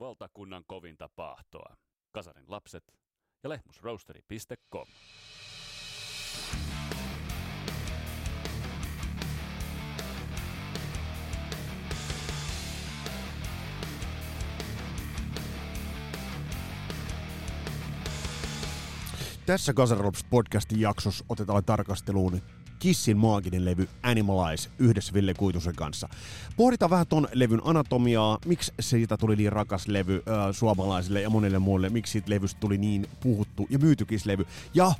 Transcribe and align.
valtakunnan 0.00 0.64
kovinta 0.66 1.08
paahtoa. 1.16 1.76
Kasarin 2.12 2.44
lapset 2.48 2.84
ja 3.42 3.48
lehmusroasteri.com. 3.48 4.86
Tässä 19.46 19.72
Kasarops 19.72 20.24
podcastin 20.30 20.80
jaksossa 20.80 21.24
otetaan 21.28 21.64
tarkasteluun 21.64 22.42
Kissin 22.80 23.16
maaginen 23.16 23.64
levy 23.64 23.88
Animalize 24.02 24.70
yhdessä 24.78 25.14
Ville 25.14 25.34
Kuitusen 25.34 25.74
kanssa. 25.76 26.08
Pohditaan 26.56 26.90
vähän 26.90 27.06
ton 27.06 27.28
levyn 27.32 27.60
anatomiaa, 27.64 28.38
miksi 28.46 28.72
siitä 28.80 29.16
tuli 29.16 29.36
niin 29.36 29.52
rakas 29.52 29.88
levy 29.88 30.14
äh, 30.14 30.22
suomalaisille 30.52 31.20
ja 31.20 31.30
monille 31.30 31.58
muille, 31.58 31.88
miksi 31.88 32.12
siitä 32.12 32.30
levystä 32.30 32.60
tuli 32.60 32.78
niin 32.78 33.06
puhuttu 33.22 33.66
ja 33.70 33.78
myytykislevy, 33.78 34.46
ja 34.74 34.92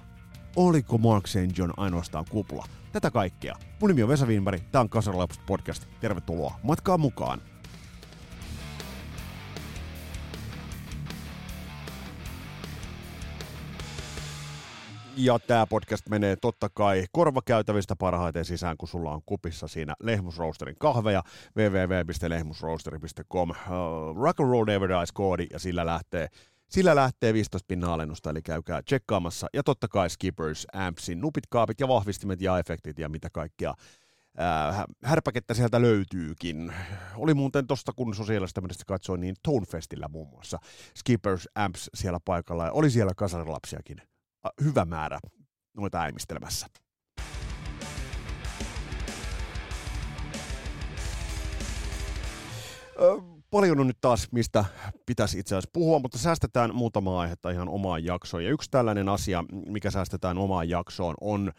oliko 0.56 0.98
Mark 0.98 1.26
St. 1.26 1.58
John 1.58 1.72
ainoastaan 1.76 2.24
kupla. 2.30 2.66
Tätä 2.92 3.10
kaikkea. 3.10 3.56
Mun 3.80 3.88
nimi 3.88 4.02
on 4.02 4.08
Vesa 4.08 4.26
Wienberg, 4.26 4.62
tää 4.72 4.80
on 4.80 4.88
Kasarops 4.88 5.38
podcast. 5.46 5.84
Tervetuloa 6.00 6.54
matkaa 6.62 6.98
mukaan. 6.98 7.40
Ja 15.16 15.38
tämä 15.38 15.66
podcast 15.66 16.08
menee 16.08 16.36
totta 16.36 16.68
kai 16.68 17.04
korvakäytävistä 17.12 17.96
parhaiten 17.96 18.44
sisään, 18.44 18.76
kun 18.76 18.88
sulla 18.88 19.12
on 19.12 19.22
kupissa 19.26 19.68
siinä 19.68 19.94
Lehmusroosterin 20.02 20.76
kahveja, 20.78 21.22
www.lehmusroosteri.com, 21.56 23.50
uh, 23.50 23.56
Rock 24.22 24.40
and 24.40 24.50
Roll 24.50 24.64
Never 24.64 24.88
Dies 24.88 25.12
koodi, 25.12 25.46
ja 25.52 25.58
sillä 25.58 25.86
lähtee 25.86 26.28
sillä 26.68 26.94
lähtee 26.94 27.32
15 27.32 27.66
pinnan 27.68 27.90
alennusta, 27.90 28.30
eli 28.30 28.42
käykää 28.42 28.82
tsekkaamassa. 28.82 29.46
Ja 29.54 29.62
totta 29.62 29.88
kai 29.88 30.10
Skippers, 30.10 30.66
Ampsin, 30.72 31.20
nupit, 31.20 31.44
kaapit 31.50 31.80
ja 31.80 31.88
vahvistimet 31.88 32.40
ja 32.40 32.58
efektit 32.58 32.98
ja 32.98 33.08
mitä 33.08 33.30
kaikkea 33.30 33.74
äh, 34.40 34.84
härpäkettä 35.04 35.54
sieltä 35.54 35.82
löytyykin. 35.82 36.72
Oli 37.16 37.34
muuten 37.34 37.66
tosta, 37.66 37.92
kun 37.92 38.14
sosiaalista 38.14 38.60
mediasta 38.60 38.84
katsoin, 38.86 39.20
niin 39.20 39.34
Tonefestillä 39.42 40.08
muun 40.08 40.28
muassa 40.28 40.58
Skippers, 40.96 41.48
Amps 41.54 41.90
siellä 41.94 42.18
paikalla 42.24 42.64
ja 42.64 42.72
oli 42.72 42.90
siellä 42.90 43.12
kasarilapsiakin 43.16 44.09
hyvä 44.64 44.84
määrä 44.84 45.20
noita 45.76 46.00
äimistelemässä. 46.00 46.66
paljon 53.50 53.80
on 53.80 53.86
nyt 53.86 54.00
taas, 54.00 54.28
mistä 54.32 54.64
pitäisi 55.06 55.38
itse 55.38 55.54
asiassa 55.54 55.70
puhua, 55.72 55.98
mutta 55.98 56.18
säästetään 56.18 56.74
muutama 56.74 57.20
aihetta 57.20 57.50
ihan 57.50 57.68
omaan 57.68 58.04
jaksoon. 58.04 58.44
Ja 58.44 58.50
yksi 58.50 58.70
tällainen 58.70 59.08
asia, 59.08 59.44
mikä 59.66 59.90
säästetään 59.90 60.38
omaan 60.38 60.68
jaksoon, 60.68 61.14
on 61.20 61.52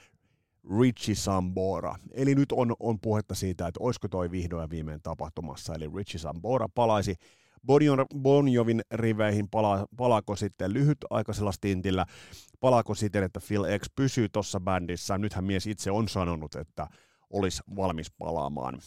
Richie 0.79 1.15
Sambora. 1.15 1.95
Eli 2.11 2.35
nyt 2.35 2.51
on, 2.51 2.75
on 2.79 2.99
puhetta 2.99 3.35
siitä, 3.35 3.67
että 3.67 3.83
olisiko 3.83 4.07
toi 4.07 4.31
vihdoin 4.31 4.69
viimein 4.69 5.01
tapahtumassa. 5.03 5.73
Eli 5.75 5.89
Richie 5.95 6.19
Sambora 6.19 6.69
palaisi 6.75 7.15
Bon 8.21 8.47
Jovin 8.47 8.81
riveihin, 8.91 9.49
pala, 9.49 9.87
palaako 9.97 10.35
sitten 10.35 10.73
lyhytaikaisella 10.73 11.51
stintillä, 11.51 12.05
palaako 12.59 12.95
siten, 12.95 13.23
että 13.23 13.39
Phil 13.47 13.63
X 13.79 13.87
pysyy 13.95 14.29
tuossa 14.29 14.59
bändissä. 14.59 15.17
Nythän 15.17 15.43
mies 15.43 15.67
itse 15.67 15.91
on 15.91 16.07
sanonut, 16.07 16.55
että 16.55 16.87
olisi 17.31 17.63
valmis 17.75 18.11
palaamaan. 18.11 18.79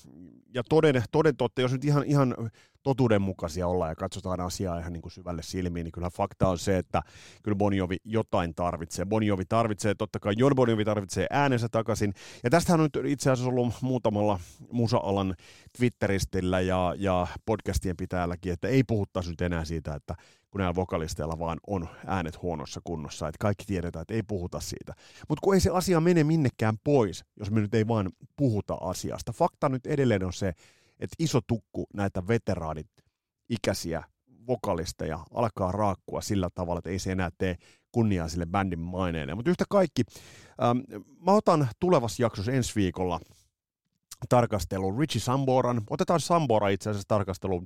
Ja 0.54 0.62
toden, 0.68 1.02
toden 1.12 1.36
totta, 1.36 1.60
jos 1.60 1.72
nyt 1.72 1.84
ihan, 1.84 2.04
ihan 2.04 2.36
totuudenmukaisia 2.82 3.66
ollaan 3.66 3.90
ja 3.90 3.94
katsotaan 3.94 4.40
asiaa 4.40 4.78
ihan 4.78 4.92
niin 4.92 5.02
kuin 5.02 5.12
syvälle 5.12 5.42
silmiin, 5.42 5.84
niin 5.84 5.92
kyllä 5.92 6.10
fakta 6.10 6.48
on 6.48 6.58
se, 6.58 6.78
että 6.78 7.02
kyllä 7.42 7.56
Bonjovi 7.56 7.96
jotain 8.04 8.54
tarvitsee. 8.54 9.04
Bonjovi 9.04 9.44
tarvitsee, 9.44 9.94
totta 9.94 10.18
kai 10.20 10.34
Jon 10.36 10.52
Bonjovi 10.54 10.84
tarvitsee 10.84 11.26
äänensä 11.30 11.68
takaisin. 11.68 12.14
Ja 12.44 12.50
tästähän 12.50 12.80
on 12.80 12.88
nyt 12.94 13.06
itse 13.06 13.30
asiassa 13.30 13.50
ollut 13.50 13.74
muutamalla 13.80 14.40
musa-alan 14.72 15.34
Twitteristillä 15.78 16.60
ja, 16.60 16.94
ja 16.98 17.26
podcastien 17.46 17.96
pitäjälläkin, 17.96 18.52
että 18.52 18.68
ei 18.68 18.84
puhuttaisi 18.84 19.30
nyt 19.30 19.40
enää 19.40 19.64
siitä, 19.64 19.94
että 19.94 20.14
kun 20.54 20.58
näillä 20.58 20.74
vokalisteilla 20.74 21.38
vaan 21.38 21.58
on 21.66 21.88
äänet 22.06 22.42
huonossa 22.42 22.80
kunnossa, 22.84 23.28
että 23.28 23.38
kaikki 23.40 23.64
tiedetään, 23.66 24.02
että 24.02 24.14
ei 24.14 24.22
puhuta 24.22 24.60
siitä. 24.60 24.94
Mutta 25.28 25.40
kun 25.42 25.54
ei 25.54 25.60
se 25.60 25.70
asia 25.70 26.00
mene 26.00 26.24
minnekään 26.24 26.78
pois, 26.84 27.24
jos 27.36 27.50
me 27.50 27.60
nyt 27.60 27.74
ei 27.74 27.88
vaan 27.88 28.10
puhuta 28.36 28.74
asiasta. 28.74 29.32
Fakta 29.32 29.68
nyt 29.68 29.86
edelleen 29.86 30.24
on 30.24 30.32
se, 30.32 30.48
että 31.00 31.16
iso 31.18 31.40
tukku 31.46 31.86
näitä 31.94 32.28
veteraanit 32.28 32.86
ikäisiä 33.48 34.04
vokalisteja 34.46 35.18
alkaa 35.34 35.72
raakkua 35.72 36.20
sillä 36.20 36.48
tavalla, 36.54 36.78
että 36.78 36.90
ei 36.90 36.98
se 36.98 37.12
enää 37.12 37.30
tee 37.38 37.56
kunniaa 37.92 38.28
sille 38.28 38.46
bändin 38.46 38.80
maineelle. 38.80 39.34
Mutta 39.34 39.50
yhtä 39.50 39.64
kaikki, 39.70 40.02
ähm, 40.62 41.02
mä 41.26 41.32
otan 41.32 41.68
tulevassa 41.80 42.22
jaksossa 42.22 42.52
ensi 42.52 42.72
viikolla 42.74 43.20
tarkastelun 44.28 44.98
Richie 44.98 45.20
Samboran. 45.20 45.82
Otetaan 45.90 46.20
Sambora 46.20 46.68
itse 46.68 46.90
asiassa 46.90 47.08
tarkasteluun 47.08 47.64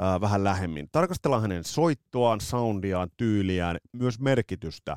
äh, 0.00 0.20
vähän 0.20 0.44
lähemmin. 0.44 0.88
Tarkastellaan 0.92 1.42
hänen 1.42 1.64
soittoaan, 1.64 2.40
soundiaan, 2.40 3.08
tyyliään, 3.16 3.76
myös 3.92 4.20
merkitystä 4.20 4.96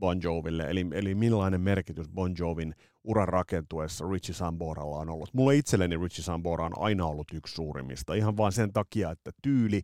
Bon 0.00 0.22
Joville, 0.22 0.62
eli, 0.62 0.86
eli 0.92 1.14
millainen 1.14 1.60
merkitys 1.60 2.08
Bon 2.08 2.34
Jovin 2.38 2.74
uran 3.04 3.28
rakentuessa 3.28 4.04
Richie 4.12 4.34
Samboralla 4.34 4.96
on 4.96 5.10
ollut. 5.10 5.34
Mulle 5.34 5.56
itselleni 5.56 5.96
Richie 5.96 6.24
Sambora 6.24 6.66
on 6.66 6.78
aina 6.78 7.06
ollut 7.06 7.32
yksi 7.32 7.54
suurimmista, 7.54 8.14
ihan 8.14 8.36
vain 8.36 8.52
sen 8.52 8.72
takia, 8.72 9.10
että 9.10 9.30
tyyli, 9.42 9.82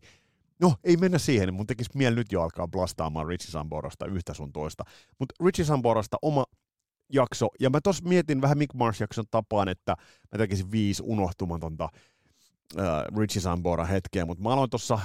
No, 0.61 0.73
ei 0.83 0.97
mennä 0.97 1.17
siihen, 1.17 1.53
mun 1.53 1.67
tekisi 1.67 1.89
mieli 1.93 2.15
nyt 2.15 2.31
jo 2.31 2.41
alkaa 2.41 2.67
blastaamaan 2.67 3.27
Richie 3.27 3.51
Samborasta 3.51 4.05
yhtä 4.05 4.33
sun 4.33 4.53
toista. 4.53 4.83
Mutta 5.19 5.35
Richie 5.45 5.65
Samborasta 5.65 6.17
oma 6.21 6.45
jakso, 7.13 7.47
ja 7.59 7.69
mä 7.69 7.81
tos 7.81 8.03
mietin 8.03 8.41
vähän 8.41 8.57
Mick 8.57 8.73
Mars-jakson 8.73 9.25
tapaan, 9.31 9.69
että 9.69 9.95
mä 10.31 10.37
tekisin 10.37 10.71
viisi 10.71 11.03
unohtumatonta 11.05 11.89
äh, 12.79 12.85
Richie 13.17 13.41
Sambora 13.41 13.85
hetkeä, 13.85 14.25
mutta 14.25 14.43
mä 14.43 14.49
aloin 14.49 14.69
tuossa 14.69 14.99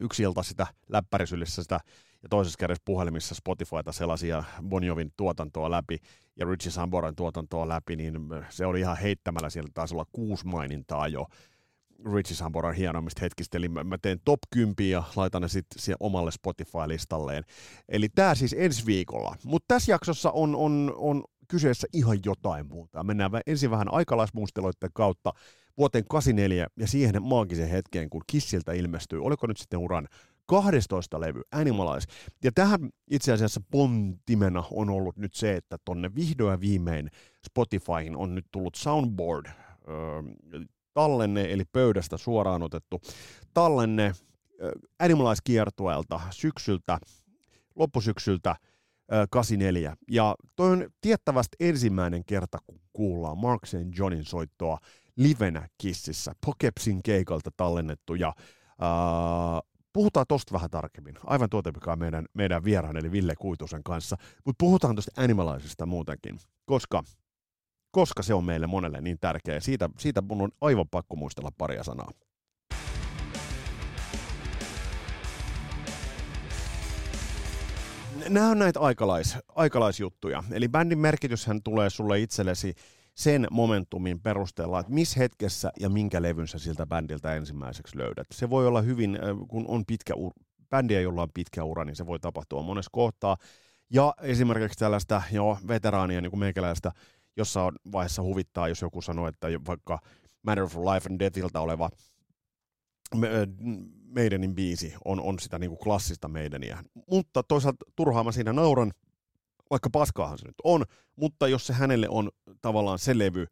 yksi 0.00 0.22
ilta 0.22 0.42
sitä 0.42 0.66
läppärisylissä 0.88 1.62
sitä 1.62 1.80
ja 2.22 2.28
toisessa 2.28 2.58
kädessä 2.58 2.82
puhelimissa 2.84 3.34
Spotifyta 3.34 3.92
selasia 3.92 4.44
Bonjovin 4.68 5.12
tuotantoa 5.16 5.70
läpi 5.70 5.98
ja 6.36 6.46
Richie 6.46 6.72
Samboran 6.72 7.16
tuotantoa 7.16 7.68
läpi, 7.68 7.96
niin 7.96 8.14
se 8.48 8.66
oli 8.66 8.80
ihan 8.80 8.96
heittämällä, 8.96 9.50
siellä 9.50 9.70
taisi 9.74 9.94
olla 9.94 10.06
kuusi 10.12 10.46
mainintaa 10.46 11.08
jo 11.08 11.26
Richie 12.14 12.36
Samboran 12.36 12.74
hienommista 12.74 13.20
hetkistä, 13.20 13.58
eli 13.58 13.68
mä 13.68 13.98
teen 14.02 14.20
top 14.24 14.38
10 14.50 14.74
ja 14.90 15.02
laitan 15.16 15.42
ne 15.42 15.48
sitten 15.48 15.94
omalle 16.00 16.30
Spotify-listalleen. 16.30 17.44
Eli 17.88 18.08
tämä 18.08 18.34
siis 18.34 18.54
ensi 18.58 18.86
viikolla. 18.86 19.36
Mutta 19.44 19.74
tässä 19.74 19.92
jaksossa 19.92 20.30
on, 20.30 20.56
on, 20.56 20.92
on 20.96 21.24
kyseessä 21.48 21.86
ihan 21.92 22.18
jotain 22.24 22.66
muuta. 22.66 23.04
Mennään 23.04 23.30
ensin 23.46 23.70
vähän 23.70 23.92
aikalaismuisteloiden 23.92 24.90
kautta 24.94 25.32
vuoteen 25.78 26.04
84 26.08 26.66
ja 26.76 26.86
siihen 26.86 27.22
maagisen 27.22 27.68
hetkeen, 27.68 28.10
kun 28.10 28.22
Kissiltä 28.26 28.72
ilmestyy, 28.72 29.24
oliko 29.24 29.46
nyt 29.46 29.56
sitten 29.56 29.78
uran 29.78 30.08
12 30.46 31.20
levy, 31.20 31.42
Animalize. 31.52 32.06
Ja 32.44 32.52
tähän 32.54 32.90
itse 33.10 33.32
asiassa 33.32 33.60
pontimena 33.70 34.64
on 34.70 34.90
ollut 34.90 35.16
nyt 35.16 35.34
se, 35.34 35.56
että 35.56 35.76
tonne 35.84 36.14
vihdoin 36.14 36.60
viimein 36.60 37.10
Spotifyhin 37.46 38.16
on 38.16 38.34
nyt 38.34 38.46
tullut 38.50 38.74
soundboard 38.74 39.46
öö, 39.46 40.22
tallenne, 40.94 41.52
eli 41.52 41.64
pöydästä 41.72 42.16
suoraan 42.16 42.62
otettu 42.62 43.00
tallenne 43.54 44.12
öö, 44.62 44.72
Animalize-kiertueelta 44.98 46.20
syksyltä, 46.30 46.98
loppusyksyltä 47.76 48.56
84. 49.30 49.96
Ja 50.10 50.34
toi 50.56 50.70
on 50.70 50.90
tiettävästi 51.00 51.56
ensimmäinen 51.60 52.24
kerta, 52.24 52.58
kun 52.66 52.80
kuullaan 52.92 53.38
Mark 53.38 53.66
St. 53.66 53.98
Johnin 53.98 54.24
soittoa 54.24 54.78
livenä 55.16 55.68
Kississä, 55.78 56.32
Pokepsin 56.46 57.02
keikalta 57.02 57.50
tallennettu, 57.56 58.14
ja 58.14 58.34
uh, 58.38 59.68
puhutaan 59.92 60.26
tosta 60.28 60.52
vähän 60.54 60.70
tarkemmin, 60.70 61.14
aivan 61.24 61.48
mikä 61.74 61.92
on 61.92 61.98
meidän, 61.98 62.26
meidän 62.34 62.64
vieraan, 62.64 62.96
eli 62.96 63.12
Ville 63.12 63.34
Kuitusen 63.36 63.82
kanssa, 63.82 64.16
mutta 64.44 64.64
puhutaan 64.64 64.94
tuosta 64.94 65.22
animalaisista 65.22 65.86
muutenkin, 65.86 66.38
koska, 66.66 67.02
koska 67.90 68.22
se 68.22 68.34
on 68.34 68.44
meille 68.44 68.66
monelle 68.66 69.00
niin 69.00 69.18
tärkeä, 69.20 69.60
siitä, 69.60 69.90
siitä 69.98 70.22
mun 70.22 70.42
on 70.42 70.50
aivan 70.60 70.88
pakko 70.88 71.16
muistella 71.16 71.50
paria 71.58 71.84
sanaa. 71.84 72.10
Nämä 78.28 78.50
on 78.50 78.58
näitä 78.58 78.80
aikalais, 78.80 79.38
aikalaisjuttuja. 79.54 80.44
Eli 80.52 80.68
bändin 80.68 80.98
merkityshän 80.98 81.62
tulee 81.62 81.90
sulle 81.90 82.20
itsellesi 82.20 82.74
sen 83.14 83.46
momentumin 83.50 84.20
perusteella, 84.20 84.80
että 84.80 84.92
missä 84.92 85.20
hetkessä 85.20 85.72
ja 85.80 85.88
minkä 85.88 86.22
levyn 86.22 86.48
sä 86.48 86.58
siltä 86.58 86.86
bändiltä 86.86 87.34
ensimmäiseksi 87.34 87.98
löydät. 87.98 88.26
Se 88.32 88.50
voi 88.50 88.66
olla 88.66 88.82
hyvin, 88.82 89.18
kun 89.48 89.64
on 89.68 89.84
pitkä 89.86 90.14
ur, 90.14 90.32
bändiä, 90.70 91.00
jolla 91.00 91.22
on 91.22 91.28
pitkä 91.34 91.64
ura, 91.64 91.84
niin 91.84 91.96
se 91.96 92.06
voi 92.06 92.18
tapahtua 92.18 92.62
monessa 92.62 92.90
kohtaa. 92.92 93.36
Ja 93.90 94.14
esimerkiksi 94.22 94.78
tällaista 94.78 95.22
jo 95.32 95.58
veteraania, 95.68 96.20
niin 96.20 96.30
kuin 96.30 96.40
meikäläistä, 96.40 96.92
jossain 97.36 97.74
vaiheessa 97.92 98.22
huvittaa, 98.22 98.68
jos 98.68 98.82
joku 98.82 99.02
sanoo, 99.02 99.28
että 99.28 99.48
vaikka 99.66 99.98
Matter 100.42 100.64
of 100.64 100.76
Life 100.76 101.08
and 101.10 101.20
Deathilta 101.20 101.60
oleva 101.60 101.90
Maidenin 104.14 104.54
biisi 104.54 104.94
on, 105.04 105.20
on 105.20 105.38
sitä 105.38 105.58
niin 105.58 105.70
kuin 105.70 105.78
klassista 105.78 106.28
Maideniä. 106.28 106.84
Mutta 107.10 107.42
toisaalta 107.42 107.84
turhaan 107.96 108.26
mä 108.26 108.32
siinä 108.32 108.52
nauran, 108.52 108.92
vaikka 109.70 109.90
paskaahan 109.90 110.38
se 110.38 110.46
nyt 110.46 110.54
on, 110.64 110.84
mutta 111.16 111.48
jos 111.48 111.66
se 111.66 111.72
hänelle 111.72 112.08
on 112.08 112.30
tavallaan 112.62 112.98
se 112.98 113.18
levy 113.18 113.46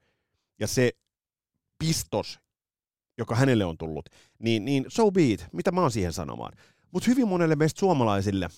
ja 0.60 0.66
se 0.66 0.92
pistos, 1.78 2.40
joka 3.18 3.34
hänelle 3.34 3.64
on 3.64 3.78
tullut, 3.78 4.08
niin, 4.38 4.64
niin 4.64 4.84
so 4.88 5.10
be 5.10 5.22
it, 5.22 5.46
mitä 5.52 5.72
mä 5.72 5.80
oon 5.80 5.90
siihen 5.90 6.12
sanomaan. 6.12 6.52
Mutta 6.92 7.10
hyvin 7.10 7.28
monelle 7.28 7.56
meistä 7.56 7.78
suomalaisille 7.80 8.48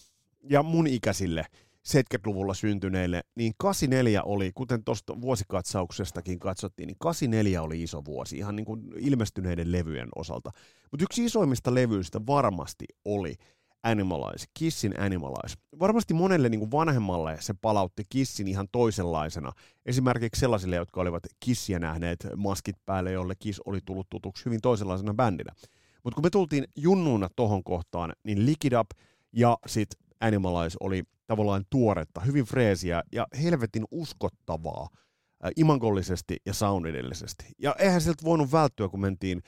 ja 0.51 0.63
mun 0.63 0.87
ikäisille 0.87 1.47
70-luvulla 1.89 2.55
syntyneille, 2.55 3.23
niin 3.35 3.53
84 3.59 4.23
oli, 4.23 4.53
kuten 4.55 4.85
tuosta 4.85 5.21
vuosikatsauksestakin 5.21 6.39
katsottiin, 6.39 6.87
niin 6.87 6.97
84 6.99 7.63
oli 7.63 7.83
iso 7.83 8.05
vuosi 8.05 8.39
ihan 8.39 8.57
niin 8.57 8.67
kuin 8.67 8.83
ilmestyneiden 8.99 9.73
levyjen 9.73 10.09
osalta. 10.17 10.51
Mutta 10.91 11.05
yksi 11.05 11.25
isoimmista 11.25 11.75
levyistä 11.75 12.21
varmasti 12.27 12.85
oli 13.05 13.35
Animalize, 13.83 14.47
Kissin 14.55 15.01
Animalize. 15.01 15.57
Varmasti 15.81 16.15
monelle 16.15 16.49
niin 16.49 16.59
kuin 16.59 16.71
vanhemmalle 16.71 17.37
se 17.41 17.55
palautti 17.61 18.03
Kissin 18.11 18.49
ihan 18.49 18.69
toisenlaisena. 18.73 19.53
Esimerkiksi 19.87 20.41
sellaisille, 20.41 20.77
jotka 20.77 21.01
olivat 21.01 21.23
Kissiä 21.41 21.79
nähneet 21.79 22.27
maskit 22.37 22.77
päälle, 22.87 23.13
jolle 23.13 23.35
Kiss 23.39 23.61
oli 23.65 23.79
tullut 23.85 24.07
tutuksi 24.11 24.45
hyvin 24.45 24.61
toisenlaisena 24.61 25.15
bändinä. 25.15 25.53
Mutta 26.05 26.15
kun 26.15 26.25
me 26.25 26.31
tultiin 26.31 26.65
junnuuna 26.77 27.29
tohon 27.37 27.65
kohtaan, 27.65 28.13
niin 28.25 28.47
Lick 28.47 28.65
It 28.65 28.73
Up 28.73 28.91
ja 29.33 29.59
sitten 29.67 30.01
Animalize 30.21 30.77
oli 30.81 31.03
tavallaan 31.29 31.65
tuoretta, 31.71 32.21
hyvin 32.21 32.45
freesiä 32.45 33.03
ja 33.13 33.27
helvetin 33.43 33.85
uskottavaa 33.91 34.89
äh, 35.45 35.51
imangollisesti 35.57 36.37
ja 36.47 36.55
soundidellisesti. 36.55 37.45
Ja 37.59 37.77
eihän 37.79 38.01
sieltä 38.01 38.25
voinut 38.25 38.53
välttyä, 38.53 38.89
kun 38.89 39.01
mentiin 39.01 39.43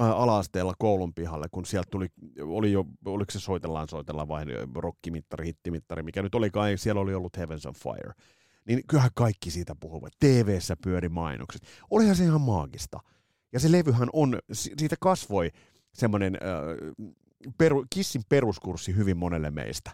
äh, 0.00 0.10
ala-asteella 0.10 0.74
koulun 0.78 1.14
pihalle, 1.14 1.46
kun 1.50 1.66
sieltä 1.66 1.88
tuli, 1.90 2.06
oli 2.40 2.72
jo, 2.72 2.84
oliko 3.04 3.32
se 3.32 3.40
soitellaan, 3.40 3.88
soitellaan 3.88 4.28
vai 4.28 4.44
rockimittari, 4.74 5.46
hittimittari, 5.46 6.02
mikä 6.02 6.22
nyt 6.22 6.34
oli 6.34 6.50
kai, 6.50 6.78
siellä 6.78 7.00
oli 7.00 7.14
ollut 7.14 7.36
Heavens 7.36 7.66
on 7.66 7.74
Fire. 7.74 8.12
Niin 8.66 8.82
kyllähän 8.88 9.10
kaikki 9.14 9.50
siitä 9.50 9.74
puhuvat. 9.80 10.12
TV-ssä 10.20 10.76
pyöri 10.84 11.08
mainokset. 11.08 11.62
Olihan 11.90 12.16
se 12.16 12.24
ihan 12.24 12.40
maagista. 12.40 13.00
Ja 13.52 13.60
se 13.60 13.72
levyhän 13.72 14.08
on, 14.12 14.38
siitä 14.52 14.96
kasvoi 15.00 15.50
semmoinen 15.94 16.34
äh, 16.34 16.94
peru, 17.58 17.84
Kissin 17.90 18.22
peruskurssi 18.28 18.96
hyvin 18.96 19.16
monelle 19.16 19.50
meistä. 19.50 19.90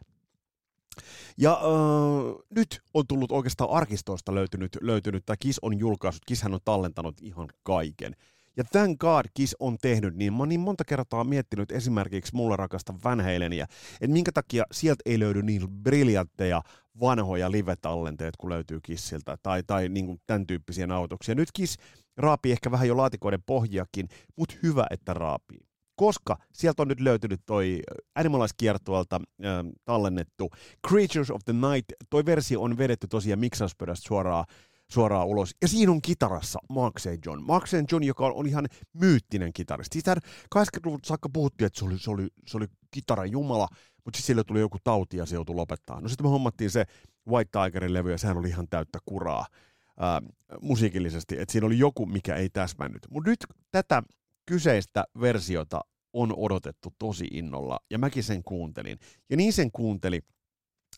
Ja 1.39 1.53
äh, 1.53 2.44
nyt 2.50 2.81
on 2.94 3.06
tullut 3.06 3.33
oikeastaan 3.33 3.71
arkistoista 3.71 4.35
löytynyt, 4.35 4.77
löytynyt, 4.81 5.27
tai 5.27 5.37
Kiss 5.41 5.59
on 5.62 5.79
julkaissut, 5.79 6.25
Kisshän 6.25 6.55
on 6.55 6.61
tallentanut 6.65 7.21
ihan 7.21 7.49
kaiken. 7.62 8.17
Ja 8.56 8.65
thank 8.65 8.99
God 8.99 9.25
Kiss 9.35 9.56
on 9.61 9.79
tehnyt 9.83 10.17
niin. 10.17 10.33
Mä 10.33 10.47
niin 10.47 10.61
monta 10.61 10.85
kertaa 10.85 11.25
miettinyt 11.25 11.73
esimerkiksi 11.73 12.35
mulle 12.35 12.56
rakasta 12.56 12.94
Van 13.05 13.21
Halenia, 13.21 13.67
että 14.00 14.12
minkä 14.12 14.33
takia 14.33 14.65
sieltä 14.73 15.03
ei 15.06 15.19
löydy 15.19 15.43
niin 15.43 15.69
briljantteja 15.69 16.62
vanhoja 17.00 17.50
live-tallenteet, 17.50 18.37
kun 18.38 18.50
löytyy 18.50 18.81
Kissiltä, 18.83 19.37
tai, 19.43 19.62
tai 19.62 19.88
niin 19.88 20.06
kuin 20.06 20.21
tämän 20.27 20.47
tyyppisiä 20.47 20.87
nautuksia. 20.87 21.35
Nyt 21.35 21.53
Kiss 21.53 21.77
raapii 22.17 22.53
ehkä 22.53 22.71
vähän 22.71 22.88
jo 22.88 22.97
laatikoiden 22.97 23.43
pohjiakin, 23.47 24.09
mutta 24.37 24.55
hyvä, 24.62 24.87
että 24.91 25.15
raapii 25.15 25.72
koska 26.02 26.38
sieltä 26.52 26.82
on 26.82 26.88
nyt 26.88 27.00
löytynyt 27.00 27.40
toi 27.46 27.82
Animalize-kiertueelta 28.14 29.16
äh, 29.16 29.50
tallennettu 29.84 30.50
Creatures 30.88 31.31
of 31.31 31.40
the 31.44 31.52
Night. 31.52 31.93
Toi 32.10 32.26
versio 32.26 32.62
on 32.62 32.78
vedetty 32.78 33.06
tosiaan 33.08 33.38
miksauspöydästä 33.38 34.08
suoraan 34.08 34.44
suoraan 34.93 35.26
ulos. 35.26 35.50
Ja 35.62 35.69
siinä 35.69 35.93
on 35.93 36.02
kitarassa 36.02 36.58
Mark 36.70 36.99
St. 36.99 37.26
John. 37.26 37.43
Mark 37.43 37.66
St. 37.66 37.93
John, 37.93 38.04
joka 38.04 38.26
on 38.26 38.46
ihan 38.46 38.66
myyttinen 38.93 39.52
kitaristi. 39.52 39.99
Sitä 39.99 40.16
80-luvulta 40.54 41.06
saakka 41.06 41.28
puhuttiin, 41.32 41.66
että 41.66 41.78
se 41.78 41.84
oli, 41.84 41.99
se 41.99 42.10
oli, 42.10 42.28
se 42.46 42.56
oli 42.56 42.66
kitaran 42.90 43.32
jumala, 43.32 43.69
mutta 44.04 44.16
sitten 44.16 44.26
sille 44.26 44.44
tuli 44.44 44.60
joku 44.60 44.78
tauti 44.84 45.16
ja 45.16 45.26
se 45.26 45.34
joutui 45.34 45.54
lopettaa. 45.54 46.00
No 46.00 46.08
sitten 46.08 46.26
me 46.26 46.31
hommattiin 46.31 46.70
se 46.70 46.84
White 47.28 47.50
Tigerin 47.58 47.94
levy 47.94 48.10
ja 48.10 48.19
sehän 48.19 48.37
oli 48.37 48.49
ihan 48.49 48.69
täyttä 48.70 48.99
kuraa 49.06 49.46
ää, 49.99 50.22
musiikillisesti, 50.60 51.38
että 51.38 51.52
siinä 51.52 51.66
oli 51.66 51.78
joku, 51.78 52.06
mikä 52.06 52.37
ei 52.37 52.49
täsmännyt. 52.49 53.06
Mutta 53.10 53.31
nyt 53.31 53.46
tätä 53.70 54.02
kyseistä 54.46 55.04
versiota 55.20 55.81
on 56.12 56.35
odotettu 56.37 56.94
tosi 56.99 57.29
innolla, 57.31 57.81
ja 57.91 57.99
mäkin 57.99 58.23
sen 58.23 58.43
kuuntelin. 58.44 58.99
Ja 59.31 59.37
niin 59.37 59.53
sen 59.53 59.73
kuunteli 59.73 60.20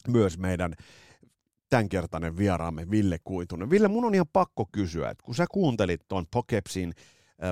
myös 0.09 0.39
meidän 0.39 0.75
tämänkertainen 1.71 2.37
vieraamme 2.37 2.91
Ville 2.91 3.19
Kuitunen. 3.25 3.71
Ville, 3.71 3.89
mun 3.89 4.05
on 4.05 4.15
ihan 4.15 4.27
pakko 4.33 4.69
kysyä, 4.73 5.11
että 5.11 5.25
kun 5.25 5.35
sä 5.35 5.47
kuuntelit 5.51 6.01
tuon 6.09 6.25
Pokepsin 6.31 6.93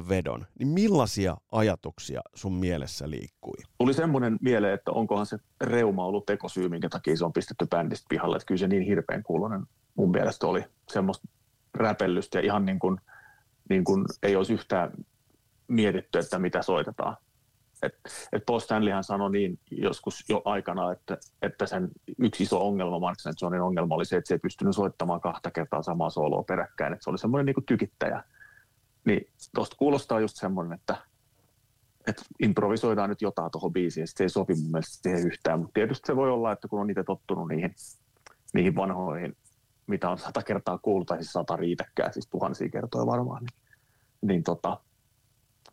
vedon, 0.09 0.47
niin 0.59 0.69
millaisia 0.69 1.37
ajatuksia 1.53 2.20
sun 2.35 2.53
mielessä 2.53 3.11
liikkui? 3.11 3.56
Tuli 3.79 3.94
semmoinen 3.94 4.38
mieleen, 4.41 4.75
että 4.75 4.91
onkohan 4.91 5.26
se 5.26 5.38
reuma 5.61 6.05
ollut 6.05 6.26
tekosyy, 6.26 6.69
minkä 6.69 6.88
takia 6.88 7.17
se 7.17 7.25
on 7.25 7.32
pistetty 7.32 7.67
bändistä 7.67 8.06
pihalle, 8.09 8.37
että 8.37 8.47
kyllä 8.47 8.59
se 8.59 8.69
niin 8.69 8.82
hirveän 8.82 9.23
kuulonen 9.23 9.67
mun 9.94 10.11
mielestä 10.11 10.47
oli 10.47 10.64
semmoista 10.88 11.29
räpellystä 11.75 12.38
ja 12.38 12.44
ihan 12.44 12.67
niin 12.67 12.79
kuin, 12.79 13.00
niin 13.69 13.85
kuin 13.85 14.05
ei 14.23 14.37
olisi 14.37 14.53
yhtään 14.53 14.93
mietitty, 15.69 16.19
että 16.19 16.38
mitä 16.38 16.62
soitetaan. 16.62 17.17
Et, 17.82 17.94
et 18.32 18.43
Paul 18.46 18.58
Stanleyhan 18.58 19.05
sanoi 19.05 19.31
niin 19.31 19.58
joskus 19.70 20.25
jo 20.29 20.43
aikana, 20.44 20.93
että, 20.93 21.19
että 21.43 21.67
sen 21.67 21.88
yksi 22.19 22.43
iso 22.43 22.67
ongelma, 22.67 22.99
Mark. 22.99 23.19
Johnin 23.43 23.61
ongelma 23.61 23.94
oli 23.94 24.05
se, 24.05 24.17
että 24.17 24.29
se 24.29 24.34
ei 24.34 24.38
pystynyt 24.38 24.76
soittamaan 24.76 25.20
kahta 25.20 25.50
kertaa 25.50 25.82
samaa 25.82 26.11
sooloa 26.11 26.43
peräkkäin, 26.43 26.93
että 26.93 27.05
se 27.05 27.11
oli 27.11 27.19
semmoinen 27.19 27.46
niin 27.46 27.67
tykittäjä. 27.67 28.25
Niin 29.05 29.31
tuosta 29.55 29.76
kuulostaa 29.76 30.20
just 30.20 30.37
semmoinen, 30.37 30.73
että, 30.73 30.96
että 32.06 32.23
improvisoidaan 32.43 33.11
nyt 33.11 33.23
jotain 33.23 33.50
tuohon 33.50 33.73
biisiin, 33.73 34.06
se 34.08 34.25
ei 34.25 34.28
sopi 34.28 34.55
mun 34.55 34.70
mielestä 34.70 35.02
siihen 35.02 35.26
yhtään, 35.26 35.58
mutta 35.58 35.75
tietysti 35.75 36.06
se 36.06 36.17
voi 36.17 36.31
olla, 36.31 36.52
että 36.52 36.69
kun 36.69 36.81
on 36.81 36.90
itse 36.90 37.05
tottunut 37.05 37.49
niihin, 37.49 37.75
niihin 38.55 38.76
vanhoihin, 38.76 39.37
mitä 39.87 40.11
on 40.11 40.19
sata 40.19 40.43
kertaa 40.43 40.78
kuullut, 40.78 41.06
tai 41.06 41.19
siis 41.19 41.32
sata 41.32 41.56
riitäkään, 41.56 42.12
siis 42.12 42.28
tuhansia 42.28 42.69
kertoja 42.69 43.06
varmaan, 43.06 43.44
niin, 43.44 43.58
niin 44.23 44.43
tota, 44.43 44.81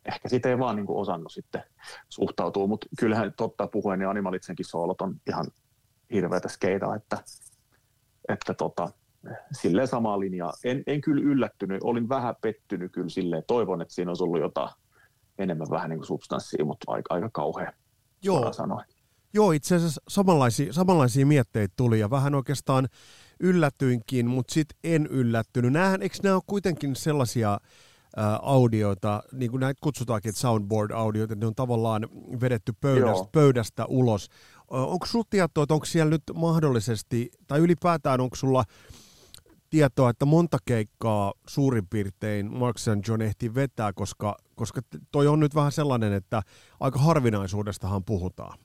ehkä 0.04 0.28
siitä 0.28 0.48
ei 0.48 0.58
vaan 0.58 0.76
niin 0.76 0.86
kuin 0.86 0.98
osannut 0.98 1.32
sitten 1.32 1.62
suhtautua, 2.08 2.66
mutta 2.66 2.86
kyllähän 2.98 3.34
totta 3.36 3.66
puhuen, 3.66 3.98
niin 3.98 4.08
Animalitsenkin 4.08 4.66
soolot 4.66 5.00
on 5.00 5.20
ihan 5.28 5.46
hirveätä 6.12 6.48
skeitaa, 6.48 6.96
että, 6.96 7.18
että 8.28 8.54
tota, 8.54 8.88
silleen 9.52 9.88
samaa 9.88 10.20
linjaa. 10.20 10.52
En, 10.64 10.82
en 10.86 11.00
kyllä 11.00 11.22
yllättynyt, 11.22 11.82
olin 11.82 12.08
vähän 12.08 12.34
pettynyt 12.40 12.92
kyllä 12.92 13.08
silleen, 13.08 13.42
toivon, 13.46 13.82
että 13.82 13.94
siinä 13.94 14.10
olisi 14.10 14.24
ollut 14.24 14.40
jotain 14.40 14.70
enemmän 15.38 15.70
vähän 15.70 15.90
niin 15.90 15.98
kuin 15.98 16.06
substanssia, 16.06 16.64
mutta 16.64 16.92
aika, 16.92 17.14
aika 17.14 17.30
kauhea 17.32 17.72
Joo. 18.22 18.52
sanoa. 18.52 18.82
Joo, 19.34 19.52
itse 19.52 19.76
asiassa 19.76 20.02
samanlaisia, 20.08 20.72
samanlaisia 20.72 21.26
mietteitä 21.26 21.74
tuli 21.76 22.00
ja 22.00 22.10
vähän 22.10 22.34
oikeastaan 22.34 22.88
yllätyinkin, 23.40 24.26
mutta 24.26 24.54
sitten 24.54 24.78
en 24.84 25.06
yllättynyt. 25.06 25.72
Nämähän, 25.72 26.02
eikö 26.02 26.16
nämä 26.22 26.34
ole 26.34 26.42
kuitenkin 26.46 26.96
sellaisia 26.96 27.58
audioita, 28.42 29.22
niin 29.32 29.50
kuin 29.50 29.60
näitä 29.60 29.80
kutsutaankin 29.82 30.32
soundboard-audioita, 30.32 31.34
ne 31.34 31.46
on 31.46 31.54
tavallaan 31.54 32.08
vedetty 32.40 32.72
pöydästä, 32.80 33.28
pöydästä 33.32 33.86
ulos. 33.86 34.28
Onko 34.68 35.06
sinulla 35.06 35.26
tietoa, 35.30 35.62
että 35.62 35.74
onko 35.74 35.86
siellä 35.86 36.10
nyt 36.10 36.22
mahdollisesti, 36.34 37.30
tai 37.46 37.60
ylipäätään 37.60 38.20
onko 38.20 38.36
sulla 38.36 38.64
tietoa, 39.70 40.10
että 40.10 40.24
monta 40.24 40.58
keikkaa 40.64 41.32
suurin 41.48 41.86
piirtein 41.86 42.52
Mark 42.52 42.78
St. 42.78 43.08
John 43.08 43.22
ehti 43.22 43.54
vetää, 43.54 43.92
koska, 43.92 44.36
koska 44.54 44.80
toi 45.12 45.26
on 45.26 45.40
nyt 45.40 45.54
vähän 45.54 45.72
sellainen, 45.72 46.12
että 46.12 46.42
aika 46.80 46.98
harvinaisuudestahan 46.98 48.04
puhutaan. 48.04 48.58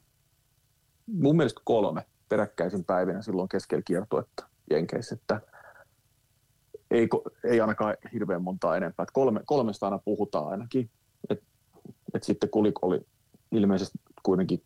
Mun 1.08 1.38
mielestä 1.38 1.62
kolme 1.64 2.06
peräkkäisin 2.30 2.86
päivinä 2.86 3.22
silloin 3.22 3.50
keskellä 3.50 3.82
kiertuetta 3.86 4.48
Jenkeissä, 4.70 5.16
että 5.16 5.42
ei, 6.96 7.08
ei 7.44 7.62
ainakaan 7.62 7.96
hirveän 8.14 8.44
montaa 8.44 8.78
enempää. 8.78 9.06
Kolme, 9.14 9.42
kolmesta 9.46 9.86
aina 9.86 10.00
puhutaan 10.06 10.48
ainakin. 10.48 10.90
Et, 11.30 11.44
et 12.14 12.24
sitten 12.24 12.50
Kulik 12.50 12.84
oli 12.84 13.06
ilmeisesti 13.52 14.00
kuitenkin 14.24 14.64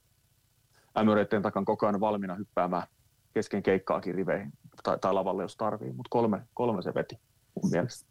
ämyreiden 0.97 1.41
takan 1.41 1.65
koko 1.65 1.85
ajan 1.85 1.99
valmiina 1.99 2.35
hyppäämään 2.35 2.87
kesken 3.33 3.63
keikkaakin 3.63 4.15
riveihin 4.15 4.53
tai, 4.83 4.99
tai 4.99 5.13
lavalle, 5.13 5.43
jos 5.43 5.57
tarvii, 5.57 5.91
mutta 5.91 6.09
kolme, 6.09 6.41
kolme 6.53 6.81
se 6.81 6.93
veti 6.93 7.19
mun 7.61 7.71
mielestä. 7.71 8.09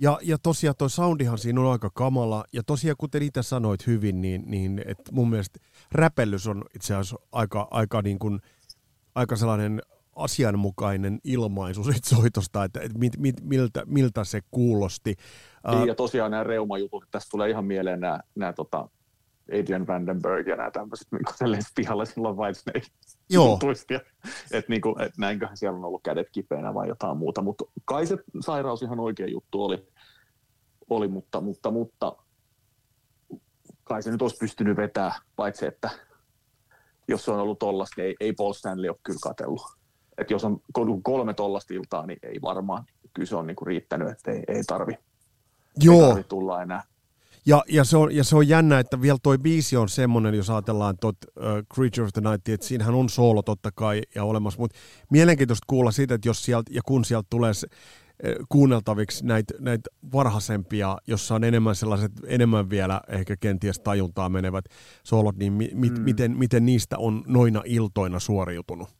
Ja, 0.00 0.18
ja 0.22 0.38
tosiaan 0.38 0.74
tuo 0.78 0.88
soundihan 0.88 1.38
siinä 1.38 1.60
on 1.60 1.72
aika 1.72 1.90
kamala, 1.94 2.44
ja 2.52 2.62
tosiaan 2.62 2.96
kuten 2.98 3.22
itse 3.22 3.42
sanoit 3.42 3.86
hyvin, 3.86 4.20
niin, 4.20 4.44
niin 4.46 4.82
et 4.86 4.98
mun 5.12 5.30
mielestä 5.30 5.60
räpellys 5.92 6.46
on 6.46 6.64
itse 6.74 6.94
asiassa 6.94 7.16
aika, 7.32 7.68
aika, 7.70 8.02
niin 8.02 8.18
kuin, 8.18 8.40
aika 9.14 9.36
sellainen 9.36 9.82
asianmukainen 10.18 11.18
ilmaisu 11.24 11.84
siitä 11.84 12.08
soitosta, 12.08 12.64
että, 12.64 12.80
mit, 12.98 13.18
mit, 13.18 13.36
miltä, 13.42 13.82
miltä 13.86 14.24
se 14.24 14.40
kuulosti. 14.50 15.14
Niin, 15.70 15.88
ja 15.88 15.94
tosiaan 15.94 16.30
nämä 16.30 16.44
reumajutut, 16.44 17.04
tästä 17.10 17.30
tulee 17.30 17.50
ihan 17.50 17.64
mieleen 17.64 18.00
nämä, 18.00 18.20
nämä 18.34 18.52
tota 18.52 18.88
Adrian 19.52 19.86
Vandenberg 19.86 20.46
ja 20.46 20.56
nämä 20.56 20.70
tämmöiset 20.70 21.06
niin 21.12 21.62
pihalla 21.76 22.04
silloin 22.04 22.36
Whitesnake 22.36 22.86
Joo. 23.30 23.58
että 24.52 24.70
niin 24.72 24.80
kuin, 24.80 25.00
et 25.00 25.12
näinköhän 25.18 25.56
siellä 25.56 25.78
on 25.78 25.84
ollut 25.84 26.02
kädet 26.02 26.30
kipeänä 26.32 26.74
vai 26.74 26.88
jotain 26.88 27.16
muuta, 27.16 27.42
mutta 27.42 27.64
kai 27.84 28.06
se 28.06 28.16
sairaus 28.40 28.82
ihan 28.82 29.00
oikea 29.00 29.26
juttu 29.26 29.64
oli, 29.64 29.88
oli 30.90 31.08
mutta, 31.08 31.40
mutta, 31.40 31.70
mutta 31.70 32.16
kai 33.84 34.02
se 34.02 34.10
nyt 34.10 34.22
olisi 34.22 34.36
pystynyt 34.40 34.76
vetämään, 34.76 35.20
paitsi 35.36 35.66
että 35.66 35.90
jos 37.08 37.24
se 37.24 37.30
on 37.30 37.40
ollut 37.40 37.58
tollasta, 37.58 37.94
niin 37.96 38.06
ei, 38.06 38.16
ei 38.20 38.32
Paul 38.32 38.52
Stanley 38.52 38.88
ole 38.88 38.98
kyllä 39.02 39.18
katsellut. 39.22 39.77
Et 40.18 40.30
jos 40.30 40.44
on 40.44 40.60
kolme 41.02 41.34
tollasta 41.34 41.74
iltaa, 41.74 42.06
niin 42.06 42.18
ei 42.22 42.42
varmaan. 42.42 42.84
Kyllä 43.14 43.26
se 43.26 43.36
on 43.36 43.46
niinku 43.46 43.64
riittänyt, 43.64 44.08
että 44.08 44.30
ei, 44.30 44.42
ei 44.48 44.62
tarvi, 44.64 44.92
Joo. 45.82 46.02
ei 46.02 46.08
tarvi 46.08 46.24
tulla 46.24 46.62
enää. 46.62 46.82
Ja, 47.46 47.64
ja, 47.68 47.84
se 47.84 47.96
on, 47.96 48.16
ja 48.16 48.24
se 48.24 48.36
on 48.36 48.48
jännä, 48.48 48.78
että 48.78 49.00
vielä 49.00 49.18
toi 49.22 49.38
biisi 49.38 49.76
on 49.76 49.88
semmoinen, 49.88 50.34
jos 50.34 50.50
ajatellaan 50.50 50.98
tot 51.00 51.16
uh, 51.24 51.42
Creature 51.74 52.04
of 52.04 52.12
the 52.12 52.30
Night, 52.30 52.48
että 52.48 52.66
siinähän 52.66 52.94
on 52.94 53.08
soolo 53.08 53.42
totta 53.42 53.70
kai 53.74 54.02
ja 54.14 54.24
olemassa, 54.24 54.60
mutta 54.60 54.78
mielenkiintoista 55.10 55.64
kuulla 55.66 55.90
siitä, 55.90 56.14
että 56.14 56.28
jos 56.28 56.44
sieltä 56.44 56.70
ja 56.74 56.80
kun 56.84 57.04
sieltä 57.04 57.26
tulee 57.30 57.54
se, 57.54 57.66
kuunneltaviksi 58.48 59.26
näitä 59.26 59.54
näit 59.58 59.80
varhaisempia, 60.12 60.96
jossa 61.06 61.34
on 61.34 61.44
enemmän 61.44 61.74
sellaiset, 61.74 62.12
enemmän 62.26 62.70
vielä 62.70 63.00
ehkä 63.08 63.36
kenties 63.36 63.80
tajuntaa 63.80 64.28
menevät 64.28 64.64
soolot, 65.02 65.36
niin 65.36 65.52
mi, 65.52 65.70
mi, 65.74 65.90
mm. 65.90 66.00
miten, 66.00 66.38
miten 66.38 66.66
niistä 66.66 66.98
on 66.98 67.24
noina 67.26 67.62
iltoina 67.64 68.18
suoriutunut? 68.18 68.97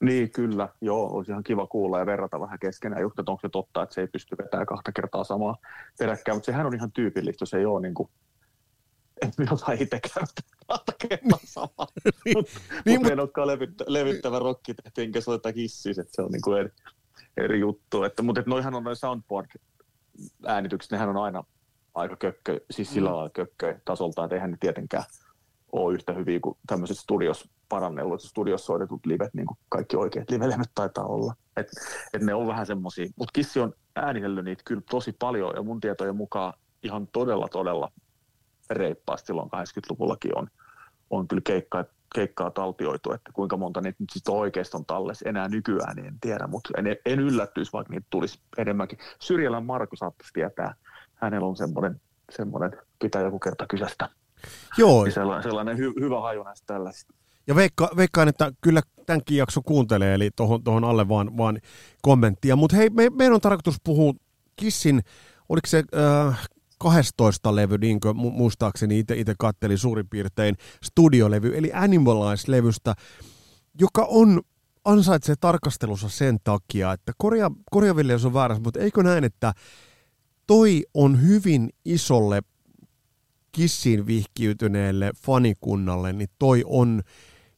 Niin, 0.00 0.30
kyllä. 0.30 0.68
Joo, 0.80 1.06
olisi 1.12 1.32
ihan 1.32 1.42
kiva 1.42 1.66
kuulla 1.66 1.98
ja 1.98 2.06
verrata 2.06 2.40
vähän 2.40 2.58
keskenään 2.58 3.02
just, 3.02 3.18
että 3.18 3.32
onko 3.32 3.40
se 3.40 3.48
totta, 3.48 3.82
että 3.82 3.94
se 3.94 4.00
ei 4.00 4.06
pysty 4.06 4.36
vetämään 4.38 4.66
kahta 4.66 4.92
kertaa 4.92 5.24
samaa 5.24 5.56
peräkkäin, 5.98 6.36
mutta 6.36 6.46
sehän 6.46 6.66
on 6.66 6.74
ihan 6.74 6.92
tyypillistä, 6.92 7.42
jos 7.42 7.54
ei 7.54 7.66
ole 7.66 7.80
niin 7.80 7.94
kuin, 7.94 8.08
minä 9.38 9.52
osaa 9.52 9.72
itse 9.72 10.00
käyttää 10.00 10.44
kahta 10.66 10.92
kertaa 11.08 11.38
samaa. 11.44 11.86
niin, 12.24 12.36
mutta 12.36 12.52
niin, 12.84 13.00
mut... 13.00 13.12
en 13.12 13.20
olekaan 13.20 13.46
levyttä, 13.46 13.84
levyttävä 13.88 14.38
rokkitehti, 14.38 15.02
enkä 15.02 15.20
soita 15.20 15.52
hissis, 15.56 15.98
että 15.98 16.12
se 16.14 16.22
on 16.22 16.30
niin 16.30 16.42
kuin 16.42 16.60
eri, 16.60 16.70
eri 17.36 17.60
juttu. 17.60 18.02
Että, 18.02 18.22
mutta 18.22 18.40
että 18.40 18.50
noihan 18.50 18.74
on 18.74 18.84
noin 18.84 18.96
soundboard-äänitykset, 18.96 20.90
nehän 20.90 21.08
on 21.08 21.16
aina 21.16 21.44
aika 21.94 22.16
kökkö, 22.16 22.60
siis 22.70 22.92
sillä 22.92 23.08
mm. 23.08 23.14
lailla 23.14 23.30
kökkö 23.30 23.78
tasolta, 23.84 24.24
että 24.24 24.36
eihän 24.36 24.50
ne 24.50 24.56
tietenkään 24.60 25.04
ole 25.72 25.94
yhtä 25.94 26.12
hyviä 26.12 26.40
kuin 26.40 26.58
tämmöiset 26.66 26.98
studios 26.98 27.48
parannellut, 27.70 28.22
studiossa 28.22 28.66
soitetut 28.66 29.06
livet, 29.06 29.34
niin 29.34 29.46
kuin 29.46 29.58
kaikki 29.68 29.96
oikeat 29.96 30.30
livelemet 30.30 30.70
taitaa 30.74 31.04
olla. 31.04 31.34
Et, 31.56 31.66
et 32.14 32.22
ne 32.22 32.34
on 32.34 32.46
vähän 32.46 32.66
semmoisia, 32.66 33.06
mutta 33.16 33.32
Kissi 33.32 33.60
on 33.60 33.72
äänitellyt 33.96 34.44
niitä 34.44 34.62
kyllä 34.66 34.82
tosi 34.90 35.12
paljon 35.12 35.52
ja 35.56 35.62
mun 35.62 35.80
tietojen 35.80 36.16
mukaan 36.16 36.52
ihan 36.82 37.08
todella 37.12 37.48
todella 37.48 37.92
reippaasti 38.70 39.26
silloin 39.26 39.50
80-luvullakin 39.56 40.38
on, 40.38 40.48
on 41.10 41.28
kyllä 41.28 41.42
keikkaa, 41.44 41.84
keikkaa 42.14 42.50
taltioitu, 42.50 43.12
että 43.12 43.30
kuinka 43.32 43.56
monta 43.56 43.80
niitä 43.80 43.96
nyt 44.00 44.10
sitten 44.10 44.34
oikeasti 44.34 44.76
on 44.76 44.86
tallessa 44.86 45.28
enää 45.28 45.48
nykyään, 45.48 45.96
niin 45.96 46.06
en 46.06 46.20
tiedä, 46.20 46.46
mutta 46.46 46.70
en, 46.76 46.86
en 47.06 47.20
yllättyisi, 47.20 47.72
vaikka 47.72 47.92
niitä 47.92 48.06
tulisi 48.10 48.40
enemmänkin. 48.58 48.98
Syrjälän 49.18 49.66
Marko 49.66 49.96
saattaisi 49.96 50.32
tietää, 50.32 50.74
hänellä 51.14 51.46
on 51.46 51.56
semmoinen, 51.56 52.00
semmoinen 52.30 52.72
pitää 52.98 53.22
joku 53.22 53.38
kerta 53.38 53.66
kysästä. 53.66 54.08
Joo. 54.78 55.04
Niin 55.04 55.12
sellainen, 55.12 55.42
sellainen 55.42 55.78
hy, 55.78 55.92
hyvä 56.00 56.20
haju 56.20 56.42
näistä 56.42 56.66
tällaisista. 56.66 57.14
Ja 57.46 57.54
veikka, 57.54 57.90
veikkaan, 57.96 58.28
että 58.28 58.52
kyllä 58.60 58.80
tämänkin 59.06 59.36
jakso 59.36 59.62
kuuntelee, 59.62 60.14
eli 60.14 60.30
tuohon, 60.36 60.64
tuohon 60.64 60.84
alle 60.84 61.08
vaan, 61.08 61.36
vaan 61.36 61.60
kommenttia. 62.02 62.56
Mutta 62.56 62.76
hei, 62.76 62.90
me, 62.90 63.10
meidän 63.10 63.34
on 63.34 63.40
tarkoitus 63.40 63.76
puhua 63.84 64.14
Kissin, 64.56 65.00
oliko 65.48 65.66
se 65.66 65.84
äh, 66.28 66.48
12 66.78 67.56
levy, 67.56 67.78
niin 67.78 68.00
kuin 68.00 68.16
muistaakseni 68.16 68.98
itse 68.98 69.34
kattelin 69.38 69.78
suurin 69.78 70.08
piirtein, 70.08 70.56
studiolevy, 70.84 71.58
eli 71.58 71.70
Animalize-levystä, 71.74 72.94
joka 73.80 74.06
on 74.08 74.40
ansaitsee 74.84 75.34
tarkastelussa 75.40 76.08
sen 76.08 76.38
takia, 76.44 76.92
että 76.92 77.12
korja, 77.18 77.50
korjaville 77.70 78.12
jos 78.12 78.24
on 78.24 78.34
väärässä, 78.34 78.62
mutta 78.62 78.80
eikö 78.80 79.02
näin, 79.02 79.24
että 79.24 79.52
toi 80.46 80.84
on 80.94 81.22
hyvin 81.22 81.70
isolle 81.84 82.42
kissiin 83.52 84.06
vihkiytyneelle 84.06 85.10
fanikunnalle, 85.16 86.12
niin 86.12 86.28
toi 86.38 86.62
on 86.66 87.02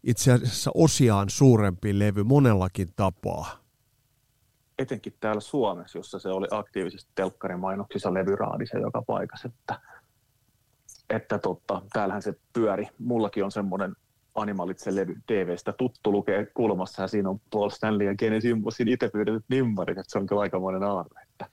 itse 0.05 0.33
asiassa 0.33 0.71
osiaan 0.75 1.31
suurempi 1.31 1.99
levy 1.99 2.23
monellakin 2.23 2.93
tapaa. 2.97 3.63
Etenkin 4.79 5.15
täällä 5.21 5.41
Suomessa, 5.41 5.99
jossa 5.99 6.19
se 6.19 6.29
oli 6.29 6.47
aktiivisesti 6.51 7.11
telkkarimainoksissa 7.15 8.15
levyraadissa 8.15 8.79
joka 8.79 9.03
paikassa, 9.07 9.49
että, 9.49 9.81
että 11.11 11.39
totta, 11.39 11.83
täällähän 11.93 12.23
se 12.23 12.35
pyöri. 12.53 12.89
Mullakin 12.99 13.45
on 13.45 13.53
semmoinen 13.53 13.97
Animalitse 14.35 14.95
levy 14.95 15.17
TVstä 15.27 15.73
tuttu 15.73 16.13
lukee 16.13 16.47
kulmassa 16.55 17.03
ja 17.03 17.09
siinä 17.09 17.31
on 17.31 17.41
Paul 17.51 17.71
Stanley 17.71 18.07
ja 18.07 18.15
Gene 18.15 18.41
Simmonsin 18.41 18.89
itse 18.89 19.09
pyydetyt 19.09 19.45
nimmarit, 19.49 19.99
että 19.99 20.11
se 20.13 20.19
on 20.19 20.27
kyllä 20.27 20.41
aikamoinen 20.41 20.83
aarre. 20.83 21.23
Että, 21.23 21.47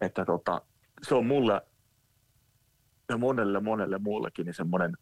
että 0.00 0.24
tota, 0.24 0.62
se 1.08 1.14
on 1.14 1.26
mulle 1.26 1.62
ja 3.08 3.18
monelle 3.18 3.60
monelle 3.60 3.98
muullekin 3.98 4.46
niin 4.46 4.54
semmoinen 4.54 4.96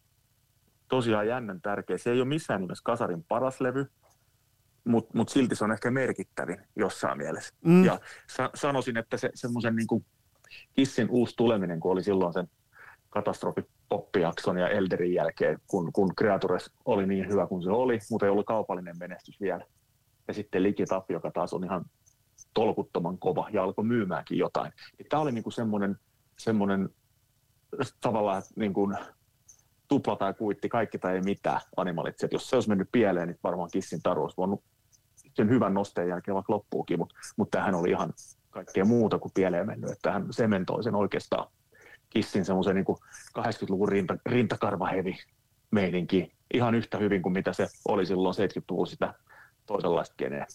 tosiaan 0.87 1.27
jännän 1.27 1.61
tärkeä. 1.61 1.97
Se 1.97 2.11
ei 2.11 2.21
ole 2.21 2.27
missään 2.27 2.61
nimessä 2.61 2.81
kasarin 2.83 3.23
paras 3.23 3.61
levy, 3.61 3.85
mutta 4.83 5.17
mut 5.17 5.29
silti 5.29 5.55
se 5.55 5.63
on 5.63 5.71
ehkä 5.71 5.91
merkittävin 5.91 6.61
jossain 6.75 7.17
mielessä. 7.17 7.53
Mm. 7.65 7.85
Ja 7.85 7.99
sa- 8.29 8.49
sanoisin, 8.55 8.97
että 8.97 9.17
se 9.17 9.29
semmoisen 9.33 9.75
niin 9.75 10.05
Kissin 10.73 11.09
uusi 11.09 11.33
tuleminen, 11.37 11.79
kun 11.79 11.91
oli 11.91 12.03
silloin 12.03 12.33
sen 12.33 12.47
katastrofipoppijakson 13.09 14.57
ja 14.57 14.69
Elderin 14.69 15.13
jälkeen, 15.13 15.59
kun, 15.67 15.93
kun 15.93 16.15
Creatures 16.15 16.71
oli 16.85 17.07
niin 17.07 17.29
hyvä 17.29 17.47
kuin 17.47 17.63
se 17.63 17.69
oli, 17.69 17.99
mutta 18.11 18.25
ei 18.25 18.29
ollut 18.29 18.45
kaupallinen 18.45 18.95
menestys 18.99 19.41
vielä. 19.41 19.65
Ja 20.27 20.33
sitten 20.33 20.63
Likitap, 20.63 21.11
joka 21.11 21.31
taas 21.31 21.53
on 21.53 21.63
ihan 21.63 21.85
tolkuttoman 22.53 23.17
kova 23.17 23.49
ja 23.53 23.63
alkoi 23.63 23.85
myymäänkin 23.85 24.37
jotain. 24.37 24.71
Tämä 25.09 25.21
oli 25.21 25.31
niin 25.31 25.51
semmoinen, 25.51 25.95
semmoinen 26.39 26.89
tavallaan 28.01 28.41
niin 28.55 28.73
kuin 28.73 28.97
tupla 29.87 30.15
tai 30.15 30.33
kuitti, 30.33 30.69
kaikki 30.69 30.97
tai 30.97 31.15
ei 31.15 31.21
mitään 31.21 31.61
animalit. 31.77 32.23
Et 32.23 32.33
jos 32.33 32.49
se 32.49 32.55
olisi 32.55 32.69
mennyt 32.69 32.89
pieleen, 32.91 33.27
niin 33.27 33.39
varmaan 33.43 33.69
Kissin 33.71 34.01
taru 34.03 34.21
olisi 34.21 34.37
voinut 34.37 34.63
sen 35.33 35.49
hyvän 35.49 35.73
nosteen 35.73 36.09
jälkeen 36.09 36.35
vaikka 36.35 36.53
loppuukin, 36.53 36.99
mutta 36.99 37.15
mut 37.37 37.51
tähän 37.51 37.75
oli 37.75 37.89
ihan 37.89 38.13
kaikkea 38.49 38.85
muuta 38.85 39.19
kuin 39.19 39.31
pieleen 39.33 39.67
mennyt, 39.67 39.91
että 39.91 40.11
hän 40.11 40.27
sementoi 40.31 40.83
sen 40.83 40.95
oikeastaan 40.95 41.47
Kissin 42.09 42.45
semmoisen 42.45 42.75
niin 42.75 42.85
80-luvun 43.39 43.89
rinta, 43.89 44.17
rintakarvahevi 44.25 45.17
meininki 45.71 46.31
ihan 46.53 46.75
yhtä 46.75 46.97
hyvin 46.97 47.21
kuin 47.21 47.33
mitä 47.33 47.53
se 47.53 47.67
oli 47.87 48.05
silloin 48.05 48.35
70-luvulla 48.35 48.85
sitä 48.85 49.13
toisenlaista 49.65 50.15
geneä. 50.17 50.47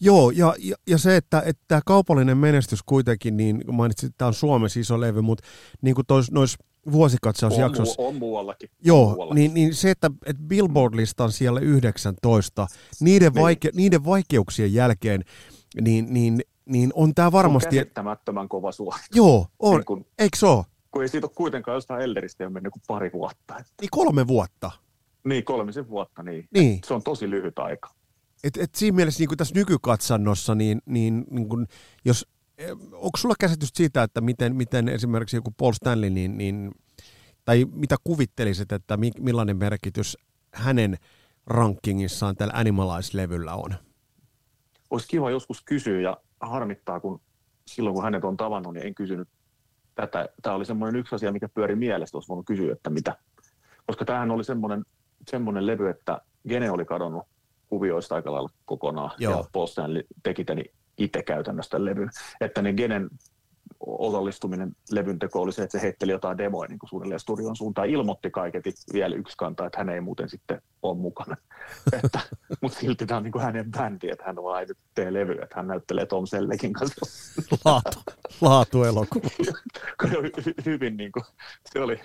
Joo, 0.00 0.30
ja, 0.30 0.54
ja, 0.58 0.76
ja 0.86 0.98
se, 0.98 1.16
että, 1.16 1.42
että 1.46 1.80
kaupallinen 1.86 2.38
menestys 2.38 2.82
kuitenkin, 2.82 3.36
niin 3.36 3.64
mainitsit, 3.72 4.06
että 4.06 4.18
tämä 4.18 4.26
on 4.26 4.34
Suomessa 4.34 4.80
iso 4.80 5.00
levy, 5.00 5.20
mutta 5.20 5.44
niin 5.82 5.94
kuin 5.94 6.04
noissa 6.30 6.64
vuosikatsausjaksossa. 6.92 8.02
On, 8.02 8.08
on 8.08 8.14
muuallakin. 8.14 8.70
Joo, 8.84 9.08
muuallakin. 9.08 9.34
Niin, 9.34 9.54
niin 9.54 9.74
se, 9.74 9.90
että, 9.90 10.10
että 10.26 10.42
Billboard-listan 10.42 11.32
siellä 11.32 11.60
19, 11.60 12.66
niiden, 13.00 13.32
niin. 13.32 13.42
vaike, 13.42 13.70
niiden 13.74 14.04
vaikeuksien 14.04 14.74
jälkeen, 14.74 15.24
niin, 15.80 16.06
niin, 16.10 16.40
niin 16.64 16.92
on 16.94 17.14
tämä 17.14 17.32
varmasti... 17.32 17.78
On 17.78 17.84
käsittämättömän 17.84 18.48
kova 18.48 18.72
suoritus. 18.72 19.08
Joo, 19.14 19.46
on. 19.58 19.76
Niin 19.76 19.84
kun, 19.84 20.06
Eikö 20.18 20.36
se 20.38 20.46
ole? 20.46 20.64
Kun 20.90 21.02
ei 21.02 21.08
siitä 21.08 21.26
ole 21.26 21.32
kuitenkaan 21.34 21.74
jostain 21.74 22.02
Elderistä 22.02 22.44
jo 22.44 22.50
mennyt 22.50 22.72
kuin 22.72 22.82
pari 22.86 23.10
vuotta. 23.12 23.58
Että... 23.58 23.72
Niin 23.80 23.90
kolme 23.90 24.26
vuotta. 24.26 24.70
Niin, 25.24 25.44
kolmisen 25.44 25.88
vuotta, 25.88 26.22
niin. 26.22 26.48
niin. 26.54 26.80
Se 26.86 26.94
on 26.94 27.02
tosi 27.02 27.30
lyhyt 27.30 27.58
aika. 27.58 27.90
Et, 28.44 28.56
et 28.56 28.74
siinä 28.74 28.96
mielessä 28.96 29.20
niin 29.20 29.28
kuin 29.28 29.38
tässä 29.38 29.54
nykykatsannossa, 29.54 30.54
niin, 30.54 30.82
niin, 30.86 31.24
niin 31.30 31.48
kuin, 31.48 31.66
jos, 32.04 32.26
onko 32.92 33.16
sulla 33.16 33.34
käsitys 33.40 33.70
siitä, 33.74 34.02
että 34.02 34.20
miten, 34.20 34.56
miten 34.56 34.88
esimerkiksi 34.88 35.36
joku 35.36 35.50
Paul 35.50 35.72
Stanley, 35.72 36.10
niin, 36.10 36.38
niin, 36.38 36.70
tai 37.44 37.66
mitä 37.72 37.96
kuvittelisit, 38.04 38.72
että 38.72 38.96
mi, 38.96 39.10
millainen 39.20 39.56
merkitys 39.56 40.18
hänen 40.54 40.96
rankingissaan 41.46 42.36
tällä 42.36 42.52
Animalize-levyllä 42.56 43.54
on? 43.54 43.74
Olisi 44.90 45.08
kiva 45.08 45.30
joskus 45.30 45.62
kysyä 45.62 46.00
ja 46.00 46.16
harmittaa, 46.40 47.00
kun 47.00 47.20
silloin 47.66 47.94
kun 47.94 48.04
hänet 48.04 48.24
on 48.24 48.36
tavannut, 48.36 48.74
niin 48.74 48.86
en 48.86 48.94
kysynyt 48.94 49.28
tätä. 49.94 50.28
Tämä 50.42 50.56
oli 50.56 50.64
semmoinen 50.64 51.00
yksi 51.00 51.14
asia, 51.14 51.32
mikä 51.32 51.48
pyöri 51.48 51.76
mielestä, 51.76 52.16
olisi 52.16 52.28
voinut 52.28 52.46
kysyä, 52.46 52.72
että 52.72 52.90
mitä. 52.90 53.16
Koska 53.86 54.04
tämähän 54.04 54.30
oli 54.30 54.44
semmoinen, 54.44 54.84
semmoinen 55.30 55.66
levy, 55.66 55.88
että 55.88 56.20
Gene 56.48 56.70
oli 56.70 56.84
kadonnut 56.84 57.22
kuvioista 57.66 58.14
aika 58.14 58.32
lailla 58.32 58.50
kokonaan. 58.64 59.10
Joo. 59.18 59.32
Ja 59.32 59.44
Paul 59.52 59.66
Stanley 59.66 60.02
teki 60.22 60.44
tämän 60.44 60.64
itse 60.98 61.22
käytännössä 61.22 61.84
levyn. 61.84 62.10
Että 62.40 62.62
ne 62.62 62.72
Genen 62.72 63.10
osallistuminen 63.86 64.76
levyn 64.90 65.18
teko 65.18 65.40
oli 65.40 65.52
se, 65.52 65.62
että 65.62 65.78
se 65.78 65.82
heitteli 65.82 66.12
jotain 66.12 66.38
demoja 66.38 66.68
niin 66.68 66.78
suunnilleen 66.88 67.20
studion 67.20 67.56
suuntaan. 67.56 67.88
Ilmoitti 67.88 68.30
kaiketi 68.30 68.74
vielä 68.92 69.14
yksi 69.14 69.36
kantaa, 69.36 69.66
että 69.66 69.78
hän 69.78 69.88
ei 69.88 70.00
muuten 70.00 70.28
sitten 70.28 70.62
ole 70.82 70.98
mukana. 70.98 71.36
että, 72.04 72.20
mutta 72.60 72.78
silti 72.78 73.06
tämä 73.06 73.16
on 73.16 73.22
niin 73.22 73.32
kuin 73.32 73.44
hänen 73.44 73.70
bändi, 73.70 74.10
että 74.10 74.24
hän 74.24 74.36
vaan 74.36 74.66
nyt 74.68 74.78
tee 74.94 75.12
levy, 75.12 75.32
että 75.32 75.56
hän 75.56 75.66
näyttelee 75.66 76.06
Tom 76.06 76.26
Sellekin 76.26 76.72
kanssa. 76.72 77.06
Laatu, 77.64 77.98
laatu 78.40 78.84
elokuva. 78.84 79.28
hyvin 80.66 80.96
niin 80.96 81.12
kuin, 81.12 81.24
se 81.72 81.80
oli, 81.80 82.00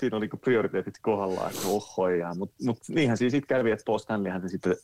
siinä 0.00 0.16
oli 0.16 0.26
niin 0.26 0.40
prioriteetit 0.40 0.94
kohdallaan, 1.02 1.50
että 1.50 1.68
ohoja. 1.68 2.34
Mutta 2.34 2.64
mut 2.64 2.78
niinhän 2.88 3.16
siinä 3.16 3.30
sitten 3.30 3.56
kävi, 3.56 3.70
että 3.70 3.84
Paul 3.86 3.98
Stanleyhän 3.98 4.42
se 4.42 4.48
sitten 4.48 4.76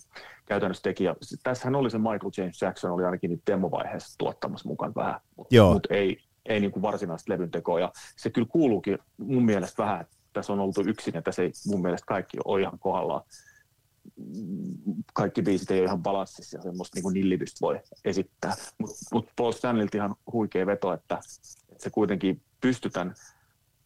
käytännössä 0.46 0.82
teki. 0.82 1.04
Ja 1.04 1.16
tässähän 1.42 1.74
oli 1.74 1.90
se 1.90 1.98
Michael 1.98 2.30
James 2.36 2.62
Jackson, 2.62 2.90
oli 2.90 3.04
ainakin 3.04 3.30
nyt 3.30 3.42
demovaiheessa 3.46 4.18
tuottamassa 4.18 4.68
mukaan 4.68 4.92
vähän, 4.96 5.20
mutta 5.36 5.72
mut 5.72 5.86
ei, 5.90 6.18
ei 6.46 6.60
niin 6.60 6.72
kuin 6.72 6.82
varsinaista 6.82 7.32
levyn 7.32 7.50
tekoa. 7.50 7.80
Ja 7.80 7.92
se 8.16 8.30
kyllä 8.30 8.48
kuuluukin 8.50 8.98
mun 9.16 9.44
mielestä 9.44 9.82
vähän 9.82 10.06
tässä 10.34 10.52
on 10.52 10.60
oltu 10.60 10.80
yksin, 10.86 11.16
että 11.16 11.32
se 11.32 11.42
ei 11.42 11.52
mun 11.66 11.82
mielestä 11.82 12.06
kaikki 12.06 12.36
ole 12.44 12.60
ihan 12.60 12.78
kohdallaan. 12.78 13.22
Kaikki 15.14 15.42
biisit 15.42 15.70
ei 15.70 15.78
ole 15.78 15.86
ihan 15.86 16.02
balanssissa 16.02 16.56
ja 16.58 16.62
semmoista 16.62 17.00
niin 17.00 17.14
nillitystä 17.14 17.58
voi 17.60 17.80
esittää. 18.04 18.54
Mutta 18.78 18.96
mut 19.12 19.28
Paul 19.36 19.52
Stanleyltä 19.52 19.98
ihan 19.98 20.14
huikea 20.32 20.66
veto, 20.66 20.92
että, 20.92 21.18
että 21.72 21.84
se 21.84 21.90
kuitenkin 21.90 22.42
pystytään 22.60 23.14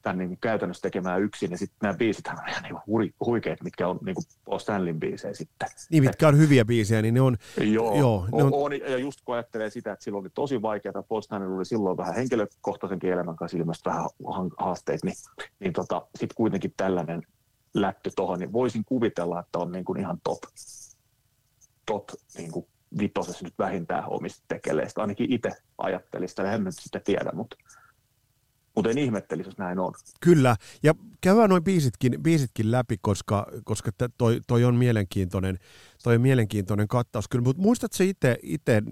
tämän 0.02 0.18
niin 0.18 0.28
kuin 0.28 0.38
käytännössä 0.40 0.82
tekemään 0.82 1.22
yksin. 1.22 1.50
Ja 1.50 1.58
sitten 1.58 1.76
nämä 1.82 1.94
biisithän 1.94 2.38
on 2.38 2.48
ihan 2.48 2.62
niin 2.62 2.76
hui, 2.86 3.14
huikeat, 3.26 3.62
mitkä 3.62 3.88
on 3.88 3.98
niin 4.04 4.14
kuin 4.14 4.24
Paul 4.44 4.58
Stanleyn 4.58 5.00
biisejä 5.00 5.34
sitten. 5.34 5.68
Niin, 5.90 6.04
mitkä 6.04 6.28
on 6.28 6.38
hyviä 6.38 6.64
biisejä, 6.64 7.02
niin 7.02 7.14
ne 7.14 7.20
on... 7.20 7.36
Joo, 7.60 7.98
joo 7.98 8.28
ne 8.32 8.42
on, 8.42 8.50
on, 8.54 8.72
ja 8.72 8.98
just 8.98 9.20
kun 9.24 9.34
ajattelee 9.34 9.70
sitä, 9.70 9.92
että 9.92 10.04
silloin 10.04 10.22
oli 10.22 10.30
tosi 10.34 10.62
vaikeaa, 10.62 11.02
Paul 11.08 11.20
Stanley 11.20 11.56
oli 11.56 11.64
silloin 11.64 11.96
vähän 11.96 12.14
henkilökohtaisenkin 12.14 13.12
elämän 13.12 13.36
kanssa 13.36 13.58
ilmeisesti 13.58 13.90
vähän 13.90 14.50
haasteet, 14.58 15.04
niin, 15.04 15.16
niin 15.60 15.72
tota, 15.72 16.06
sitten 16.14 16.36
kuitenkin 16.36 16.74
tällainen 16.76 17.22
läppy 17.74 18.10
tuohon, 18.16 18.38
niin 18.38 18.52
voisin 18.52 18.84
kuvitella, 18.84 19.40
että 19.40 19.58
on 19.58 19.72
niin 19.72 19.84
kuin 19.84 20.00
ihan 20.00 20.18
top, 20.24 20.38
top 21.86 22.04
niin 22.36 22.52
kuin 22.52 22.66
vitosessa 22.98 23.44
nyt 23.44 23.54
vähintään 23.58 24.04
omista 24.08 24.44
tekeleistä. 24.48 25.00
Ainakin 25.00 25.32
itse 25.32 25.50
ajattelin 25.78 26.28
sitä, 26.28 26.52
en 26.52 26.64
nyt 26.64 26.74
sitä 26.78 27.00
tiedä, 27.00 27.32
mutta 27.32 27.56
mutta 28.82 29.34
en 29.34 29.44
jos 29.46 29.58
näin 29.58 29.78
on. 29.78 29.94
Kyllä, 30.20 30.56
ja 30.82 30.94
käydään 31.20 31.50
noin 31.50 31.64
biisitkin, 31.64 32.22
biisitkin 32.22 32.70
läpi, 32.70 32.96
koska, 33.00 33.46
koska 33.64 33.90
toi, 34.18 34.40
toi, 34.46 34.64
on 34.64 34.74
mielenkiintoinen, 34.74 35.58
toi 36.02 36.14
on 36.14 36.20
mielenkiintoinen 36.20 36.88
kattaus. 36.88 37.28
Kyllä, 37.28 37.44
mutta 37.44 37.62
muistatko 37.62 38.04
itse, 38.04 38.38
itse 38.42 38.82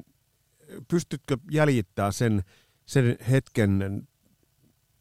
pystytkö 0.88 1.37
jäljittämään 1.50 2.12
sen, 2.12 2.43
sen 2.87 3.16
hetken, 3.31 4.02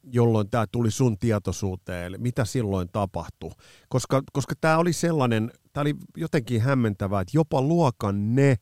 jolloin 0.04 0.50
tämä 0.50 0.66
tuli 0.72 0.92
sun 0.92 1.18
tietoisuuteen, 1.18 2.06
eli 2.06 2.18
mitä 2.18 2.46
silloin 2.46 2.90
tapahtui? 2.92 3.52
Koska, 3.90 4.24
koska 4.34 4.56
tämä 4.62 4.78
oli 4.78 4.94
sellainen, 4.94 5.52
tämä 5.74 5.82
oli 5.82 5.96
jotenkin 6.18 6.62
hämmentävää, 6.62 7.22
että 7.22 7.38
jopa 7.38 7.62
luokan 7.62 8.36
ne 8.36 8.56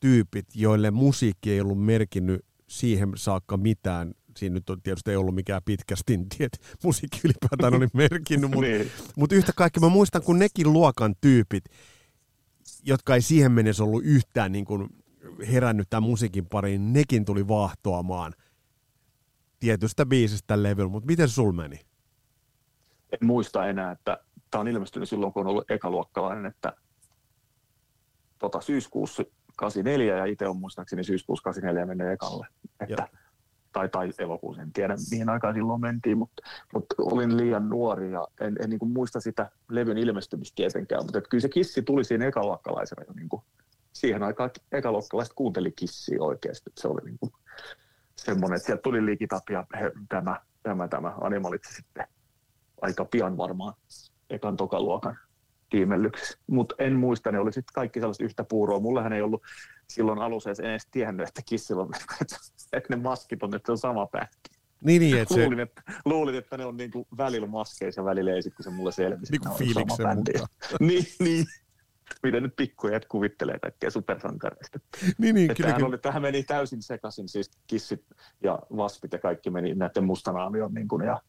tyypit, 0.00 0.46
joille 0.54 0.90
musiikki 0.90 1.50
ei 1.50 1.60
ollut 1.60 1.84
merkinnyt 1.84 2.44
siihen 2.68 3.12
saakka 3.16 3.56
mitään, 3.56 4.14
siinä 4.36 4.54
nyt 4.54 4.70
on 4.70 4.82
tietysti 4.82 5.10
ei 5.10 5.16
ollut 5.16 5.34
mikään 5.34 5.62
pitkä 5.64 5.96
stintti, 5.96 6.44
että 6.44 6.58
musiikki 6.84 7.20
ylipäätään 7.24 7.74
oli 7.74 7.88
merkinnyt, 8.08 8.50
mutta 8.50 8.66
niin. 8.70 8.90
mut 9.16 9.32
yhtä 9.32 9.52
kaikki 9.56 9.80
mä 9.80 9.88
muistan, 9.88 10.22
kun 10.22 10.38
nekin 10.38 10.72
luokan 10.72 11.14
tyypit, 11.20 11.64
jotka 12.82 13.14
ei 13.14 13.22
siihen 13.22 13.52
mennessä 13.52 13.84
ollut 13.84 14.04
yhtään 14.04 14.52
niin 14.52 14.64
kuin 14.64 14.88
herännyt 15.52 15.90
tämän 15.90 16.02
musiikin 16.02 16.46
pariin, 16.46 16.92
nekin 16.92 17.24
tuli 17.24 17.48
vahtoamaan 17.48 18.34
tietystä 19.60 20.06
biisistä 20.06 20.62
levyllä, 20.62 20.90
mutta 20.90 21.06
miten 21.06 21.28
sul 21.28 21.52
meni? 21.52 21.80
En 23.12 23.26
muista 23.26 23.66
enää, 23.66 23.92
että 23.92 24.18
tämä 24.50 24.60
on 24.60 24.68
ilmestynyt 24.68 25.08
silloin, 25.08 25.32
kun 25.32 25.40
on 25.40 25.46
ollut 25.50 25.70
ekaluokkalainen, 25.70 26.46
että 26.46 26.72
tota, 28.38 28.60
syyskuussa 28.60 29.24
84 29.56 30.16
ja 30.16 30.24
itse 30.24 30.48
on 30.48 30.56
muistaakseni 30.56 31.04
syyskuussa 31.04 31.44
84 31.44 31.86
mennyt 31.86 32.12
ekalle. 32.12 32.46
Että 32.80 33.08
tai, 33.74 33.88
tai 33.88 34.10
elokuussa, 34.18 34.62
en 34.62 34.72
tiedä 34.72 34.94
mihin 35.10 35.28
aikaan 35.28 35.54
silloin 35.54 35.80
mentiin, 35.80 36.18
mutta, 36.18 36.42
mutta 36.74 36.94
olin 36.98 37.36
liian 37.36 37.68
nuori 37.68 38.12
ja 38.12 38.28
en, 38.40 38.56
en 38.62 38.70
niin 38.70 38.78
kuin 38.78 38.92
muista 38.92 39.20
sitä 39.20 39.50
levyn 39.70 39.98
ilmestymistä 39.98 40.56
tietenkään, 40.56 41.04
mutta 41.04 41.18
että 41.18 41.30
kyllä 41.30 41.42
se 41.42 41.48
kissi 41.48 41.82
tuli 41.82 42.04
siinä 42.04 42.26
ekaluokkalaisena 42.26 43.04
jo 43.08 43.12
niin 43.12 43.28
kuin, 43.28 43.42
siihen 43.92 44.22
aikaan 44.22 44.50
ekaluokkalaiset 44.72 45.34
kuunteli 45.34 45.72
kissiä 45.72 46.18
oikeasti, 46.20 46.70
että 46.70 46.82
se 46.82 46.88
oli 46.88 47.00
niin 47.04 47.18
kuin 47.18 47.32
semmoinen, 48.16 48.56
että 48.56 48.66
sieltä 48.66 48.82
tuli 48.82 49.06
liikitap 49.06 49.50
ja 49.50 49.66
he, 49.80 49.92
tämä, 50.08 50.40
tämä, 50.62 50.88
tämä 50.88 51.14
animalitsi 51.20 51.74
sitten 51.74 52.06
aika 52.82 53.04
pian 53.04 53.36
varmaan 53.36 53.74
ekan 54.30 54.56
tokaluokan 54.56 55.18
tiimellyksessä. 55.70 56.38
Mutta 56.46 56.74
en 56.78 56.92
muista, 56.92 57.32
ne 57.32 57.38
oli 57.38 57.52
sitten 57.52 57.74
kaikki 57.74 58.00
sellaiset 58.00 58.24
yhtä 58.24 58.44
puuroa. 58.44 58.80
Mullehän 58.80 59.12
ei 59.12 59.22
ollut 59.22 59.42
silloin 59.88 60.18
alussa 60.18 60.50
edes 60.50 60.88
tiennyt, 60.90 61.28
että 61.28 61.42
kissillä 61.46 61.82
on, 61.82 61.90
että 62.76 62.96
ne 62.96 63.02
maskit 63.02 63.42
on, 63.42 63.54
että 63.54 63.66
se 63.66 63.72
on 63.72 63.78
sama 63.78 64.06
pähki. 64.06 64.50
Niin, 64.80 65.00
niin, 65.00 65.18
että 65.18 65.34
luulin, 65.34 65.58
se... 65.58 65.62
että, 65.62 65.82
luulin, 66.04 66.34
että 66.34 66.56
ne 66.56 66.64
on 66.64 66.76
niin 66.76 66.90
kuin 66.90 67.06
välillä 67.16 67.46
maskeissa 67.46 68.00
ja 68.00 68.04
välillä 68.04 68.32
ei 68.32 68.42
sit, 68.42 68.54
kun 68.54 68.64
se 68.64 68.70
mulle 68.70 68.92
selvisi. 68.92 69.32
Niin 69.32 69.40
kuin 69.40 69.58
fiiliksen 69.58 69.86
mukaan. 69.88 70.22
niin, 70.80 71.04
niin. 71.20 71.46
Miten 72.22 72.42
nyt 72.42 72.56
pikkujat 72.56 73.04
kuvittelee 73.04 73.58
kaikkea 73.58 73.90
supersankareista. 73.90 74.78
Niin, 75.18 75.34
niin, 75.34 75.54
kyllä, 75.54 75.72
kyllä. 75.72 75.88
Oli, 75.88 75.98
tähän 75.98 76.22
meni 76.22 76.42
täysin 76.42 76.82
sekaisin, 76.82 77.28
siis 77.28 77.50
kissit 77.66 78.04
ja 78.42 78.58
vaspit 78.76 79.12
ja 79.12 79.18
kaikki 79.18 79.50
meni 79.50 79.74
näiden 79.74 80.04
mustanaamion 80.04 80.74
niin 80.74 80.88
kuin, 80.88 81.06
ja 81.06 81.20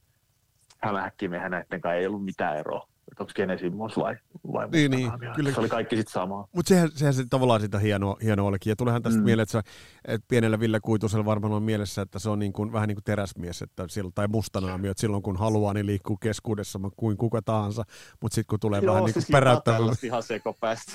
hämähäkkimiehän 0.82 1.52
näiden 1.52 1.82
kanssa 1.82 1.94
ei 1.96 2.08
ollut 2.08 2.26
mitään 2.26 2.58
eroa 2.58 2.88
että 3.16 3.24
onko 3.24 3.34
Genesimus 3.36 3.98
vai, 3.98 4.16
vai 4.54 4.70
niin, 4.70 4.92
niin, 4.92 5.12
kyllä. 5.36 5.52
Se 5.52 5.60
oli 5.60 5.70
kaikki 5.70 5.96
sitten 5.96 6.14
samaa. 6.14 6.48
Mutta 6.56 6.70
sehän, 6.70 6.90
sehän 6.94 7.14
se 7.14 7.26
tavallaan 7.30 7.62
sitä 7.62 7.80
hienoa, 7.80 8.18
hienoa 8.24 8.48
olikin. 8.48 8.72
Ja 8.72 8.76
tulehan 8.76 9.02
tästä 9.02 9.20
mm. 9.20 9.24
mieleen, 9.24 9.44
että, 9.44 9.52
se, 9.52 9.60
että 10.08 10.26
pienellä 10.28 10.60
Ville 10.60 10.80
Kuitusella 10.80 11.26
varmaan 11.26 11.54
on 11.54 11.64
mielessä, 11.64 12.02
että 12.02 12.20
se 12.20 12.30
on 12.30 12.40
niin 12.40 12.54
kuin, 12.54 12.74
vähän 12.74 12.88
niin 12.88 12.96
kuin 12.96 13.04
teräsmies 13.04 13.62
että 13.62 13.86
silloin, 13.90 14.14
tai 14.14 14.28
mustanaamio, 14.28 14.92
että 14.92 15.02
silloin 15.02 15.24
kun 15.24 15.38
haluaa, 15.38 15.74
niin 15.74 15.86
liikkuu 15.86 16.18
keskuudessa 16.18 16.80
kuin 16.98 17.18
kuka 17.18 17.42
tahansa. 17.42 17.84
Mutta 18.22 18.36
sitten 18.36 18.50
kun 18.50 18.60
tulee 18.60 18.82
Joo, 18.84 18.94
vähän 18.94 19.06
niin 19.06 19.14
kuin 19.14 19.26
peräyttävä. 19.32 19.96
ihan 20.04 20.24
sekopäästä. 20.24 20.92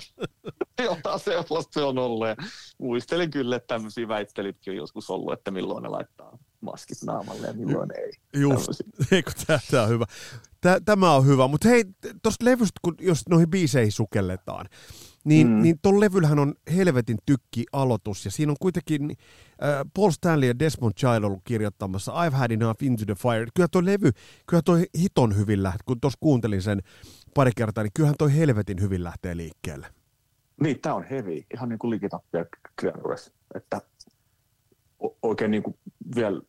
Jotain 0.82 1.20
sellaista 1.20 1.72
se 1.72 1.82
on 1.82 1.98
ollut. 1.98 2.28
Ja 2.28 2.36
muistelin 2.78 3.30
kyllä, 3.30 3.56
että 3.56 3.74
tämmöisiä 3.74 4.08
väittelitkin 4.08 4.70
on 4.70 4.76
joskus 4.76 5.10
ollut, 5.10 5.32
että 5.32 5.50
milloin 5.50 5.82
ne 5.82 5.88
laittaa 5.88 6.38
maskit 6.64 6.98
naamalle 7.06 7.46
ja 7.46 7.52
milloin 7.52 7.90
ei. 7.98 8.12
Just, 8.40 8.68
eikö 9.12 9.30
tämä 9.46 9.82
on 9.82 9.88
hyvä. 9.88 10.04
Tämä 10.84 11.14
on 11.14 11.26
hyvä, 11.26 11.48
mutta 11.48 11.68
hei, 11.68 11.84
tuosta 12.22 12.44
levystä, 12.44 12.80
kun 12.82 12.94
jos 13.00 13.22
noihin 13.30 13.50
biiseihin 13.50 13.92
sukelletaan, 13.92 14.66
niin, 15.24 15.46
mm. 15.48 15.62
niin 15.62 15.78
tuon 15.82 16.00
levyllähän 16.00 16.38
on 16.38 16.54
helvetin 16.76 17.16
tykki 17.26 17.64
aloitus, 17.72 18.24
ja 18.24 18.30
siinä 18.30 18.52
on 18.52 18.56
kuitenkin 18.60 19.10
äh, 19.10 19.80
Paul 19.94 20.10
Stanley 20.10 20.48
ja 20.48 20.58
Desmond 20.58 20.92
Child 20.94 21.22
ollut 21.22 21.40
kirjoittamassa 21.44 22.12
I've 22.12 22.34
had 22.34 22.50
enough 22.50 22.82
into 22.82 23.04
the 23.04 23.14
fire. 23.14 23.46
Kyllä 23.54 23.68
tuo 23.72 23.84
levy, 23.84 24.10
kyllä 24.46 24.62
toi 24.62 24.86
hiton 24.98 25.36
hyvin 25.36 25.62
lähtee, 25.62 25.80
kun 25.86 26.00
tuossa 26.00 26.18
kuuntelin 26.20 26.62
sen 26.62 26.82
pari 27.34 27.50
kertaa, 27.56 27.84
niin 27.84 27.92
kyllähän 27.94 28.16
toi 28.18 28.36
helvetin 28.36 28.80
hyvin 28.80 29.04
lähtee 29.04 29.36
liikkeelle. 29.36 29.86
Niin, 30.60 30.80
tämä 30.80 30.94
on 30.94 31.04
heavy, 31.04 31.42
ihan 31.54 31.68
niin 31.68 31.78
kuin 31.78 31.90
likitappia 31.90 32.44
että 33.54 33.80
oikein 35.22 35.50
niin 35.50 35.62
kuin 35.62 35.76
vielä 36.16 36.40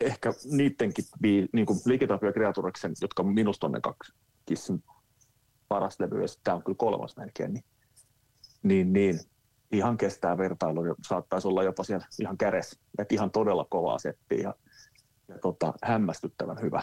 ehkä 0.00 0.32
niidenkin 0.50 1.04
niin 1.52 1.66
kuin 1.66 1.78
Likitapio 1.86 2.32
Kreatureksen, 2.32 2.92
jotka 3.00 3.22
minusta 3.22 3.66
on 3.66 3.72
ne 3.72 3.80
kaksi 3.80 4.12
Kissin 4.46 4.84
paras 5.68 6.00
levy, 6.00 6.20
ja 6.20 6.26
tämä 6.44 6.54
on 6.54 6.64
kyllä 6.64 6.76
kolmas 6.76 7.16
melkein, 7.16 7.52
niin, 7.52 7.64
niin, 8.62 8.92
niin 8.92 9.20
ihan 9.72 9.98
kestää 9.98 10.38
vertailu 10.38 10.84
ja 10.84 10.94
saattaisi 11.08 11.48
olla 11.48 11.62
jopa 11.62 11.84
siellä 11.84 12.06
ihan 12.20 12.38
kädessä. 12.38 12.80
Että 12.98 13.14
ihan 13.14 13.30
todella 13.30 13.66
kovaa 13.70 13.98
settiä 13.98 14.38
ja, 14.38 14.54
ja 15.28 15.38
tota, 15.38 15.74
hämmästyttävän 15.82 16.60
hyvä, 16.62 16.82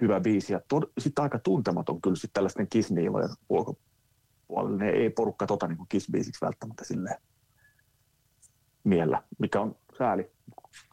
hyvä 0.00 0.20
biisi. 0.20 0.52
Ja 0.52 0.60
sitten 0.98 1.22
aika 1.22 1.38
tuntematon 1.38 2.00
kyllä 2.00 2.16
sitten 2.16 2.32
tällaisten 2.32 2.68
Kiss-niilojen 2.68 3.30
ulkopuolella. 3.48 4.76
Ne 4.76 4.90
ei 4.90 5.10
porukka 5.10 5.46
tota 5.46 5.68
niin 5.68 5.78
Kiss-biisiksi 5.88 6.38
välttämättä 6.42 6.84
silleen 6.84 7.16
miellä, 8.84 9.22
mikä 9.38 9.60
on 9.60 9.76
sääli 9.98 10.30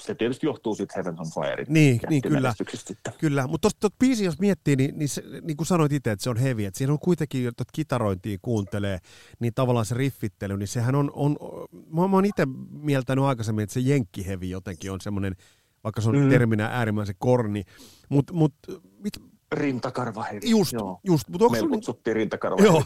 se 0.02 0.16
tietysti 0.16 0.46
johtuu 0.46 0.76
siitä 0.76 0.94
Heaven 0.96 1.20
on 1.20 1.26
Fire. 1.34 1.66
Niin, 1.68 2.00
niin 2.10 2.22
kyllä. 2.22 2.54
kyllä. 3.18 3.48
Mutta 3.48 3.70
tuosta 3.80 3.98
biisi, 4.00 4.26
jos 4.26 4.40
miettii, 4.40 4.76
niin, 4.76 5.00
niin, 5.00 5.10
se, 5.10 5.24
niin 5.42 5.58
kuin 5.58 5.68
sanoit 5.68 5.92
itse, 5.92 6.12
että 6.12 6.24
se 6.24 6.30
on 6.30 6.38
heavy, 6.38 6.66
että 6.66 6.78
siinä 6.78 6.94
on 6.94 7.00
kuitenkin, 7.00 7.48
että 7.48 7.64
kitarointia 7.74 8.38
kuuntelee, 8.42 9.00
niin 9.40 9.54
tavallaan 9.54 9.86
se 9.86 9.96
riffittely, 9.96 10.58
niin 10.58 10.68
sehän 10.68 10.96
on, 10.96 11.12
on 11.14 11.38
mä, 11.72 12.08
mä 12.08 12.18
oon 12.18 12.26
itse 12.26 12.48
mieltänyt 12.72 13.26
aikaisemmin, 13.26 13.64
että 13.64 13.74
se 13.74 13.80
jenkkihevi 13.80 14.50
jotenkin 14.50 14.92
on 14.92 15.02
semmoinen, 15.02 15.36
vaikka 15.84 16.02
se 16.02 16.10
on 16.10 16.18
mm. 16.18 16.30
terminä 16.30 16.66
äärimmäisen 16.66 17.16
korni, 17.20 17.64
mutta 18.10 18.34
mut, 18.34 18.54
mit, 19.04 19.14
Rintakarvahevi. 19.52 20.50
Just, 20.50 20.74
joo. 20.74 21.00
just. 21.04 21.30
Mut 21.30 21.42
onko 21.42 21.52
Meillä 21.52 21.70
kutsuttiin 21.70 22.16
rintakarvahevi. 22.16 22.68
Joo, 22.74 22.84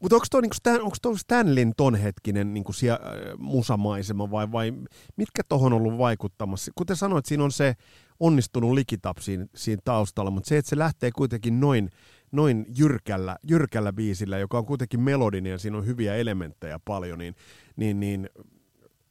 mutta 0.00 0.16
onko 0.16 0.26
tuo 0.30 0.40
niinku 0.40 0.54
Stan, 0.54 0.82
onko 0.82 0.96
toi 1.02 1.18
Stanlin 1.18 1.72
ton 1.76 1.94
hetkinen 1.94 2.54
niinku 2.54 2.72
äh, 2.90 2.98
musamaisema 3.38 4.30
vai, 4.30 4.52
vai 4.52 4.72
mitkä 5.16 5.42
tuohon 5.48 5.72
on 5.72 5.82
ollut 5.82 5.98
vaikuttamassa? 5.98 6.72
Kuten 6.74 6.96
sanoit, 6.96 7.26
siinä 7.26 7.44
on 7.44 7.52
se 7.52 7.74
onnistunut 8.20 8.72
likitap 8.72 9.16
siinä, 9.18 9.46
siinä 9.54 9.82
taustalla, 9.84 10.30
mutta 10.30 10.48
se, 10.48 10.58
että 10.58 10.68
se 10.68 10.78
lähtee 10.78 11.10
kuitenkin 11.10 11.60
noin, 11.60 11.90
noin 12.32 12.66
jyrkällä, 12.78 13.36
jyrkällä 13.48 13.92
biisillä, 13.92 14.38
joka 14.38 14.58
on 14.58 14.66
kuitenkin 14.66 15.00
melodinen 15.00 15.50
ja 15.50 15.58
siinä 15.58 15.78
on 15.78 15.86
hyviä 15.86 16.14
elementtejä 16.14 16.80
paljon, 16.84 17.18
niin, 17.18 17.34
niin, 17.76 18.00
niin 18.00 18.30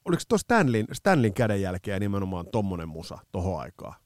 oliko 0.05 0.21
tuo 0.27 0.37
Stanlin, 0.37 0.87
Stanlin 0.93 1.33
kädenjälkeä 1.33 1.99
nimenomaan 1.99 2.45
tommonen 2.51 2.89
musa 2.89 3.17
tohon 3.31 3.59
aikaan? 3.59 4.04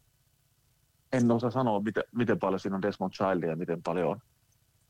En 1.13 1.31
osaa 1.31 1.51
sanoa, 1.51 1.79
miten, 1.79 2.03
miten 2.15 2.39
paljon 2.39 2.59
siinä 2.59 2.75
on 2.75 2.81
Desmond 2.81 3.13
Childia 3.13 3.49
ja 3.49 3.55
miten 3.55 3.83
paljon 3.83 4.09
on 4.09 4.19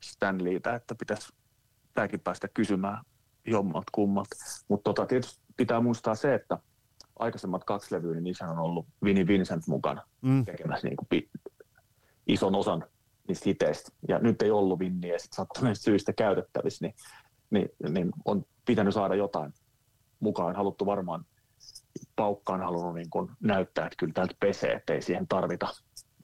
Stanleytä, 0.02 0.74
että 0.74 0.94
pitäisi 0.94 1.32
tämäkin 1.94 2.20
päästä 2.20 2.48
kysymään 2.48 3.04
jommat 3.46 3.84
kummat. 3.92 4.26
Mutta 4.68 4.84
tota, 4.84 5.06
tietysti 5.06 5.40
pitää 5.56 5.80
muistaa 5.80 6.14
se, 6.14 6.34
että 6.34 6.58
aikaisemmat 7.18 7.64
kaksi 7.64 7.94
levyä, 7.94 8.14
niin 8.14 8.24
niissä 8.24 8.48
on 8.48 8.58
ollut 8.58 8.86
Vinnie 9.04 9.26
Vincent 9.26 9.66
mukana 9.66 10.02
mm. 10.22 10.44
tekemässä 10.44 10.88
niin 10.88 10.96
kuin 10.96 11.30
ison 12.26 12.54
osan 12.54 12.84
niistä 13.28 13.42
hiteistä. 13.46 13.92
Ja 14.08 14.18
nyt 14.18 14.42
ei 14.42 14.50
ollut 14.50 14.78
vinniä 14.78 15.18
sit 15.18 15.32
sattuneista 15.32 15.82
syistä 15.82 16.12
käytettävissä, 16.12 16.86
niin, 16.86 16.94
niin, 17.50 17.68
niin, 17.88 18.10
on 18.24 18.44
pitänyt 18.66 18.94
saada 18.94 19.14
jotain 19.14 19.52
mukaan. 20.20 20.56
Haluttu 20.56 20.86
varmaan, 20.86 21.24
paukkaan 22.16 22.60
halunnut 22.60 22.94
niin 22.94 23.10
kun 23.10 23.30
näyttää, 23.40 23.86
että 23.86 23.96
kyllä 23.98 24.12
täältä 24.12 24.34
pesee, 24.40 24.72
että 24.72 24.92
ei 24.92 25.02
siihen 25.02 25.28
tarvita 25.28 25.68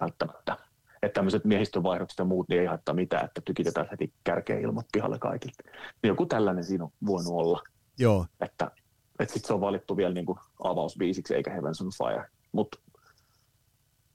välttämättä. 0.01 0.57
Että 1.03 1.15
tämmöiset 1.15 1.45
miehistövaihdokset 1.45 2.19
ja 2.19 2.25
muut 2.25 2.49
niin 2.49 2.61
ei 2.61 2.67
haittaa 2.67 2.95
mitään, 2.95 3.25
että 3.25 3.41
tykitetään 3.45 3.89
heti 3.91 4.13
kärkeen 4.25 4.61
ilmat 4.63 4.87
pihalle 4.93 5.19
kaikilta. 5.19 5.63
Niin 6.03 6.09
joku 6.09 6.27
tällainen 6.27 6.65
siinä 6.65 6.85
on 6.85 6.91
voinut 7.07 7.33
olla. 7.33 7.63
Joo. 7.99 8.27
Että, 8.41 8.71
että 9.19 9.35
sitten 9.35 9.47
se 9.47 9.53
on 9.55 9.61
valittu 9.61 9.97
vielä 9.97 10.15
niin 10.15 10.27
kuin 10.27 10.39
avausbiisiksi 10.65 11.35
eikä 11.35 11.51
Heavens 11.51 11.81
on 11.81 11.91
Fire. 11.99 12.25
Mut, 12.53 12.69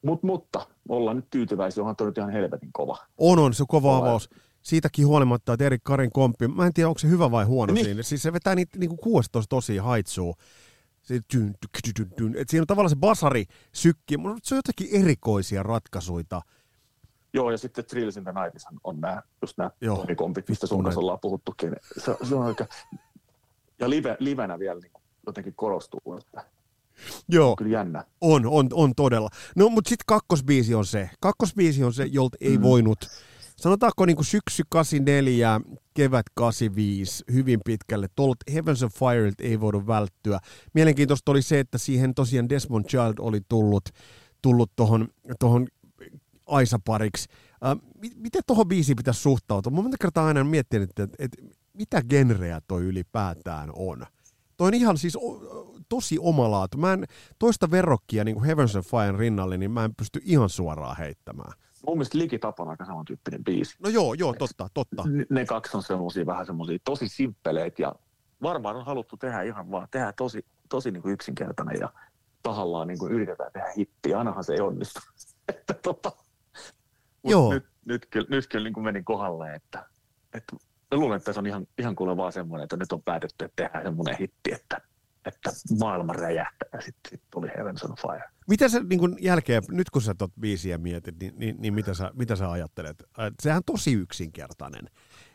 mut, 0.05 0.23
mutta 0.23 0.67
ollaan 0.89 1.15
nyt 1.15 1.29
tyytyväisiä, 1.29 1.81
onhan 1.81 1.95
toi 1.95 2.07
nyt 2.07 2.17
ihan 2.17 2.29
helvetin 2.31 2.69
kova. 2.73 2.97
On, 3.17 3.39
on, 3.39 3.53
se 3.53 3.63
on 3.63 3.67
kova 3.67 3.95
Kova. 3.95 3.97
avaus. 4.07 4.29
Siitäkin 4.61 5.07
huolimatta, 5.07 5.53
että 5.53 5.65
Erik 5.65 5.83
Karin 5.83 6.11
komppi, 6.11 6.47
mä 6.47 6.65
en 6.65 6.73
tiedä, 6.73 6.87
onko 6.87 6.99
se 6.99 7.07
hyvä 7.07 7.31
vai 7.31 7.45
huono 7.45 7.73
Niin. 7.73 7.85
siinä. 7.85 8.03
Siis 8.03 8.21
se 8.23 8.33
vetää 8.33 8.55
niitä 8.55 8.77
niinku 8.79 8.97
16 8.97 9.49
tosia 9.49 9.83
haitsuu. 9.83 10.35
Se, 11.11 11.19
tyn, 11.27 11.53
tyk, 11.61 11.93
tyn, 11.95 12.11
tyn. 12.17 12.35
Et 12.37 12.49
siinä 12.49 12.63
on 12.63 12.67
tavallaan 12.67 12.89
se 12.89 12.95
basari 12.95 13.45
sykki, 13.73 14.17
mutta 14.17 14.39
se 14.43 14.55
on 14.55 14.57
jotakin 14.57 14.87
erikoisia 14.91 15.63
ratkaisuita. 15.63 16.41
Joo, 17.33 17.51
ja 17.51 17.57
sitten 17.57 17.85
Thrills 17.85 18.17
in 18.17 18.23
the 18.23 18.31
Nights 18.43 18.65
on 18.83 19.01
nämä, 19.01 19.21
just 19.41 19.57
nämä 19.57 19.71
tonikompit, 19.95 20.49
mistä 20.49 20.67
sun 20.67 20.83
kanssa 20.83 20.99
ollaan 21.01 21.19
puhuttukin. 21.21 21.75
Se, 21.97 22.15
se 22.29 22.35
on 22.35 22.45
aika... 22.45 22.65
Ja 23.79 23.89
live, 23.89 24.15
livenä 24.19 24.59
vielä 24.59 24.79
niin 24.79 24.91
jotenkin 25.25 25.53
korostuu, 25.55 26.01
että 26.17 26.45
Joo, 27.29 27.55
kyllä 27.55 27.71
jännä. 27.71 28.05
on, 28.21 28.45
on, 28.45 28.67
on 28.73 28.95
todella. 28.95 29.29
No, 29.55 29.69
mutta 29.69 29.89
sitten 29.89 30.03
kakkosbiisi 30.07 30.75
on 30.75 30.85
se. 30.85 31.09
Kakkosbiisi 31.19 31.83
on 31.83 31.93
se, 31.93 32.05
jolta 32.05 32.37
ei 32.41 32.57
Mm. 32.57 32.63
voinut, 32.63 32.99
sanotaanko 33.61 34.05
niin 34.05 34.15
kuin 34.15 34.25
syksy 34.25 34.63
84, 34.69 35.61
kevät 35.93 36.25
85, 36.35 37.23
hyvin 37.33 37.59
pitkälle. 37.65 38.07
Tuolta 38.15 38.51
Heavens 38.53 38.83
of 38.83 38.93
Fire 38.93 39.31
ei 39.39 39.59
voinut 39.59 39.87
välttyä. 39.87 40.39
Mielenkiintoista 40.73 41.31
oli 41.31 41.41
se, 41.41 41.59
että 41.59 41.77
siihen 41.77 42.13
tosiaan 42.15 42.49
Desmond 42.49 42.85
Child 42.85 43.13
oli 43.19 43.41
tullut, 43.49 43.89
tullut 44.41 44.71
tohon, 44.75 45.07
tohon 45.39 45.67
Aisa-pariksi. 46.47 47.29
Äh, 47.65 47.77
mi- 48.01 48.15
miten 48.15 48.41
tuohon 48.47 48.67
biisiin 48.67 48.95
pitäisi 48.95 49.21
suhtautua? 49.21 49.71
Mä 49.71 49.81
monta 49.81 49.97
kertaa 50.01 50.27
aina 50.27 50.43
miettinyt, 50.43 50.89
että, 50.89 51.15
että, 51.19 51.41
mitä 51.73 52.01
genreä 52.09 52.61
toi 52.67 52.83
ylipäätään 52.83 53.69
on. 53.75 54.05
Toi 54.57 54.67
on 54.67 54.73
ihan 54.73 54.97
siis 54.97 55.17
tosi 55.89 56.19
omalaatu. 56.19 56.77
Mä 56.77 56.93
en, 56.93 57.05
toista 57.39 57.71
verrokkia 57.71 58.23
niin 58.23 58.35
kuin 58.35 58.45
Heavens 58.45 58.75
and 58.75 58.85
Fire 58.85 59.17
rinnalle, 59.17 59.57
niin 59.57 59.71
mä 59.71 59.85
en 59.85 59.95
pysty 59.95 60.19
ihan 60.23 60.49
suoraan 60.49 60.97
heittämään. 60.97 61.53
Mun 61.87 61.97
mielestä 61.97 62.17
Liki 62.17 62.39
Tapa 62.39 62.63
on 62.63 62.69
aika 62.69 62.85
samantyyppinen 62.85 63.43
biisi. 63.43 63.75
No 63.83 63.89
joo, 63.89 64.13
joo, 64.13 64.33
totta, 64.33 64.67
totta. 64.73 65.03
Ne- 65.09 65.25
Ne 65.29 65.45
kaksi 65.45 65.77
on 65.77 65.83
semmoisia 65.83 66.25
vähän 66.25 66.45
semmoisia 66.45 66.77
tosi 66.85 67.07
simppeleitä 67.07 67.81
ja 67.81 67.95
varmaan 68.41 68.75
on 68.75 68.85
haluttu 68.85 69.17
tehdä 69.17 69.41
ihan 69.41 69.71
vaan, 69.71 69.87
tehdä 69.91 70.13
tosi, 70.13 70.45
tosi 70.69 70.91
niin 70.91 71.01
kuin 71.01 71.13
yksinkertainen 71.13 71.77
ja 71.79 71.89
tahallaan 72.43 72.87
niin 72.87 72.99
kuin 72.99 73.11
yritetään 73.11 73.51
tehdä 73.51 73.67
hittiä. 73.77 74.17
Ainahan 74.17 74.43
se 74.43 74.53
ei 74.53 74.61
onnistu. 74.61 74.99
että 75.49 75.73
tota, 75.73 76.11
Joo. 77.23 77.53
Nyt, 77.53 77.65
nyt, 77.85 78.05
kyllä, 78.09 78.27
nyt 78.29 78.47
kyllä 78.47 78.63
niin 78.63 78.73
kuin 78.73 78.83
menin 78.83 79.05
kohdalle, 79.05 79.55
että, 79.55 79.85
että 80.33 80.55
mä 80.91 80.97
luulen, 80.99 81.17
että 81.17 81.33
se 81.33 81.39
on 81.39 81.47
ihan, 81.47 81.67
ihan 81.77 81.95
kuule 81.95 82.17
vaan 82.17 82.31
semmoinen, 82.31 82.63
että 82.63 82.77
nyt 82.77 82.91
on 82.91 83.03
päätetty, 83.03 83.45
että 83.45 83.63
tehdään 83.63 83.83
semmoinen 83.83 84.17
hitti, 84.17 84.53
että, 84.53 84.81
että 85.25 85.49
maailma 85.79 86.13
räjähtää 86.13 86.69
ja 86.73 86.81
sitten 86.81 87.09
sit 87.09 87.21
tuli 87.31 87.47
Heavens 87.57 87.83
on 87.83 87.95
Fire. 88.01 88.29
Mitä 88.51 88.69
sä 88.69 88.79
niin 88.89 88.99
kun 88.99 89.17
jälkeen, 89.21 89.63
nyt 89.71 89.89
kun 89.89 90.01
sä 90.01 90.15
tot 90.17 90.31
biisiä 90.39 90.77
mietit, 90.77 91.15
niin, 91.19 91.33
niin, 91.37 91.55
niin 91.59 91.73
mitä, 91.73 91.93
sä, 91.93 92.11
mitä 92.13 92.35
sä 92.35 92.51
ajattelet? 92.51 93.03
Äh, 93.19 93.31
Sehän 93.41 93.57
on 93.57 93.63
tosi 93.65 93.93
yksinkertainen. 93.93 94.89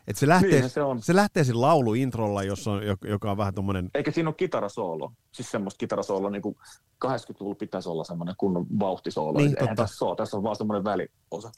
Et 0.07 0.15
se, 0.15 0.27
lähtee, 0.27 0.49
Niinhän 0.51 0.69
se 0.69 0.81
on. 0.81 1.01
se 1.01 1.15
lähtee 1.15 1.43
siinä 1.43 1.61
lauluintrolla, 1.61 2.43
jossa 2.43 2.71
on, 2.71 2.81
joka- 3.09 3.31
on 3.31 3.37
vähän 3.37 3.53
tommonen, 3.53 3.89
Eikä 3.93 4.11
siinä 4.11 4.29
ole 4.29 4.35
kitarasoolo. 4.35 5.13
Siis 5.31 5.51
semmoista 5.51 5.77
kitarasooloa, 5.77 6.31
niin 6.31 6.41
kuin 6.41 6.55
80-luvulla 7.05 7.55
pitäisi 7.55 7.89
olla 7.89 8.03
semmoinen 8.03 8.35
kunnon 8.37 8.65
vauhtisoolo. 8.79 9.37
Niin, 9.39 9.47
Eihän 9.49 9.67
totta. 9.67 9.83
tässä 9.83 10.05
ole, 10.05 10.15
tässä 10.15 10.37
on 10.37 10.43
vaan 10.43 10.55
semmoinen 10.55 10.83
väliosa. 10.83 11.51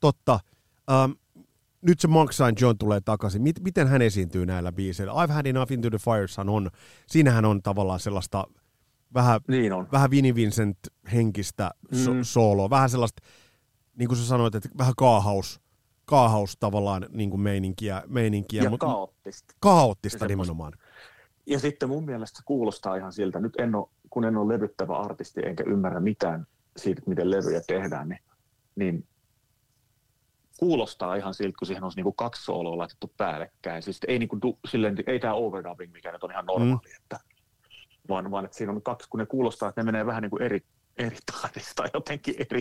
totta. 0.00 0.40
Ähm, 0.90 1.10
nyt 1.82 2.00
se 2.00 2.08
Monk 2.08 2.32
Saint 2.32 2.60
John 2.60 2.78
tulee 2.78 3.00
takaisin. 3.00 3.42
Mit, 3.42 3.60
miten 3.60 3.88
hän 3.88 4.02
esiintyy 4.02 4.46
näillä 4.46 4.72
biiseillä? 4.72 5.12
I've 5.26 5.32
had 5.32 5.46
enough 5.46 5.72
into 5.72 5.90
the 5.90 5.98
fireshan 5.98 6.48
on. 6.48 6.70
Siinähän 7.06 7.44
on 7.44 7.62
tavallaan 7.62 8.00
sellaista 8.00 8.44
vähän 9.14 9.40
Niin 9.48 9.72
on. 9.72 9.88
vähän 9.92 10.10
Vinnie 10.10 10.34
Vincent 10.34 10.78
henkistä 11.12 11.70
so- 12.04 12.14
Mm. 12.14 12.22
sooloa, 12.22 12.70
vähän 12.70 12.90
sellaista, 12.90 13.22
niin 13.96 14.08
kuin 14.08 14.18
sä 14.18 14.26
sanoit, 14.26 14.54
että 14.54 14.68
vähän 14.78 14.92
kaahaus, 14.96 15.60
kaahaus 16.04 16.56
tavallaan 16.60 17.06
niin 17.10 17.30
kuin 17.30 17.40
meininkiä, 17.40 18.02
meininkiä 18.06 18.62
Ja 18.62 18.70
mut- 18.70 18.80
kaoottista. 18.80 19.54
kaoottista 19.60 20.24
Ja 20.24 20.28
nimenomaan. 20.28 20.72
Ja 21.46 21.58
sitten 21.58 21.88
mun 21.88 22.04
mielestä 22.04 22.36
se 22.36 22.42
kuulostaa 22.46 22.96
ihan 22.96 23.12
siltä, 23.12 23.40
nyt 23.40 23.52
en 23.58 23.74
ole, 23.74 23.88
kun 24.10 24.24
en 24.24 24.36
ole 24.36 24.54
levyttävä 24.54 24.96
artisti 24.98 25.40
enkä 25.44 25.64
ymmärrä 25.66 26.00
mitään 26.00 26.46
siitä, 26.76 27.02
miten 27.06 27.30
levyjä 27.30 27.60
tehdään, 27.66 28.08
niin, 28.08 28.20
niin 28.76 29.06
kuulostaa 30.58 31.14
ihan 31.14 31.34
siltä, 31.34 31.56
kun 31.58 31.66
siihen 31.66 31.84
olisi 31.84 31.96
niinku 31.98 32.12
kaksi 32.12 32.44
sooloa 32.44 32.78
laitettu 32.78 33.12
päällekkäin. 33.16 33.82
Siis 33.82 34.00
ei, 34.08 34.18
niinku, 34.18 34.38
du, 34.42 34.58
silleen, 34.68 34.96
ei 35.06 35.20
tämä 35.20 35.34
overdubbing, 35.34 35.92
mikä 35.92 36.12
nyt 36.12 36.24
on 36.24 36.30
ihan 36.30 36.46
normaali, 36.46 36.88
mm. 36.88 36.96
että, 37.02 37.20
vaan, 38.08 38.30
vaan 38.30 38.44
että 38.44 38.56
siinä 38.56 38.72
on 38.72 38.82
kaksi, 38.82 39.08
kun 39.08 39.20
ne 39.20 39.26
kuulostaa, 39.26 39.68
että 39.68 39.80
ne 39.80 39.84
menee 39.84 40.06
vähän 40.06 40.22
niin 40.22 40.30
kuin 40.30 40.42
eri, 40.42 40.60
eri 40.96 41.16
tahdista 41.32 41.72
tai 41.76 41.90
jotenkin 41.94 42.34
eri. 42.38 42.58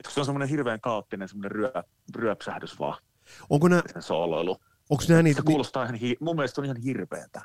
Että 0.00 0.10
se 0.10 0.20
on 0.20 0.26
semmoinen 0.26 0.48
hirveän 0.48 0.80
kaoottinen 0.80 1.28
semmoinen 1.28 1.50
ryö, 1.50 1.72
ryöpsähdys 2.16 2.78
vaan, 2.78 3.02
Onko 3.50 3.68
nämä, 3.68 3.82
sen 3.92 4.02
sooloilu. 4.02 4.56
onko 4.90 5.04
nämä 5.08 5.22
niitä, 5.22 5.40
Se 5.40 5.46
kuulostaa 5.46 5.84
ihan, 5.84 5.94
hi- 5.94 6.16
mun 6.20 6.36
mielestä 6.36 6.60
on 6.60 6.64
ihan 6.64 6.76
hirveätä 6.76 7.40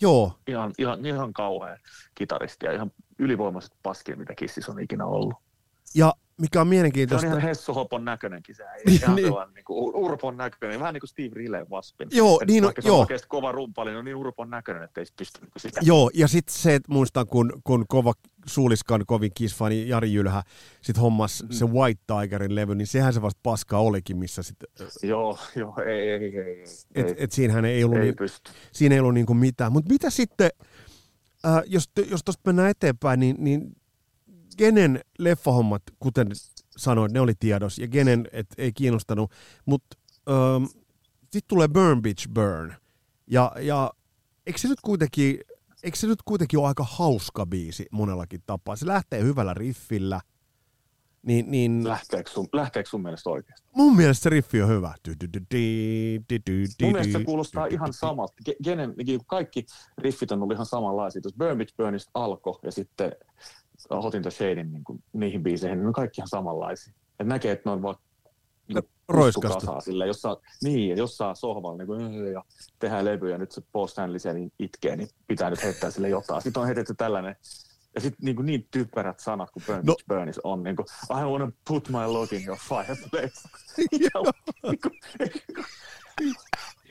joo, 0.00 0.32
ihan, 0.46 0.72
ihan, 0.78 1.06
ihan 1.06 1.32
kauhea 1.32 1.76
kitaristi 2.14 2.66
ja 2.66 2.72
ihan 2.72 2.90
ylivoimaiset 3.18 3.72
paskin, 3.82 4.18
mitä 4.18 4.34
Kissis 4.34 4.68
on 4.68 4.80
ikinä 4.80 5.06
ollut. 5.06 5.34
Ja 5.94 6.14
mikä 6.40 6.58
on 6.60 6.60
Se 6.60 6.60
on 6.60 6.68
mielenkiintoista, 6.68 7.26
ihan 7.26 7.40
Hessu 7.40 7.74
Hopon 7.74 8.04
näköinenkin 8.04 8.54
se 8.54 8.64
äijä. 8.72 8.82
Niin, 8.86 9.02
Ihan 9.02 9.16
niin. 9.16 9.54
niin 9.54 9.64
kuin 9.64 9.94
Urpon 9.94 10.36
näköinen, 10.36 10.80
vähän 10.80 10.94
niin 10.94 11.00
kuin 11.00 11.08
Steve 11.08 11.30
Riley 11.34 11.64
Waspin. 11.70 12.08
Joo, 12.12 12.38
Et 12.42 12.48
niin 12.48 12.64
on, 12.64 12.72
se 12.80 12.88
on 12.88 12.92
joo. 12.92 13.00
oikeasti 13.00 13.28
kova 13.28 13.52
rumpali, 13.52 13.90
niin 13.90 13.98
on 13.98 14.04
niin 14.04 14.16
Urpon 14.16 14.50
näköinen, 14.50 14.82
että 14.82 15.00
ei 15.00 15.06
sit 15.06 15.16
pysty 15.16 15.40
niin 15.40 15.50
sitä. 15.56 15.80
joo, 15.82 16.10
ja 16.14 16.28
sitten 16.28 16.54
se, 16.54 16.74
että 16.74 16.92
muistan, 16.92 17.26
kun, 17.26 17.52
kun 17.64 17.84
kova 17.88 18.12
Suuliskan 18.46 19.06
kovin 19.06 19.30
kisfani 19.34 19.88
Jari 19.88 20.12
Jylhä 20.12 20.42
sit 20.82 21.00
hommas 21.00 21.42
Mhm. 21.42 21.52
se 21.52 21.64
White 21.64 22.00
Tigerin 22.06 22.54
levy, 22.54 22.74
niin 22.74 22.86
sehän 22.86 23.12
se 23.12 23.22
vasta 23.22 23.40
paska 23.42 23.78
olikin, 23.78 24.16
missä 24.16 24.42
sit, 24.42 24.56
Joo, 25.02 25.38
joo, 25.56 25.74
ei, 25.86 26.10
ei, 26.10 26.24
ei, 26.24 26.38
ei, 26.38 26.62
et, 26.94 27.08
ei, 27.08 27.14
et 27.18 27.32
siinähän 27.32 27.64
ei 27.64 27.84
ollut 27.84 27.98
ei 27.98 28.04
niin, 28.04 28.16
pysty. 28.16 28.50
siinä 28.72 28.94
ei 28.94 29.00
ollut 29.00 29.14
niinku 29.14 29.34
mitään. 29.34 29.72
Mutta 29.72 29.92
mitä 29.92 30.10
sitten, 30.10 30.50
äh, 31.46 31.62
jos, 31.66 31.84
jos 32.10 32.24
tuosta 32.24 32.42
mennään 32.46 32.70
eteenpäin, 32.70 33.20
niin, 33.20 33.36
niin 33.38 33.76
Genen 34.58 35.00
leffahommat, 35.18 35.82
kuten 35.98 36.28
sanoit, 36.76 37.12
ne 37.12 37.20
oli 37.20 37.32
tiedos, 37.40 37.78
ja 37.78 37.88
Genen 37.88 38.28
et, 38.32 38.46
ei 38.58 38.72
kiinnostanut, 38.72 39.30
mutta 39.66 39.96
ähm, 40.28 40.64
sitten 41.22 41.48
tulee 41.48 41.68
Burn 41.68 42.02
Bitch 42.02 42.28
Burn, 42.28 42.74
ja, 43.26 43.52
ja 43.60 43.90
eikö 44.46 44.58
se 44.58 44.68
nyt 44.68 44.80
kuitenkin, 44.80 45.40
eikö 45.82 45.98
se 45.98 46.06
nyt 46.06 46.22
kuitenkin 46.24 46.58
ole 46.58 46.68
aika 46.68 46.84
hauska 46.84 47.46
biisi 47.46 47.86
monellakin 47.90 48.42
tapaa? 48.46 48.76
Se 48.76 48.86
lähtee 48.86 49.22
hyvällä 49.22 49.54
riffillä, 49.54 50.20
niin, 51.22 51.50
niin 51.50 51.88
Lähteekö 51.88 52.30
sun, 52.30 52.48
lähteekö 52.52 52.88
sun 52.90 53.02
mielestä 53.02 53.30
oikeasti? 53.30 53.68
mun 53.76 53.96
mielestä 53.96 54.22
se 54.22 54.30
riffi 54.30 54.62
on 54.62 54.68
hyvä. 54.68 54.94
Mun 56.82 56.92
mielestä 56.92 57.18
se 57.18 57.24
kuulostaa 57.24 57.66
ihan 57.66 57.92
samalta. 57.92 58.34
Genen, 58.64 58.94
niin 59.06 59.20
kaikki 59.26 59.66
riffit 59.98 60.32
on 60.32 60.42
ollut 60.42 60.54
ihan 60.54 60.66
samanlaisia. 60.66 61.22
Tuossa 61.22 61.38
Burn 61.38 61.58
Bitch 61.58 61.76
Burnista 61.76 62.10
alkoi 62.14 62.58
ja 62.62 62.72
sitten 62.72 63.12
Hot 63.90 64.14
in 64.14 64.22
the 64.22 64.30
Shadein 64.30 64.72
niin 64.72 64.84
kuin, 64.84 65.04
niihin 65.12 65.42
biiseihin, 65.42 65.78
niin 65.78 65.82
ne 65.82 65.88
on 65.88 65.92
kaikki 65.92 66.20
ihan 66.20 66.28
samanlaisia. 66.28 66.94
Et 67.20 67.26
näkee, 67.26 67.52
että 67.52 67.70
ne 67.70 67.72
on 67.72 67.82
vaan 67.82 67.96
niin 68.68 68.82
kasaa 69.42 69.80
sille, 69.80 70.06
jos 70.06 70.20
saa, 70.22 70.36
niin, 70.62 70.96
jos 70.96 71.16
saa 71.16 71.34
sohvalla 71.34 71.78
niin 71.78 71.86
kuin, 71.86 72.32
ja 72.32 72.44
tehdään 72.78 73.04
levyä 73.04 73.30
ja 73.30 73.38
nyt 73.38 73.52
se 73.52 73.62
Paul 73.72 73.86
Stanley 73.86 74.18
siellä 74.18 74.38
niin 74.38 74.52
itkee, 74.58 74.96
niin 74.96 75.08
pitää 75.28 75.50
nyt 75.50 75.62
heittää 75.62 75.90
sille 75.90 76.08
jotain. 76.08 76.42
Sitten 76.42 76.60
on 76.60 76.66
heitetty 76.66 76.94
tällainen 76.94 77.36
ja 77.94 78.00
sitten 78.00 78.24
niin, 78.24 78.46
niin 78.46 78.68
typerät 78.70 79.20
sanat 79.20 79.50
kuin 79.50 79.62
Burn 79.66 79.86
No. 79.86 79.96
Burnis 80.08 80.40
on, 80.44 80.62
niin 80.62 80.76
kuin, 80.76 80.86
I 81.10 81.24
wanna 81.24 81.52
put 81.68 81.88
my 81.88 82.06
log 82.06 82.32
in 82.32 82.46
your 82.46 82.58
fireplace. 82.58 83.48
Ja, 84.00 84.10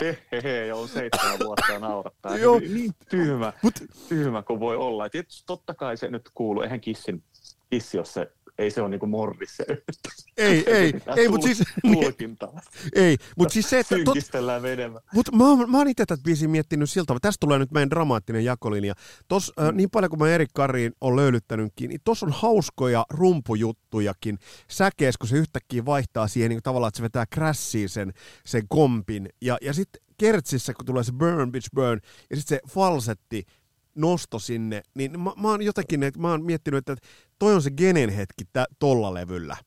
Hehehe, 0.01 0.65
ja 0.65 0.75
on 0.75 0.87
seitsemän 0.87 1.39
vuotta 1.39 1.71
ja 1.71 1.79
naurattaa. 1.79 2.37
Joo. 2.37 2.59
Niin, 2.59 2.73
niin 2.73 2.95
tyhmä, 3.09 3.53
Mut, 3.61 3.73
tyhmä 4.09 4.41
kuin 4.41 4.59
voi 4.59 4.77
olla. 4.77 5.05
Et 5.05 5.11
tietysti 5.11 5.43
totta 5.45 5.73
kai 5.73 5.97
se 5.97 6.07
nyt 6.07 6.29
kuuluu, 6.33 6.63
eihän 6.63 6.81
kissin, 6.81 7.23
kissi 7.69 7.97
ole 7.97 8.05
se 8.05 8.31
ei 8.59 8.71
se 8.71 8.81
ole 8.81 8.89
niin 8.89 8.99
kuin 8.99 9.09
Morris 9.09 9.55
se 9.57 9.65
Ei, 10.37 10.63
ei, 10.67 10.93
ei, 11.15 11.29
mutta 11.29 11.47
siis... 11.47 11.63
Tulkintaa. 11.93 12.61
Ei, 12.93 13.17
mutta 13.37 13.53
siis 13.53 13.69
se, 13.69 13.79
että... 13.79 13.95
Tot... 13.95 14.05
Synkistellään 14.05 14.61
menemään. 14.61 15.03
Mutta 15.13 15.35
mä, 15.35 15.49
oon- 15.49 15.71
mä 15.71 15.77
oon 15.77 15.87
itse 15.87 16.05
tätä 16.05 16.23
biisiä 16.23 16.47
miettinyt 16.47 16.89
siltä 16.89 17.05
tavalla. 17.05 17.19
Tästä 17.19 17.37
tulee 17.39 17.59
nyt 17.59 17.71
meidän 17.71 17.89
dramaattinen 17.89 18.45
jakolinja. 18.45 18.93
Tos, 19.27 19.53
mm. 19.57 19.65
äh, 19.65 19.73
niin 19.73 19.89
paljon 19.89 20.09
kuin 20.09 20.19
mä 20.19 20.29
Erik 20.29 20.49
Kariin 20.53 20.93
on 21.01 21.15
löylyttänytkin, 21.15 21.89
niin 21.89 22.01
tossa 22.03 22.25
on 22.25 22.31
hauskoja 22.31 23.05
rumpujuttujakin 23.09 24.37
säkees, 24.67 25.17
kun 25.17 25.27
se 25.27 25.37
yhtäkkiä 25.37 25.85
vaihtaa 25.85 26.27
siihen 26.27 26.49
niin 26.49 26.63
tavallaan, 26.63 26.87
että 26.87 26.97
se 26.97 27.03
vetää 27.03 27.25
krässiin 27.25 27.89
sen, 27.89 28.13
sen 28.45 28.67
kompin. 28.67 29.29
Ja, 29.41 29.57
ja 29.61 29.73
sitten 29.73 30.01
kertsissä, 30.19 30.73
kun 30.73 30.85
tulee 30.85 31.03
se 31.03 31.11
burn, 31.11 31.51
bitch, 31.51 31.69
burn, 31.75 31.99
ja 32.29 32.35
sitten 32.35 32.59
se 32.65 32.73
falsetti, 32.73 33.43
nosto 34.01 34.39
sinne, 34.39 34.81
niin 34.93 35.19
mä, 35.19 35.31
mä 35.41 35.47
oon 35.47 35.61
jotenkin, 35.61 36.03
että 36.03 36.19
mä 36.19 36.31
oon 36.31 36.45
miettinyt, 36.45 36.77
että 36.89 37.07
toi 37.39 37.55
on 37.55 37.61
se 37.61 37.71
genen 37.71 38.09
hetki 38.09 38.45
tä, 38.53 38.65
tolla 38.79 39.13
levyllä. 39.13 39.57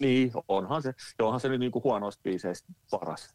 Niin, 0.00 0.32
onhan 0.48 0.82
se, 0.82 0.92
onhan 1.22 1.40
se 1.40 1.48
nyt 1.48 1.60
niin 1.60 1.72
kuin 1.72 1.84
huonoista 1.84 2.22
biiseistä 2.22 2.72
paras 2.90 3.34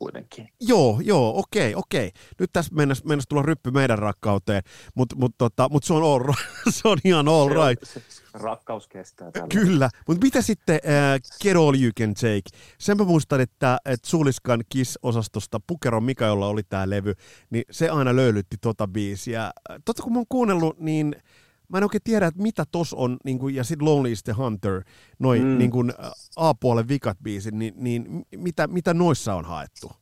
kuitenkin. 0.00 0.48
Joo, 0.60 1.00
joo, 1.04 1.38
okei, 1.38 1.74
okei. 1.74 2.10
Nyt 2.38 2.50
tässä 2.52 2.74
mennessä, 2.74 3.04
mennessä 3.06 3.28
tulla 3.28 3.42
ryppy 3.42 3.70
meidän 3.70 3.98
rakkauteen, 3.98 4.62
mutta 4.94 5.16
mut, 5.16 5.34
tota, 5.38 5.68
mut 5.68 5.84
se, 5.84 5.92
on 5.94 6.02
all, 6.02 6.18
right. 6.18 6.40
se 6.76 6.88
on 6.88 6.98
ihan 7.04 7.28
all 7.28 7.48
Se 7.48 7.58
on- 7.58 7.68
right. 7.68 7.84
se- 7.84 8.02
se 8.08 8.22
rakkaus 8.32 8.88
kestää 8.88 9.30
tällä. 9.30 9.46
Kyllä, 9.48 9.90
mutta 10.08 10.24
mitä 10.26 10.42
sitten 10.42 10.74
äh, 10.74 11.20
Get 11.42 11.56
All 11.56 11.74
You 11.82 11.92
Can 12.00 12.14
Take? 12.14 12.58
Sen 12.78 12.96
mä 12.96 13.04
muistan, 13.04 13.40
että, 13.40 13.78
että 13.84 14.08
Suliskan 14.08 14.60
Kiss-osastosta 14.68 15.60
Pukero 15.66 16.00
Mika, 16.00 16.26
jolla 16.26 16.46
oli 16.46 16.62
tämä 16.62 16.90
levy, 16.90 17.14
niin 17.50 17.64
se 17.70 17.88
aina 17.88 18.16
löylytti 18.16 18.56
tota 18.60 18.88
biisiä. 18.88 19.50
Totta 19.84 20.02
kun 20.02 20.12
mä 20.12 20.18
oon 20.18 20.26
kuunnellut, 20.28 20.78
niin 20.78 21.14
mä 21.70 21.78
en 21.78 21.84
oikein 21.84 22.02
tiedä, 22.04 22.26
että 22.26 22.42
mitä 22.42 22.64
tos 22.72 22.94
on, 22.94 23.16
niin 23.24 23.38
kuin, 23.38 23.54
ja 23.54 23.64
sitten 23.64 23.88
Lonely 23.88 24.12
is 24.12 24.22
the 24.22 24.32
Hunter, 24.32 24.82
noin 25.18 25.42
Mm. 25.42 25.58
niin 25.58 25.70
kuin, 25.70 25.92
A-puolen 26.36 26.88
vikat 26.88 27.18
biisit, 27.22 27.54
niin, 27.54 27.74
niin 27.76 28.26
mitä, 28.36 28.66
mitä 28.66 28.94
noissa 28.94 29.34
on 29.34 29.44
haettu? 29.44 29.92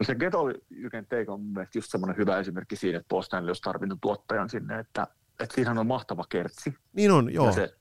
No 0.00 0.04
se 0.06 0.14
Get 0.14 0.34
All 0.34 0.52
You 0.70 0.90
Can 0.90 1.04
Take 1.06 1.24
on 1.28 1.40
mun 1.40 1.52
mielestä 1.52 1.78
just 1.78 1.90
semmoinen 1.90 2.16
hyvä 2.16 2.38
esimerkki 2.38 2.76
siinä, 2.76 2.98
että 2.98 3.08
Paul 3.08 3.22
Stanley 3.22 3.50
olisi 3.50 3.62
tarvinnut 3.62 3.98
tuottajan 4.00 4.50
sinne, 4.50 4.78
että, 4.78 5.06
että 5.40 5.54
siinähän 5.54 5.78
on 5.78 5.86
mahtava 5.86 6.24
kertsi. 6.28 6.74
Niin 6.92 7.10
on, 7.10 7.34
joo. 7.34 7.44
Ja 7.44 7.50
Ja, 7.50 7.54
se, 7.54 7.74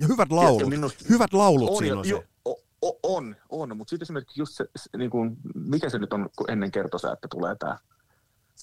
ja 0.00 0.06
hyvät 0.08 0.30
ja 0.30 0.36
laulut. 0.36 0.68
minusta, 0.68 1.04
Hyvät 1.08 1.32
laulut 1.32 1.70
on, 1.70 1.76
siinä 1.76 1.98
on 1.98 2.08
jo, 2.08 2.16
se. 2.16 2.26
jo, 2.46 2.56
o- 2.82 2.98
on, 3.16 3.36
on, 3.48 3.76
mutta 3.76 3.90
sitten 3.90 4.04
esimerkiksi 4.04 4.40
just 4.40 4.52
se, 4.54 4.64
se 4.76 4.98
niin 4.98 5.10
kuin, 5.10 5.36
mikä 5.54 5.88
se 5.88 5.98
nyt 5.98 6.12
on, 6.12 6.30
kun 6.36 6.50
ennen 6.50 6.70
kertosää, 6.70 7.12
että 7.12 7.28
tulee 7.30 7.54
tämä. 7.54 7.78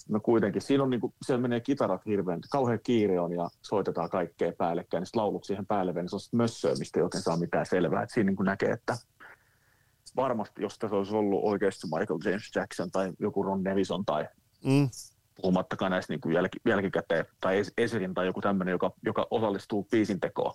No 0.09 0.19
kuitenkin, 0.19 0.61
siinä 0.61 0.83
on 0.83 0.89
niin 0.89 1.01
kuin, 1.01 1.13
siellä 1.25 1.41
menee 1.41 1.59
kitarat 1.59 2.05
hirveän, 2.05 2.39
kauhean 2.51 2.79
kiire 2.83 3.19
on 3.19 3.31
ja 3.31 3.49
soitetaan 3.61 4.09
kaikkea 4.09 4.51
päällekkäin, 4.57 5.01
niin 5.01 5.09
laulut 5.21 5.43
siihen 5.43 5.65
päälle, 5.65 5.93
niin 5.93 6.09
se 6.09 6.15
on 6.15 6.19
mössöä, 6.31 6.73
mistä 6.79 6.99
ei 6.99 7.03
oikein 7.03 7.23
saa 7.23 7.37
mitään 7.37 7.65
selvää. 7.65 8.03
Et 8.03 8.09
siinä 8.09 8.27
niin 8.27 8.35
kuin 8.35 8.45
näkee, 8.45 8.71
että 8.71 8.97
varmasti, 10.15 10.61
jos 10.61 10.77
tässä 10.79 10.95
olisi 10.97 11.15
ollut 11.15 11.39
oikeasti 11.43 11.87
Michael 11.87 12.19
James 12.25 12.51
Jackson 12.55 12.91
tai 12.91 13.11
joku 13.19 13.43
Ron 13.43 13.63
Nevison 13.63 14.05
tai 14.05 14.27
Mm. 14.65 14.89
puhumattakaan 15.41 15.91
näistä 15.91 16.13
niin 16.13 16.21
kuin 16.21 16.33
jälki, 16.35 16.57
jälkikäteen, 16.65 17.25
tai 17.41 17.61
Es- 17.61 17.73
Esirin 17.77 18.13
tai 18.13 18.25
joku 18.25 18.41
tämmöinen, 18.41 18.71
joka, 18.71 18.91
joka 19.05 19.27
osallistuu 19.31 19.87
biisin 19.91 20.19
tekoon, 20.19 20.53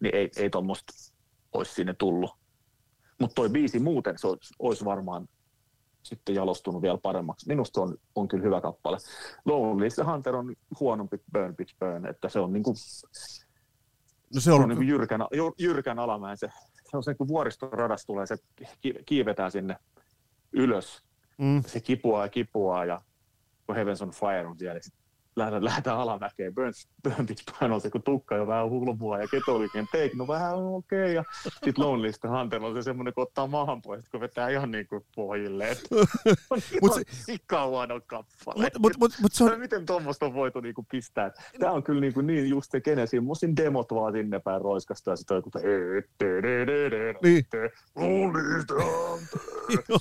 niin 0.00 0.14
ei, 0.14 0.30
ei 0.36 0.50
tuommoista 0.50 0.92
olisi 1.52 1.74
sinne 1.74 1.94
tullut. 1.98 2.30
Mutta 3.20 3.34
toi 3.34 3.48
biisi 3.48 3.78
muuten, 3.78 4.18
se 4.18 4.26
olisi, 4.26 4.54
olisi 4.58 4.84
varmaan 4.84 5.28
sitten 6.04 6.34
jalostunut 6.34 6.82
vielä 6.82 6.98
paremmaksi. 6.98 7.48
Minusta 7.48 7.80
on, 7.80 7.96
on 8.14 8.28
kyllä 8.28 8.44
hyvä 8.44 8.60
kappale. 8.60 8.98
Lonely 9.44 9.88
Hunter 10.12 10.36
on 10.36 10.54
huonompi 10.80 11.20
Burn 11.32 11.56
Bitch 11.56 11.76
Burn, 11.78 12.06
että 12.06 12.28
se 12.28 12.38
on, 12.38 12.52
niin 12.52 12.62
kuin, 12.62 12.76
No 14.34 14.40
se 14.40 14.44
se 14.44 14.52
on, 14.52 14.62
on 14.62 14.68
niin 14.68 14.76
kuin 14.76 14.88
jyrkän, 14.88 15.20
jyr- 15.20 15.54
jyrkän 15.58 15.98
alamäen. 15.98 16.36
Se, 16.36 16.48
se 16.90 16.96
on 16.96 17.04
se, 17.04 17.14
kun 17.14 17.28
vuoristoradasta 17.28 18.06
tulee, 18.06 18.26
se 18.26 18.36
ki- 18.80 19.02
kiivetään 19.06 19.52
sinne 19.52 19.76
ylös 20.52 21.02
mm. 21.38 21.62
se 21.66 21.80
kipuaa 21.80 22.24
ja 22.24 22.28
kipuaa 22.28 22.84
ja 22.84 23.02
kun 23.66 23.74
Heavens 23.74 24.02
on 24.02 24.10
Fire 24.10 24.46
on 24.46 24.58
siellä, 24.58 24.74
niin 24.74 25.03
lähdetään, 25.36 25.64
lähdetään 25.64 25.98
alamäkeen. 25.98 26.54
Burn, 26.54 26.72
burn 27.02 27.26
Bitch 27.26 27.62
on 27.62 27.80
se, 27.80 27.90
kun 27.90 28.02
tukka 28.02 28.36
jo 28.36 28.46
vähän 28.46 28.70
hulmua 28.70 29.18
ja 29.18 29.28
ketoliken 29.28 29.86
take, 29.92 30.10
no 30.14 30.28
vähän 30.28 30.54
okei. 30.54 31.02
Okay. 31.02 31.12
Ja 31.12 31.24
sitten 31.42 31.74
Lonely 31.76 32.12
the 32.20 32.28
Hunter 32.28 32.64
on 32.64 32.74
se 32.74 32.82
semmoinen, 32.82 33.14
kun 33.14 33.22
ottaa 33.22 33.46
maahan 33.46 33.82
pois, 33.82 34.08
kun 34.08 34.20
vetää 34.20 34.48
ihan 34.48 34.70
niin 34.70 34.86
kuin 34.86 35.06
pohjille. 35.14 35.76
on 35.90 35.98
Mut 36.82 36.92
ihan 36.92 36.94
se- 36.94 37.24
sikkaa 37.24 37.66
huono 37.66 38.00
kappale. 38.06 38.64
Mut, 38.64 38.78
mut, 38.78 38.92
mut, 38.98 39.12
mut 39.22 39.32
se 39.32 39.44
on, 39.44 39.60
Miten 39.60 39.86
tuommoista 39.86 40.26
on 40.26 40.34
voitu 40.34 40.60
niinku 40.60 40.86
pistää? 40.90 41.30
Tämä 41.58 41.72
on 41.72 41.82
kyllä 41.82 42.00
niinku 42.00 42.20
niin 42.20 42.48
just 42.48 42.70
se 42.70 42.80
kene 42.80 43.06
siinä. 43.06 43.24
Mun 43.26 43.36
siinä 43.36 43.56
demot 43.56 43.92
vaan 43.92 44.12
sinne 44.12 44.40
päin 44.40 44.60
roiskasta 44.60 45.10
ja 45.10 45.16
sitten 45.16 45.34
on 45.36 45.38
joku 45.38 45.50
Niin. 47.22 47.44
Lonely 47.96 48.62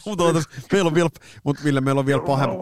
Hunter. 0.05 0.33
Mutta 0.33 0.67
meillä 0.71 0.87
on 0.87 0.95
vielä, 0.95 1.09
mut 1.43 1.63
Ville, 1.63 1.81
meillä 1.81 1.99
on 1.99 2.05
vielä 2.05 2.21
pahemmat, 2.21 2.57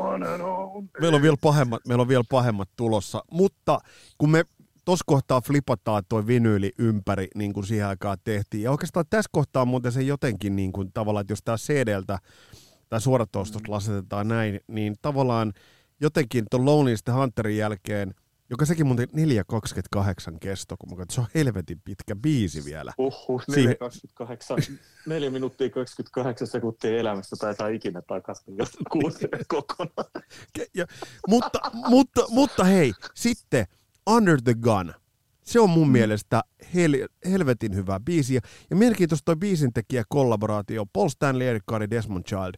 meillä 1.02 1.16
on 1.16 1.22
vielä 1.22 1.38
pahemmat, 1.42 1.82
meillä 1.88 2.02
on 2.02 2.08
vielä 2.08 2.24
pahemmat 2.30 2.70
tulossa, 2.76 3.24
mutta 3.32 3.80
kun 4.18 4.30
me 4.30 4.44
tuossa 4.86 5.04
kohtaa 5.08 5.42
flipataan 5.42 6.04
toi 6.10 6.28
vinyyli 6.28 6.72
ympäri, 6.78 7.28
niin 7.36 7.54
kuin 7.54 7.66
siihen 7.66 7.88
aikaan 7.88 8.18
tehtiin, 8.24 8.64
ja 8.64 8.72
oikeastaan 8.72 9.06
tässä 9.10 9.30
kohtaa 9.32 9.66
muuten 9.66 9.92
se 9.92 10.02
jotenkin 10.02 10.56
niin 10.56 10.72
kuin 10.72 10.92
tavallaan, 10.94 11.22
että 11.22 11.32
jos 11.32 11.44
tää 11.44 11.58
CD-ltä 11.58 12.20
tai 12.90 13.02
suoratoistosta 13.02 13.72
lasetetaan 13.72 14.28
näin, 14.28 14.60
niin 14.68 14.96
tavallaan 15.02 15.54
jotenkin 16.02 16.46
tuon 16.52 16.66
Lonely 16.66 16.96
Hunterin 17.14 17.58
jälkeen, 17.58 18.14
joka 18.52 18.66
sekin 18.66 18.88
muuten 18.88 19.08
4.28 19.10 20.38
kesto, 20.40 20.78
kun 20.78 20.90
mä 20.90 20.96
katson, 20.96 21.16
se 21.16 21.22
on 21.22 21.28
helvetin 21.36 21.82
pitkä 21.86 22.16
biisi 22.16 22.66
vielä. 22.66 22.94
Siihen- 23.54 23.78
4.28, 24.72 24.78
4 25.06 25.30
minuuttia 25.30 25.70
28 25.70 26.48
sekuntia 26.48 26.98
elämästä 26.98 27.36
taitaa 27.36 27.68
ikinä 27.68 28.02
takaisin, 28.02 28.58
jos 28.58 28.70
kuuntelee 28.92 29.42
kokonaan. 29.56 30.24
Ja, 30.76 30.86
mutta, 31.28 31.60
mutta, 31.74 32.26
mutta 32.30 32.64
hei, 32.64 32.94
sitten 33.16 33.66
Under 34.10 34.42
the 34.42 34.54
Gun. 34.54 34.94
Se 35.46 35.60
on 35.60 35.70
mun 35.70 35.88
mm. 35.88 35.92
mielestä 35.92 36.42
hel, 36.76 37.08
helvetin 37.26 37.76
hyvä 37.76 38.00
biisi. 38.00 38.36
Ja, 38.36 38.42
mielenkiintoista 38.76 39.26
toi 39.26 39.36
biisin 39.36 39.74
tekijä 39.74 40.04
kollaboraatio. 40.10 40.86
Paul 40.94 41.10
Stanley, 41.10 41.48
Eric 41.48 41.64
Carr, 41.70 41.90
Desmond 41.90 42.24
Child. 42.24 42.54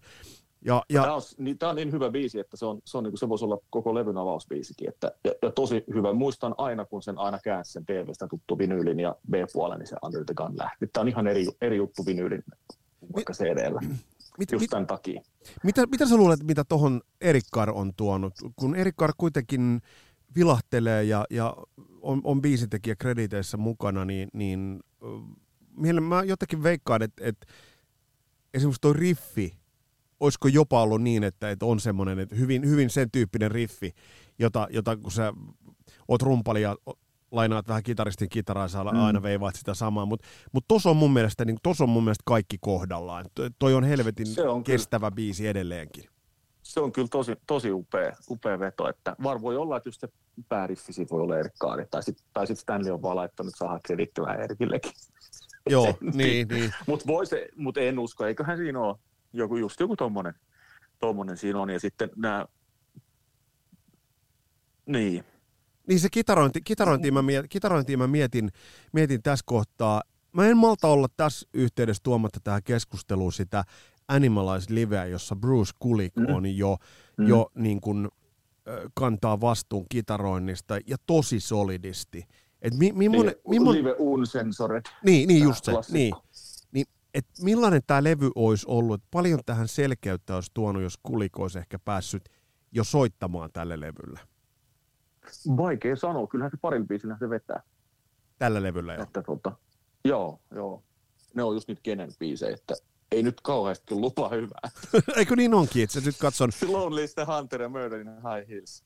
Ja, 0.66 0.84
Tämä 0.94 1.06
ja 1.06 1.14
on, 1.14 1.22
niin, 1.38 1.58
tämä 1.58 1.70
on 1.70 1.76
niin 1.76 1.92
hyvä 1.92 2.10
biisi, 2.10 2.40
että 2.40 2.58
se, 2.58 2.66
on, 2.66 2.82
se, 2.86 2.98
on, 2.98 3.04
niin 3.04 3.12
kuin, 3.12 3.20
se 3.20 3.30
voisi 3.30 3.46
olla 3.46 3.58
koko 3.70 3.96
levyn 3.96 4.18
avausbiisikin. 4.18 4.90
Että, 4.90 5.12
ja, 5.24 5.32
ja, 5.42 5.52
tosi 5.52 5.84
hyvä. 5.94 6.14
Muistan 6.14 6.56
aina, 6.58 6.86
kun 6.86 7.02
sen 7.02 7.18
aina 7.18 7.40
käänsi 7.44 7.72
sen 7.72 7.86
TVstä 7.86 8.28
tuttu 8.28 8.58
vinyylin 8.58 9.00
ja 9.00 9.16
B-puolen, 9.32 9.80
niin 9.80 9.88
se 9.88 9.96
Under 10.06 10.26
the 10.26 10.34
Gun 10.34 10.58
lähti. 10.58 10.88
Tämä 10.88 11.02
on 11.02 11.08
ihan 11.08 11.28
eri, 11.28 11.46
eri 11.62 11.78
juttu 11.78 12.06
vinyylin 12.06 12.44
vaikka 13.16 13.34
CD-llä. 13.34 13.82
mit, 14.38 14.52
Just 14.52 14.62
mit, 14.62 14.70
tämän 14.70 14.88
takia. 14.88 15.22
mitä, 15.64 15.86
mitä 15.86 16.06
sä 16.06 16.18
luulet, 16.18 16.44
mitä 16.44 16.64
tohon 16.64 17.02
Eric 17.22 17.46
Carr 17.56 17.72
on 17.72 17.94
tuonut? 17.98 18.34
Kun 18.56 18.76
Eric 18.76 18.96
Carr 18.96 19.14
kuitenkin 19.18 19.82
vilahtelee 20.36 21.04
ja, 21.04 21.26
ja 21.30 21.58
on, 22.02 22.22
on 22.24 22.42
biisitekijä 22.42 22.96
krediteissä 22.96 23.58
mukana, 23.58 24.06
niin, 24.06 24.30
niin 24.34 24.80
mä 26.02 26.24
jotenkin 26.24 26.64
veikkaan, 26.64 27.02
että, 27.02 27.24
että 27.26 27.48
esimerkiksi 28.54 28.82
toi 28.82 28.94
riffi, 28.94 29.63
olisiko 30.24 30.48
jopa 30.48 30.82
ollut 30.82 31.02
niin, 31.02 31.24
että, 31.24 31.52
että 31.52 31.66
on 31.66 31.80
semmoinen, 31.80 32.20
että 32.20 32.36
hyvin, 32.36 32.70
hyvin 32.70 32.90
sen 32.90 33.12
tyyppinen 33.12 33.52
riffi, 33.52 33.94
jota, 34.40 34.68
jota 34.72 34.98
kun 34.98 35.12
sä 35.12 35.34
oot 36.08 36.22
rumpali 36.22 36.62
ja 36.62 36.76
lainaat 37.32 37.68
vähän 37.68 37.84
kitaristin 37.84 38.30
kitaraa, 38.30 38.68
sä 38.68 38.84
Mm. 38.84 38.88
aina 39.04 39.22
veivaat 39.24 39.56
sitä 39.56 39.74
samaa, 39.74 40.06
mutta 40.06 40.28
mut 40.52 40.66
tos 40.68 40.86
on 40.86 40.98
mun 40.98 41.14
mielestä, 41.14 41.46
niin 41.46 41.58
tos 41.64 41.82
on 41.82 41.90
mun 41.90 42.04
mielestä 42.04 42.24
kaikki 42.26 42.58
kohdallaan. 42.62 43.26
To- 43.36 43.50
Toi 43.60 43.74
on 43.74 43.84
helvetin 43.84 44.28
Se 44.28 44.42
on 44.42 44.64
kyllä. 44.64 44.78
kestävä 44.78 45.12
biisi 45.12 45.48
edelleenkin. 45.48 46.04
Se 46.64 46.80
on 46.80 46.92
kyllä 46.92 47.08
tosi, 47.08 47.36
tosi 47.48 47.72
upea, 47.72 48.16
upea 48.30 48.60
veto, 48.60 48.90
että 48.90 49.16
var 49.24 49.42
voi 49.42 49.58
olla, 49.58 49.78
että 49.78 49.90
just 49.90 50.02
se 50.02 50.08
pääriffi 50.50 50.94
siitä 50.94 51.12
voi 51.12 51.22
olla 51.22 51.38
Erik 51.38 51.54
Kaari, 51.60 51.86
tai 51.92 52.04
sitten 52.04 52.26
tai 52.34 52.48
sit 52.48 52.60
Stanley 52.60 52.92
on 52.94 53.02
vaan 53.02 53.16
laittanut 53.16 53.54
saada 53.58 53.80
kreditti 53.86 54.22
vähän 54.22 54.42
Erikillekin. 54.42 54.92
Joo, 55.70 55.98
niin, 56.14 56.48
niin. 56.48 56.74
Mutta 56.88 57.06
mut 57.56 57.78
en 57.78 58.00
usko, 58.00 58.26
eiköhän 58.26 58.58
siinä 58.58 58.80
ole 58.80 58.96
joku, 59.34 59.58
just 59.58 59.80
joku 59.80 59.96
tommonen, 59.96 60.34
tommonen 61.00 61.38
siinä 61.38 61.60
on, 61.60 61.70
ja 61.70 61.80
sitten 61.80 62.10
nämä, 62.16 62.46
niin, 64.86 65.24
Niin 65.88 66.00
se 66.00 66.08
kitarointi, 66.12 66.62
kitarointiin, 66.62 67.14
mä 67.14 67.22
mietin, 67.22 67.50
kitarointiin 67.50 68.00
mä 68.00 68.08
mietin, 68.08 68.50
mietin 68.94 69.22
tässä 69.24 69.44
kohtaa. 69.48 70.02
Mä 70.34 70.48
en 70.48 70.58
malta 70.58 70.88
olla 70.88 71.08
tässä 71.18 71.48
yhteydessä 71.54 72.04
tuomatta 72.04 72.40
tähän 72.44 72.64
keskusteluun 72.64 73.34
sitä 73.34 73.64
Animalized 74.08 74.74
Liveä, 74.76 75.06
jossa 75.06 75.36
Bruce 75.36 75.72
Kulik 75.80 76.16
Mm. 76.16 76.36
on 76.36 76.58
jo, 76.58 76.78
Mm. 77.18 77.28
jo 77.28 77.52
niin 77.56 77.82
kuin, 77.82 78.10
kantaa 78.94 79.42
vastuun 79.42 79.86
kitaroinnista 79.90 80.78
ja 80.88 80.98
tosi 81.06 81.40
solidisti. 81.40 82.26
Et 82.62 82.74
mi, 82.78 82.92
millainen, 82.92 83.36
niin 83.50 83.62
millainen, 83.62 83.84
Live 83.84 83.96
Uncensored. 84.00 84.82
niin, 85.06 85.28
niin 85.28 85.44
just 85.44 85.66
se, 85.66 85.72
klassikko. 85.72 85.98
niin. 85.98 86.14
Et 87.14 87.26
millainen 87.42 87.82
tämä 87.88 88.04
levy 88.04 88.32
olisi 88.36 88.66
ollut, 88.70 89.02
et 89.02 89.08
paljon 89.12 89.40
tähän 89.46 89.68
selkeyttä 89.68 90.36
olisi 90.36 90.52
tuonut, 90.54 90.84
jos 90.84 91.00
Kulik 91.04 91.40
olisi 91.40 91.60
ehkä 91.60 91.80
päässyt 91.80 92.30
jo 92.72 92.84
soittamaan 92.84 93.50
tälle 93.54 93.80
levylle. 93.80 94.20
Vaikea 95.58 95.96
sanoa, 95.96 96.28
kyllähän 96.28 96.52
se 96.52 96.58
parin 96.62 96.88
biisinä 96.88 97.18
se 97.20 97.30
vetää. 97.30 97.64
tällä 98.40 98.64
levyllä 98.64 98.94
jo. 98.94 99.04
Että, 99.04 99.22
tota, 99.22 99.52
joo, 100.06 100.40
joo. 100.56 100.84
Ne 101.36 101.44
on 101.44 101.56
just 101.56 101.68
niitä 101.68 101.82
kenen 101.84 102.12
biisejä, 102.20 102.54
että 102.56 102.74
ei 103.12 103.24
nyt 103.24 103.42
kauheasti 103.42 103.96
lupa 103.96 104.30
hyvää. 104.30 104.70
Eikö 105.18 105.36
niin 105.36 105.54
onkin, 105.54 105.84
että 105.84 106.00
nyt 106.06 106.18
katson... 106.20 106.50
Lonely 106.72 107.08
the 107.08 107.26
Hunter 107.26 107.62
ja 107.62 107.70
Murder 107.70 108.00
in 108.00 108.08
High 108.08 108.50
Hills. 108.50 108.84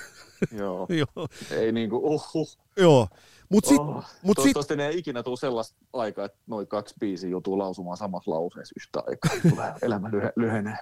joo. 0.60 0.86
Joo, 0.90 1.28
Ei 1.50 1.72
niinku, 1.72 1.96
uhuh. 1.96 2.58
joo. 2.76 3.08
Mut 3.48 3.64
sit, 3.64 3.78
oh. 3.78 4.04
mut 4.22 4.38
sit, 4.42 4.80
ei 4.80 4.98
ikinä 4.98 5.22
tule 5.22 5.36
sellaista 5.36 5.76
aikaa, 5.92 6.24
että 6.24 6.38
noin 6.46 6.66
kaksi 6.66 6.94
biisiä 7.00 7.30
joutuu 7.30 7.58
lausumaan 7.58 7.96
samassa 7.96 8.30
lauseessa 8.30 8.74
yhtä 8.80 9.02
aikaa. 9.06 9.76
Elämä 9.82 10.08
lyhe, 10.12 10.32
lyhenee. 10.36 10.78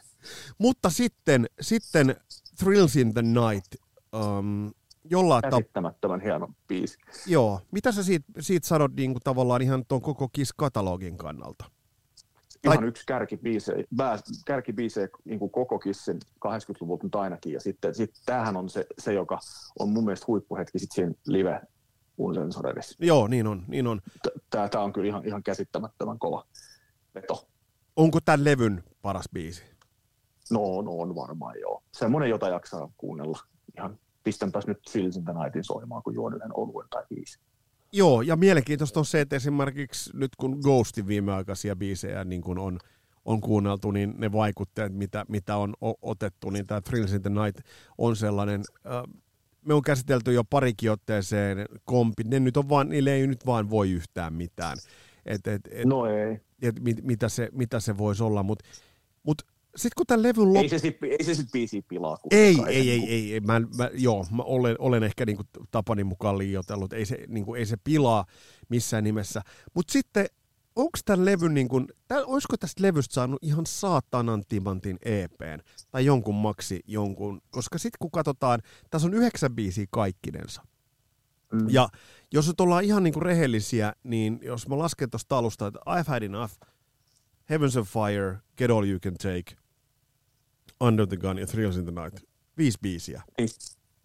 mutta 0.58 0.90
sitten, 0.90 1.46
sitten 1.60 2.16
Thrills 2.58 2.96
in 2.96 3.14
the 3.14 3.22
Night, 3.22 3.74
um, 4.12 4.72
jollain 5.10 5.42
Käsittämättömän 5.42 6.20
hieno 6.20 6.48
biisi. 6.68 6.98
joo, 7.26 7.60
mitä 7.70 7.92
sä 7.92 8.02
siitä, 8.02 8.26
siitä 8.40 8.66
sanot 8.68 8.92
niin 8.96 9.12
kuin 9.12 9.22
tavallaan 9.24 9.62
ihan 9.62 9.84
tuon 9.88 10.02
koko 10.02 10.28
Kiss-katalogin 10.28 11.16
kannalta? 11.16 11.64
Ihan 12.64 12.78
Tai- 12.78 12.88
yksi 12.88 13.06
kärkibiisejä, 13.06 13.84
kärkibiisejä 14.46 15.08
niin 15.24 15.38
kuin 15.38 15.50
koko 15.50 15.78
Kissin 15.78 16.18
80-luvulta 16.46 17.04
nyt 17.04 17.14
ainakin. 17.14 17.52
Ja 17.52 17.60
sitten 17.60 17.94
sit 17.94 18.10
tämähän 18.26 18.56
on 18.56 18.68
se, 18.68 18.86
se, 18.98 19.12
joka 19.12 19.38
on 19.78 19.88
mun 19.88 20.04
mielestä 20.04 20.24
huippuhetki 20.26 20.78
sit 20.78 20.92
siinä 20.92 21.12
live 21.26 21.60
Unsensorerissa. 22.18 22.96
Joo, 23.00 23.28
niin 23.28 23.46
on, 23.46 23.64
niin 23.68 23.86
on. 23.86 24.00
Tämä, 24.50 24.68
on 24.84 24.92
kyllä 24.92 25.08
ihan, 25.08 25.26
ihan 25.26 25.42
käsittämättömän 25.42 26.18
kova 26.18 26.46
veto. 27.14 27.48
Onko 27.96 28.20
tämän 28.20 28.44
levyn 28.44 28.84
paras 29.02 29.28
biisi? 29.32 29.62
No, 30.50 30.82
no 30.82 30.90
on 30.90 31.14
varmaan 31.14 31.60
joo. 31.60 31.82
Semmoinen, 31.92 32.30
jota 32.30 32.48
jaksaa 32.48 32.90
kuunnella. 32.96 33.38
Ihan 33.76 33.98
pistänpäs 34.24 34.66
nyt 34.66 34.82
Thrills 34.82 35.16
in 35.16 35.24
the 35.24 35.32
Nightin 35.32 35.64
soimaan, 35.64 36.02
kun 36.02 36.14
juon 36.14 36.34
yhden 36.34 36.50
oluen 36.54 36.88
tai 36.90 37.04
viisi. 37.10 37.38
Joo, 37.92 38.22
ja 38.22 38.36
mielenkiintoista 38.36 39.00
on 39.00 39.06
se, 39.06 39.20
että 39.20 39.36
esimerkiksi 39.36 40.10
nyt 40.14 40.36
kun 40.36 40.58
Ghostin 40.62 41.06
viimeaikaisia 41.06 41.76
biisejä 41.76 42.24
niin 42.24 42.42
kun 42.42 42.58
on, 42.58 42.78
on 43.24 43.40
kuunneltu, 43.40 43.90
niin 43.90 44.14
ne 44.18 44.32
vaikutteet, 44.32 44.92
mitä, 44.92 45.24
mitä 45.28 45.56
on 45.56 45.74
otettu, 46.02 46.50
niin 46.50 46.66
tämä 46.66 46.80
Thrills 46.80 47.12
in 47.12 47.22
the 47.22 47.30
Night 47.30 47.66
on 47.98 48.16
sellainen, 48.16 48.60
äh, 48.86 49.02
me 49.66 49.74
on 49.74 49.82
käsitelty 49.82 50.32
jo 50.32 50.44
parikin 50.44 50.90
otteeseen 50.90 51.66
kompit, 51.84 52.26
ne 52.26 52.40
nyt 52.40 52.56
on 52.56 52.68
vaan, 52.68 52.88
niille 52.88 53.14
ei 53.14 53.26
nyt 53.26 53.46
vaan 53.46 53.70
voi 53.70 53.90
yhtään 53.90 54.34
mitään, 54.34 54.78
et, 55.26 55.46
et, 55.46 55.60
et, 55.70 55.84
No 55.84 56.06
ei. 56.06 56.40
et, 56.62 56.80
mit, 56.80 57.02
mitä, 57.04 57.28
se, 57.28 57.48
mitä 57.52 57.80
se 57.80 57.98
voisi 57.98 58.22
olla, 58.22 58.42
mutta 58.42 58.64
mut, 59.22 59.42
sitten 59.76 59.92
kun 59.96 60.06
tämän 60.06 60.22
levyn 60.22 60.54
lop... 60.54 60.62
Ei 60.62 60.68
se 60.68 60.78
sitten 60.78 61.10
ei 61.10 61.24
se 61.24 61.34
sit 61.34 61.52
biisiä 61.52 61.82
pilaa. 61.88 62.18
Ei, 62.30 62.56
ei, 62.68 62.76
ei, 62.76 62.84
niinku- 62.84 63.06
ei, 63.10 63.32
ei. 63.34 63.40
Mä, 63.40 63.60
mä, 63.60 63.90
joo, 63.94 64.26
mä 64.30 64.42
olen, 64.42 64.76
olen 64.78 65.02
ehkä 65.02 65.26
niinku 65.26 65.42
Tapani 65.70 66.04
mukaan 66.04 66.38
liioitellut. 66.38 66.92
Ei 66.92 67.06
se, 67.06 67.18
niinku, 67.28 67.54
ei 67.54 67.66
se 67.66 67.76
pilaa 67.84 68.26
missään 68.68 69.04
nimessä. 69.04 69.42
Mutta 69.74 69.92
sitten, 69.92 70.26
onko 70.76 70.98
tämän 71.04 71.24
levyn, 71.24 71.54
niinku, 71.54 71.86
tää, 72.08 72.24
olisiko 72.24 72.56
tästä 72.56 72.82
levystä 72.82 73.14
saanut 73.14 73.38
ihan 73.42 73.66
saatanan 73.66 74.42
timantin 74.48 74.98
EPn 75.02 75.58
tai 75.90 76.04
jonkun 76.04 76.34
maksi 76.34 76.80
jonkun, 76.86 77.40
koska 77.50 77.78
sitten 77.78 77.98
kun 78.00 78.10
katsotaan, 78.10 78.60
tässä 78.90 79.08
on 79.08 79.14
yhdeksän 79.14 79.54
biisiä 79.54 79.86
kaikkinensa. 79.90 80.62
Mm. 81.52 81.66
Ja 81.68 81.88
jos 82.32 82.46
nyt 82.46 82.60
ollaan 82.60 82.84
ihan 82.84 83.02
niinku 83.02 83.20
rehellisiä, 83.20 83.92
niin 84.04 84.40
jos 84.42 84.68
mä 84.68 84.78
lasken 84.78 85.10
tuosta 85.10 85.38
alusta, 85.38 85.66
että 85.66 85.80
I've 85.88 86.04
had 86.06 86.22
enough, 86.22 86.52
Heavens 87.50 87.76
of 87.76 87.88
Fire, 87.88 88.38
Get 88.56 88.70
All 88.70 88.84
You 88.84 89.00
Can 89.00 89.14
Take, 89.14 89.56
Under 90.80 91.06
the 91.06 91.16
Gun 91.16 91.38
ja 91.38 91.46
Thrills 91.46 91.76
in 91.76 91.84
the 91.84 92.02
Night. 92.02 92.28
Viisi 92.58 92.78
biisiä. 92.82 93.22
Niin, 93.38 93.48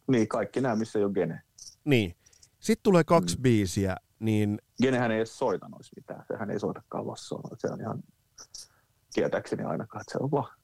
niin, 0.08 0.28
kaikki 0.28 0.62
nämä, 0.62 0.76
missä 0.76 1.00
ei 1.00 1.06
ole 1.06 1.14
Gene. 1.14 1.42
Niin. 1.86 2.16
Sitten 2.60 2.84
tulee 2.84 3.04
kaksi 3.04 3.36
mm. 3.36 3.42
biisiä, 3.42 3.96
niin 4.20 4.60
Genehän 4.82 5.12
ei 5.12 5.18
edes 5.18 5.38
soita 5.38 5.68
noissa 5.70 5.94
mitään. 5.96 6.26
Sehän 6.28 6.52
ei 6.52 6.60
soitakaan 6.60 7.06
bassoa. 7.06 7.42
Se 7.58 7.68
on 7.72 7.82
ihan 7.82 8.04
tietääkseni 9.14 9.64
ainakaan, 9.64 10.02
että 10.02 10.12
se 10.12 10.18
on 10.22 10.32
vaan 10.32 10.58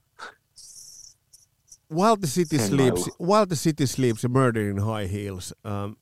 While 1.94 2.18
the 2.18 2.28
City. 2.28 2.60
Sleeps, 2.60 3.10
While 3.22 3.46
the 3.46 3.56
City 3.56 3.88
Sleeps 3.88 4.24
ja 4.24 4.30
Murder 4.30 4.62
in 4.62 4.82
High 4.86 5.14
Heels. 5.14 5.56
Um, 5.86 5.96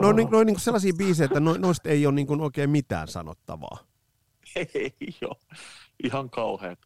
no, 0.00 0.12
niin, 0.12 0.28
no 0.30 0.44
niin 0.44 0.60
sellaisia 0.60 0.92
biisejä, 0.98 1.24
että 1.24 1.40
no, 1.40 1.54
noista 1.58 1.88
ei 1.88 2.06
ole 2.06 2.14
niin 2.14 2.26
kuin 2.26 2.40
oikein 2.40 2.70
mitään 2.70 3.08
sanottavaa. 3.08 3.78
ei 4.74 4.94
ole. 5.24 5.36
Ihan 6.04 6.30
kauheat. 6.30 6.78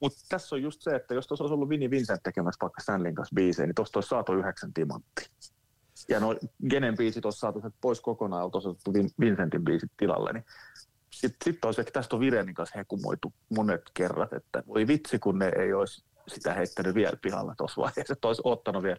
Mutta 0.00 0.18
tässä 0.28 0.56
on 0.56 0.62
just 0.62 0.82
se, 0.82 0.90
että 0.90 1.14
jos 1.14 1.26
tuossa 1.26 1.44
olisi 1.44 1.54
ollut 1.54 1.68
Vinnie 1.68 1.90
Vincent 1.90 2.22
tekemässä 2.22 2.58
vaikka 2.62 2.82
Stanlin 2.82 3.14
kanssa 3.14 3.34
biisejä, 3.34 3.66
niin 3.66 3.74
tuosta 3.74 3.96
olisi 3.96 4.08
saatu 4.08 4.32
yhdeksän 4.32 4.72
timanttia. 4.72 5.28
Ja 6.10 6.20
no 6.20 6.36
Genen 6.70 6.96
biisit 6.96 7.24
olisi 7.24 7.38
saatu 7.38 7.62
pois 7.80 8.00
kokonaan, 8.00 8.44
oltaisi 8.44 8.68
otettu 8.68 8.92
Vin- 8.92 9.14
Vincentin 9.20 9.64
biisit 9.64 9.90
tilalle, 9.96 10.32
niin 10.32 10.44
sitten 11.10 11.54
sit 11.54 11.64
olisi 11.64 11.80
ehkä 11.80 11.90
tästä 11.90 12.16
on 12.16 12.20
Virenin 12.20 12.54
kanssa 12.54 12.78
hekumoitu 12.78 13.32
monet 13.56 13.82
kerrat, 13.94 14.32
että 14.32 14.62
voi 14.66 14.86
vitsi, 14.86 15.18
kun 15.18 15.38
ne 15.38 15.52
ei 15.58 15.72
olisi 15.72 16.04
sitä 16.28 16.54
heittänyt 16.54 16.94
vielä 16.94 17.16
pihalla 17.22 17.54
tuossa 17.58 17.80
vaiheessa, 17.80 18.12
että 18.12 18.28
olisi 18.28 18.42
ottanut 18.44 18.82
vielä, 18.82 18.98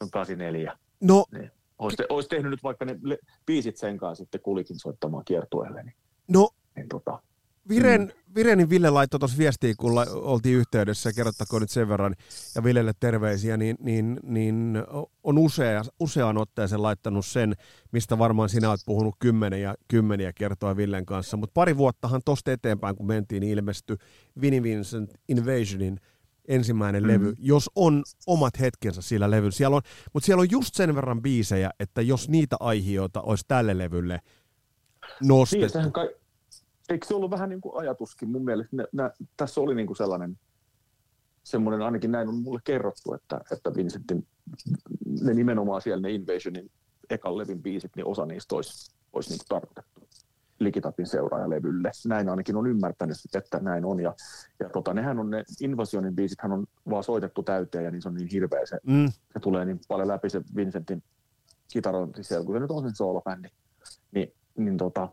on 0.00 0.10
84. 0.10 0.78
No, 1.00 1.24
Niin. 1.32 1.50
Olisi, 1.78 1.96
te, 1.96 2.06
olisi 2.08 2.28
tehnyt 2.28 2.50
nyt 2.50 2.62
vaikka 2.62 2.84
ne 2.84 2.98
biisit 3.46 3.76
sen 3.76 3.98
kanssa 3.98 4.24
sitten 4.24 4.40
kulikin 4.40 4.78
soittamaan 4.78 5.24
kiertueelle, 5.24 5.82
niin, 5.82 5.96
no 6.28 6.50
niin 6.76 6.88
tota, 6.88 7.22
Viren, 7.68 8.00
Mm. 8.00 8.34
Virenin 8.34 8.70
Ville 8.70 8.90
laittoi 8.90 9.20
tuossa 9.20 9.38
viestiä, 9.38 9.74
kun 9.78 9.94
la, 9.94 10.06
oltiin 10.10 10.56
yhteydessä, 10.56 11.12
kerrottakoon 11.12 11.62
nyt 11.62 11.70
sen 11.70 11.88
verran, 11.88 12.14
ja 12.54 12.64
Villelle 12.64 12.92
terveisiä, 13.00 13.56
niin, 13.56 13.76
niin, 13.80 14.20
niin 14.22 14.78
on 15.24 15.38
usea, 15.38 15.82
useaan 16.00 16.38
otteeseen 16.38 16.82
laittanut 16.82 17.26
sen, 17.26 17.54
mistä 17.92 18.18
varmaan 18.18 18.48
sinä 18.48 18.70
olet 18.70 18.80
puhunut 18.86 19.14
kymmenen 19.18 19.62
ja 19.62 19.74
kymmeniä 19.88 20.32
kertoa 20.32 20.76
Villen 20.76 21.06
kanssa, 21.06 21.36
mutta 21.36 21.54
pari 21.54 21.76
vuottahan 21.76 22.20
tosta 22.24 22.52
eteenpäin, 22.52 22.96
kun 22.96 23.06
mentiin, 23.06 23.40
niin 23.40 23.58
ilmestyi 23.58 23.96
Vinnie 24.40 24.62
Vincent 24.62 25.10
Invasionin 25.28 26.00
ensimmäinen 26.48 27.02
mm. 27.02 27.08
levy, 27.08 27.34
jos 27.38 27.70
on 27.74 28.02
omat 28.26 28.60
hetkensä 28.60 29.02
sillä 29.02 29.30
levyllä. 29.30 29.50
Siellä 29.50 29.76
on, 29.76 29.82
mutta 30.12 30.26
siellä 30.26 30.40
on 30.40 30.50
just 30.50 30.74
sen 30.74 30.94
verran 30.94 31.22
biisejä, 31.22 31.70
että 31.80 32.02
jos 32.02 32.28
niitä 32.28 32.56
aiheita 32.60 33.20
olisi 33.20 33.44
tälle 33.48 33.78
levylle 33.78 34.20
nostettu. 35.22 35.60
Niin, 35.60 35.70
sehän 35.70 35.92
kai, 35.92 36.08
eikö 36.92 37.06
se 37.06 37.14
ollut 37.14 37.30
vähän 37.30 37.48
niin 37.48 37.60
kuin 37.60 37.76
ajatuskin 37.76 38.30
mun 38.30 38.44
mielestä? 38.44 38.76
Nä, 38.76 38.86
nä, 38.92 39.10
tässä 39.36 39.60
oli 39.60 39.74
niin 39.74 39.86
kuin 39.86 39.96
sellainen, 39.96 40.38
semmoinen, 41.42 41.82
ainakin 41.82 42.12
näin 42.12 42.28
on 42.28 42.42
mulle 42.42 42.60
kerrottu, 42.64 43.14
että, 43.14 43.40
että 43.52 43.74
Vincentin, 43.76 44.26
ne 45.20 45.34
nimenomaan 45.34 45.82
siellä 45.82 46.02
ne 46.02 46.10
Invasionin 46.10 46.70
ekan 47.10 47.38
levin 47.38 47.62
biisit, 47.62 47.96
niin 47.96 48.06
osa 48.06 48.26
niistä 48.26 48.54
olisi, 48.54 48.94
olisi 49.12 49.30
niin 49.30 49.38
kuin 49.38 49.48
tarkoitettu 49.48 50.02
Likitapin 50.58 51.06
seuraajalevylle. 51.06 51.90
Näin 52.06 52.28
ainakin 52.28 52.56
on 52.56 52.66
ymmärtänyt, 52.66 53.16
että 53.34 53.58
näin 53.58 53.84
on. 53.84 54.00
Ja, 54.00 54.14
ja 54.60 54.68
tota, 54.68 54.94
nehän 54.94 55.18
on 55.18 55.30
ne 55.30 55.44
Invasionin 55.60 56.16
biisithän 56.16 56.52
on 56.52 56.66
vaan 56.90 57.04
soitettu 57.04 57.42
täyteen 57.42 57.84
ja 57.84 57.90
niin 57.90 58.02
se 58.02 58.08
on 58.08 58.14
niin 58.14 58.28
hirveä 58.32 58.66
se, 58.66 58.78
Mm, 58.86 59.06
se 59.32 59.40
tulee 59.40 59.64
niin 59.64 59.80
paljon 59.88 60.08
läpi 60.08 60.30
se 60.30 60.40
Vincentin 60.56 61.02
kitarointi 61.72 62.24
siellä, 62.24 62.46
kun 62.46 62.54
se 62.54 62.60
nyt 62.60 62.70
on 62.70 62.82
sen 62.82 62.96
soolobändi. 62.96 63.48
Niin, 64.12 64.32
niin 64.56 64.76
tota, 64.76 65.08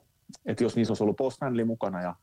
että 0.46 0.63
jos 0.63 0.76
niissä 0.76 0.92
olisi 0.92 1.04
ollut 1.04 1.18
Paul 1.18 1.30
Stanley 1.30 1.65
mukana 1.65 2.02
ja 2.02 2.15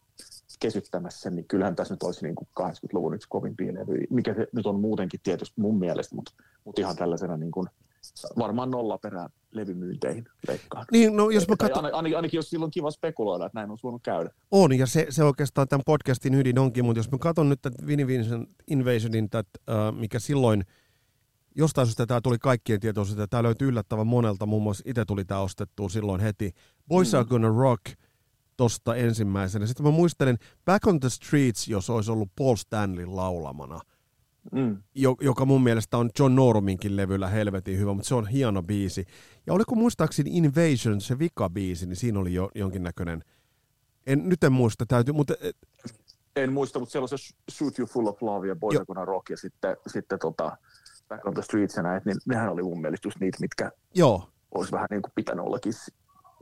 kesyttämässä 0.61 1.31
niin 1.31 1.45
kyllähän 1.49 1.77
tässä 1.77 1.95
nyt 1.95 2.03
olisi 2.03 2.23
niin 2.23 2.35
kuin 2.35 2.49
80-luvun 2.61 3.15
yksi 3.15 3.29
kovimpia 3.29 3.75
levyjä, 3.75 4.07
mikä 4.11 4.35
se 4.35 4.47
nyt 4.53 4.67
on 4.67 4.81
muutenkin 4.81 5.21
tietysti 5.23 5.61
mun 5.61 5.79
mielestä, 5.79 6.15
mutta, 6.15 6.33
mutta 6.65 6.81
ihan 6.81 6.97
tällaisena 6.97 7.37
niin 7.37 7.53
kuin, 7.53 7.69
varmaan 8.39 8.71
nolla 8.71 8.99
perää 8.99 9.31
levymyynteihin 9.51 10.25
leikkaan. 10.49 10.87
niin, 10.93 11.17
no 11.17 11.31
jos 11.31 11.49
mä 11.49 11.57
Tai 11.57 11.69
katson, 11.69 11.85
ainakin, 11.85 11.97
ainakin, 11.97 12.17
ainakin 12.17 12.39
jos 12.39 12.51
silloin 12.51 12.71
kiva 12.71 12.91
spekuloida, 12.91 13.47
että 13.47 13.59
näin 13.59 13.71
on 13.71 13.79
voinut 13.83 14.03
käydä. 14.03 14.31
On, 14.51 14.79
ja 14.79 14.87
se, 14.87 15.07
se 15.11 15.25
oikeastaan 15.25 15.69
tämän 15.69 15.83
podcastin 15.87 16.35
ydin 16.35 16.59
onkin, 16.59 16.85
mutta 16.85 16.99
jos 16.99 17.11
mä 17.11 17.19
katson 17.19 17.49
nyt 17.49 17.63
tätä 17.63 17.87
Vinnie 17.87 18.07
Vincent 18.07 18.51
Invasionin, 18.71 19.31
tät, 19.31 19.47
äh, 19.71 19.93
mikä 19.99 20.19
silloin, 20.19 20.65
jostain 21.57 21.87
syystä 21.87 22.07
tämä 22.07 22.21
tuli 22.21 22.39
kaikkien 22.39 22.81
tietoisuuteen, 22.81 23.25
että 23.25 23.31
tämä 23.31 23.43
löytyi 23.43 23.69
yllättävän 23.69 24.07
monelta, 24.07 24.47
muun 24.47 24.63
muassa 24.63 24.83
itse 24.87 25.05
tuli 25.05 25.25
tämä 25.25 25.41
ostettua 25.41 25.89
silloin 25.89 26.21
heti. 26.21 26.53
Boys 26.89 27.13
Mm. 27.13 27.19
Are 27.19 27.29
Gonna 27.29 27.49
Rock 27.49 27.83
tosta 28.57 28.95
ensimmäisenä. 28.97 29.67
Sitten 29.67 29.87
mä 29.87 29.93
muistelen 29.93 30.39
Back 30.65 30.87
on 30.87 31.01
the 31.01 31.09
Streets, 31.09 31.69
jos 31.69 31.91
olisi 31.91 32.11
ollut 32.11 32.29
Paul 32.39 32.57
Stanley 32.57 33.07
laulamana, 33.07 33.81
Mm. 34.53 34.83
jo- 34.95 35.17
joka 35.21 35.45
mun 35.45 35.63
mielestä 35.63 35.99
on 35.99 36.11
John 36.19 36.35
Noruminkin 36.35 36.97
levyllä 36.97 37.29
helvetin 37.29 37.79
hyvä, 37.79 37.95
mutta 37.95 38.09
se 38.09 38.15
on 38.15 38.27
hieno 38.27 38.63
biisi. 38.63 39.05
Ja 39.47 39.53
oliko 39.53 39.75
muistaakseni 39.75 40.31
Invasion, 40.37 41.01
se 41.01 41.19
vika-biisi, 41.19 41.87
niin 41.87 41.97
siinä 41.97 42.19
oli 42.19 42.35
jo 42.35 42.51
jonkinnäköinen, 42.55 43.25
en, 44.07 44.29
nyt 44.29 44.45
en 44.45 44.53
muista, 44.53 44.87
täytyy, 44.87 45.15
mutta 45.15 45.35
et, 45.41 45.57
En 46.37 46.53
muista, 46.53 46.79
mutta 46.79 46.93
siellä 46.93 47.05
on 47.05 47.09
se 47.09 47.17
Shoot 47.53 47.79
You 47.79 47.87
Full 47.87 48.07
of 48.07 48.23
Love 48.23 48.49
ja 48.49 48.57
Boys. 48.57 48.77
Are 48.77 48.85
Gonna 48.85 49.05
Rock 49.05 49.31
ja 49.31 49.37
sitten, 49.37 49.77
sitten 49.87 50.19
tota, 50.19 50.57
Back 51.09 51.27
on 51.27 51.35
the 51.35 51.43
Streets 51.43 51.77
ja 51.77 51.83
näet, 51.83 52.05
niin 52.05 52.17
nehän 52.27 52.49
oli 52.49 52.63
mun 52.63 52.81
mielestä 52.81 53.09
just 53.09 53.21
niitä, 53.21 53.39
mitkä 53.41 53.71
joo, 53.95 54.29
olisi 54.55 54.73
vähän 54.73 54.87
niin 54.91 55.03
kuin 55.03 55.13
pitänyt 55.15 55.45
ollakin. 55.45 55.73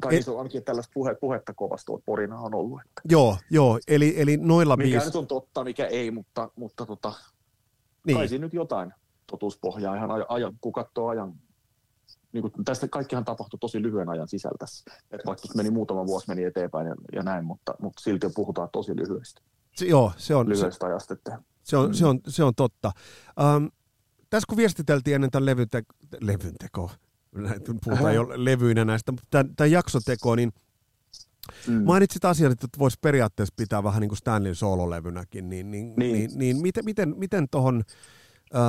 Tai 0.00 0.08
Et- 0.08 0.10
niin 0.10 0.22
se 0.22 0.30
on 0.30 0.38
ainakin 0.38 0.64
tällaista 0.64 0.90
puhe, 0.94 1.14
puhetta 1.14 1.54
kovasti 1.54 1.86
tuolta 1.86 2.02
Porina 2.06 2.38
on 2.40 2.54
ollut. 2.54 2.80
Että 2.80 3.00
joo, 3.08 3.38
joo, 3.50 3.78
eli, 3.88 4.14
eli 4.16 4.36
noilla 4.36 4.76
mikä 4.76 4.90
biis, 4.90 5.04
nyt 5.04 5.16
on 5.16 5.26
totta, 5.26 5.64
mikä 5.64 5.86
ei, 5.86 6.10
mutta, 6.10 6.50
mutta 6.56 6.86
tota, 6.86 7.12
niin. 8.06 8.16
kai 8.16 8.28
siinä 8.28 8.44
nyt 8.46 8.54
jotain 8.54 8.92
totuuspohjaa 9.30 9.96
ihan 9.96 10.10
ajan, 10.10 10.26
ajan 10.28 10.52
kun 10.60 10.72
katsoo 10.72 11.08
ajan 11.08 11.34
niin 12.32 12.42
kuin, 12.42 12.64
tästä 12.64 12.88
kaikkihan 12.88 13.24
tapahtui 13.24 13.58
tosi 13.58 13.82
lyhyen 13.82 14.08
ajan 14.08 14.28
sisällä 14.28 14.56
tässä. 14.58 14.90
Et 15.10 15.20
vaikka 15.26 15.48
meni 15.56 15.70
muutama 15.70 16.06
vuosi 16.06 16.28
meni 16.28 16.44
eteenpäin 16.44 16.86
ja, 16.86 16.94
ja 17.12 17.22
näin, 17.22 17.44
mutta, 17.44 17.74
mutta 17.80 18.02
silti 18.02 18.26
puhutaan 18.34 18.68
tosi 18.72 18.96
lyhyesti. 18.96 19.42
Se, 19.74 19.86
joo, 19.86 20.12
se 20.16 20.34
on, 20.34 20.48
lyhyestä 20.48 20.86
se, 20.86 20.86
ajasta. 20.86 21.14
Että, 21.14 21.38
se, 21.62 21.76
on, 21.76 21.86
mm. 21.86 21.92
se, 21.92 22.06
on, 22.06 22.20
se 22.28 22.44
on 22.44 22.54
totta. 22.54 22.92
Um, 23.56 23.70
tässä 24.34 24.46
kun 24.48 24.56
viestiteltiin 24.56 25.14
ennen 25.14 25.30
tämän 25.30 25.46
levyn, 25.46 25.68
te, 25.68 25.82
levyn 26.20 26.54
tekoa, 26.60 26.90
puhutaan 27.84 28.14
jo 28.14 28.28
levyinä 28.34 28.84
näistä, 28.84 29.12
mutta 29.12 29.26
tämän, 29.30 29.56
tämän 29.56 29.70
jaksotekoa, 29.70 30.36
niin 30.36 30.52
Mm. 31.68 31.82
Mainitsit 31.84 32.24
asian, 32.24 32.52
että 32.52 32.66
voisi 32.78 32.98
periaatteessa 33.00 33.54
pitää 33.56 33.82
vähän 33.82 34.00
niin 34.00 34.08
kuin 34.08 34.16
Stanley 34.16 34.54
soololevynäkin, 34.54 35.48
niin, 35.48 35.70
niin, 35.70 35.94
niin. 35.96 36.12
niin, 36.12 36.30
niin 36.38 36.62
miten, 36.62 36.84
miten, 36.84 37.14
miten 37.18 37.48
tuohon, 37.50 37.82
äh, 38.54 38.62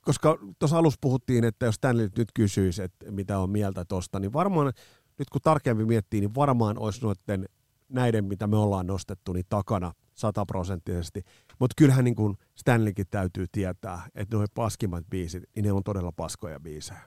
koska 0.00 0.38
tuossa 0.58 0.78
alussa 0.78 0.98
puhuttiin, 1.00 1.44
että 1.44 1.66
jos 1.66 1.74
Stanley 1.74 2.08
nyt 2.18 2.28
kysyisi, 2.34 2.82
että 2.82 3.10
mitä 3.10 3.38
on 3.38 3.50
mieltä 3.50 3.84
tuosta, 3.84 4.20
niin 4.20 4.32
varmaan, 4.32 4.72
nyt 5.18 5.30
kun 5.30 5.40
tarkemmin 5.40 5.86
miettii, 5.86 6.20
niin 6.20 6.34
varmaan 6.34 6.78
olisi 6.78 7.00
noiden 7.02 7.48
näiden, 7.88 8.24
mitä 8.24 8.46
me 8.46 8.56
ollaan 8.56 8.86
nostettu, 8.86 9.32
niin 9.32 9.46
takana 9.48 9.92
sataprosenttisesti. 10.14 11.22
Mutta 11.58 11.74
kyllähän 11.78 12.04
niin 12.04 12.14
kuin 12.14 12.36
Stanleykin 12.54 13.06
täytyy 13.10 13.46
tietää, 13.52 14.02
että 14.14 14.36
nuo 14.36 14.46
paskimmat 14.54 15.04
biisit, 15.10 15.42
niin 15.56 15.64
ne 15.64 15.72
on 15.72 15.84
todella 15.84 16.12
paskoja 16.12 16.60
biisejä. 16.60 17.00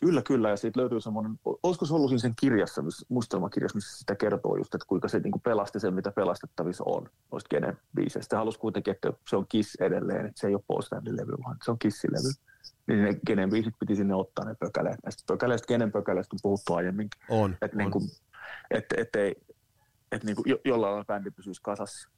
Kyllä, 0.00 0.22
kyllä. 0.22 0.50
Ja 0.50 0.56
siitä 0.56 0.80
löytyy 0.80 1.00
semmoinen, 1.00 1.38
olisiko 1.62 1.86
se 1.86 1.94
ollut 1.94 2.08
siinä 2.08 2.20
sen 2.20 2.34
kirjassa, 2.40 2.82
mustelmakirjassa, 3.08 3.76
missä 3.76 3.98
sitä 3.98 4.14
kertoo 4.14 4.56
just, 4.56 4.74
että 4.74 4.86
kuinka 4.86 5.08
se 5.08 5.18
niin 5.18 5.32
kuin 5.32 5.42
pelasti 5.42 5.80
sen, 5.80 5.94
mitä 5.94 6.10
pelastettavissa 6.10 6.84
on 6.86 7.08
noista 7.32 7.48
kenen 7.48 7.78
biiseistä. 7.94 8.36
Halusi 8.36 8.58
kuitenkin, 8.58 8.94
että 8.94 9.12
se 9.28 9.36
on 9.36 9.46
Kiss 9.48 9.74
edelleen, 9.80 10.26
että 10.26 10.40
se 10.40 10.46
ei 10.46 10.54
ole 10.54 10.62
Paul 10.66 10.82
Stanley-levy, 10.82 11.42
vaan 11.44 11.56
se 11.64 11.70
on 11.70 11.78
Kissi-levy. 11.78 12.32
Niin 12.86 13.02
ne 13.02 13.20
kenen 13.26 13.50
biisit 13.50 13.74
piti 13.80 13.96
sinne 13.96 14.14
ottaa 14.14 14.44
ne 14.44 14.54
pökäleet. 14.54 14.98
Näistä 15.04 15.24
pökäleistä, 15.26 15.66
kenen 15.66 15.92
pökäleistä 15.92 16.36
on 16.36 16.40
puhuttu 16.42 16.74
aiemmin. 16.74 17.08
On, 17.28 17.56
että 17.62 17.76
niin 17.76 17.90
kuin, 17.90 18.04
et, 18.70 18.84
et 18.96 19.16
ei, 19.16 19.34
että 20.12 20.26
niin 20.26 20.36
kuin 20.36 20.44
jo, 20.46 20.58
jollain 20.64 20.90
lailla 20.90 21.04
bändi 21.04 21.30
pysyisi 21.30 21.60
kasassa. 21.62 22.08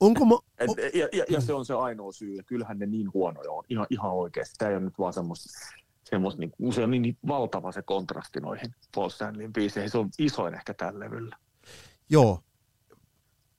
Onko 0.00 0.24
mä... 0.24 0.34
Et, 0.58 0.94
ja, 0.94 1.08
ja, 1.12 1.24
ja, 1.28 1.40
se 1.40 1.52
on 1.52 1.64
se 1.64 1.74
ainoa 1.74 2.12
syy, 2.12 2.34
ja 2.34 2.42
kyllähän 2.42 2.78
ne 2.78 2.86
niin 2.86 3.12
huonoja 3.14 3.50
on, 3.50 3.64
ihan, 3.68 3.86
ihan 3.90 4.12
oikeasti. 4.12 4.54
Tämä 4.58 4.70
ei 4.70 4.76
ole 4.76 4.84
nyt 4.84 4.98
vaan 4.98 5.12
semmoista, 5.12 5.48
semmoista 6.04 6.40
niin, 6.40 6.72
se 6.72 6.82
on 6.82 6.90
niin, 6.90 7.02
niin 7.02 7.18
valtava 7.28 7.72
se 7.72 7.82
kontrasti 7.82 8.40
noihin 8.40 8.74
Paul 8.94 9.08
Stanleyn 9.08 9.52
biiseihin. 9.52 9.90
Se 9.90 9.98
on 9.98 10.10
isoin 10.18 10.54
ehkä 10.54 10.74
tällä 10.74 11.00
levyllä. 11.00 11.36
Joo. 12.10 12.40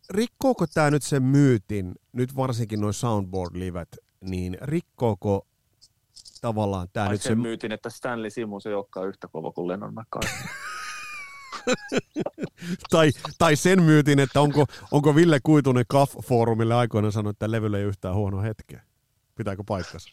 Rikkooko 0.10 0.68
tämä 0.68 0.92
nyt 0.92 1.04
sen 1.04 1.24
myytin, 1.24 1.96
nyt 2.14 2.36
varsinkin 2.36 2.82
noin 2.82 2.94
soundboard-livet, 2.94 3.98
niin 4.22 4.58
rikkooko 4.62 5.48
tavallaan 6.42 6.88
tämä 6.94 7.10
nyt 7.10 7.22
sen... 7.22 7.40
myytin, 7.40 7.72
että 7.72 7.90
Stanley 7.90 8.30
Simmons 8.30 8.66
ei 8.66 8.74
olekaan 8.74 9.08
yhtä 9.08 9.28
kova 9.28 9.52
kuin 9.52 9.68
Lennon 9.68 9.94
McCartney. 9.94 10.50
tai, 12.92 13.12
tai 13.38 13.56
sen 13.56 13.84
myytin, 13.84 14.20
että 14.20 14.42
onko, 14.42 14.66
onko 14.92 15.16
Ville 15.16 15.40
Kuitunen 15.44 15.86
KAF-foorumille 15.94 16.74
aikoina 16.74 17.12
sanonut, 17.12 17.36
että 17.36 17.52
levyllä 17.52 17.78
ei 17.78 17.84
yhtään 17.84 18.16
huono 18.16 18.42
hetkeä. 18.42 18.82
Pitääkö 19.36 19.64
paikkansa? 19.68 20.10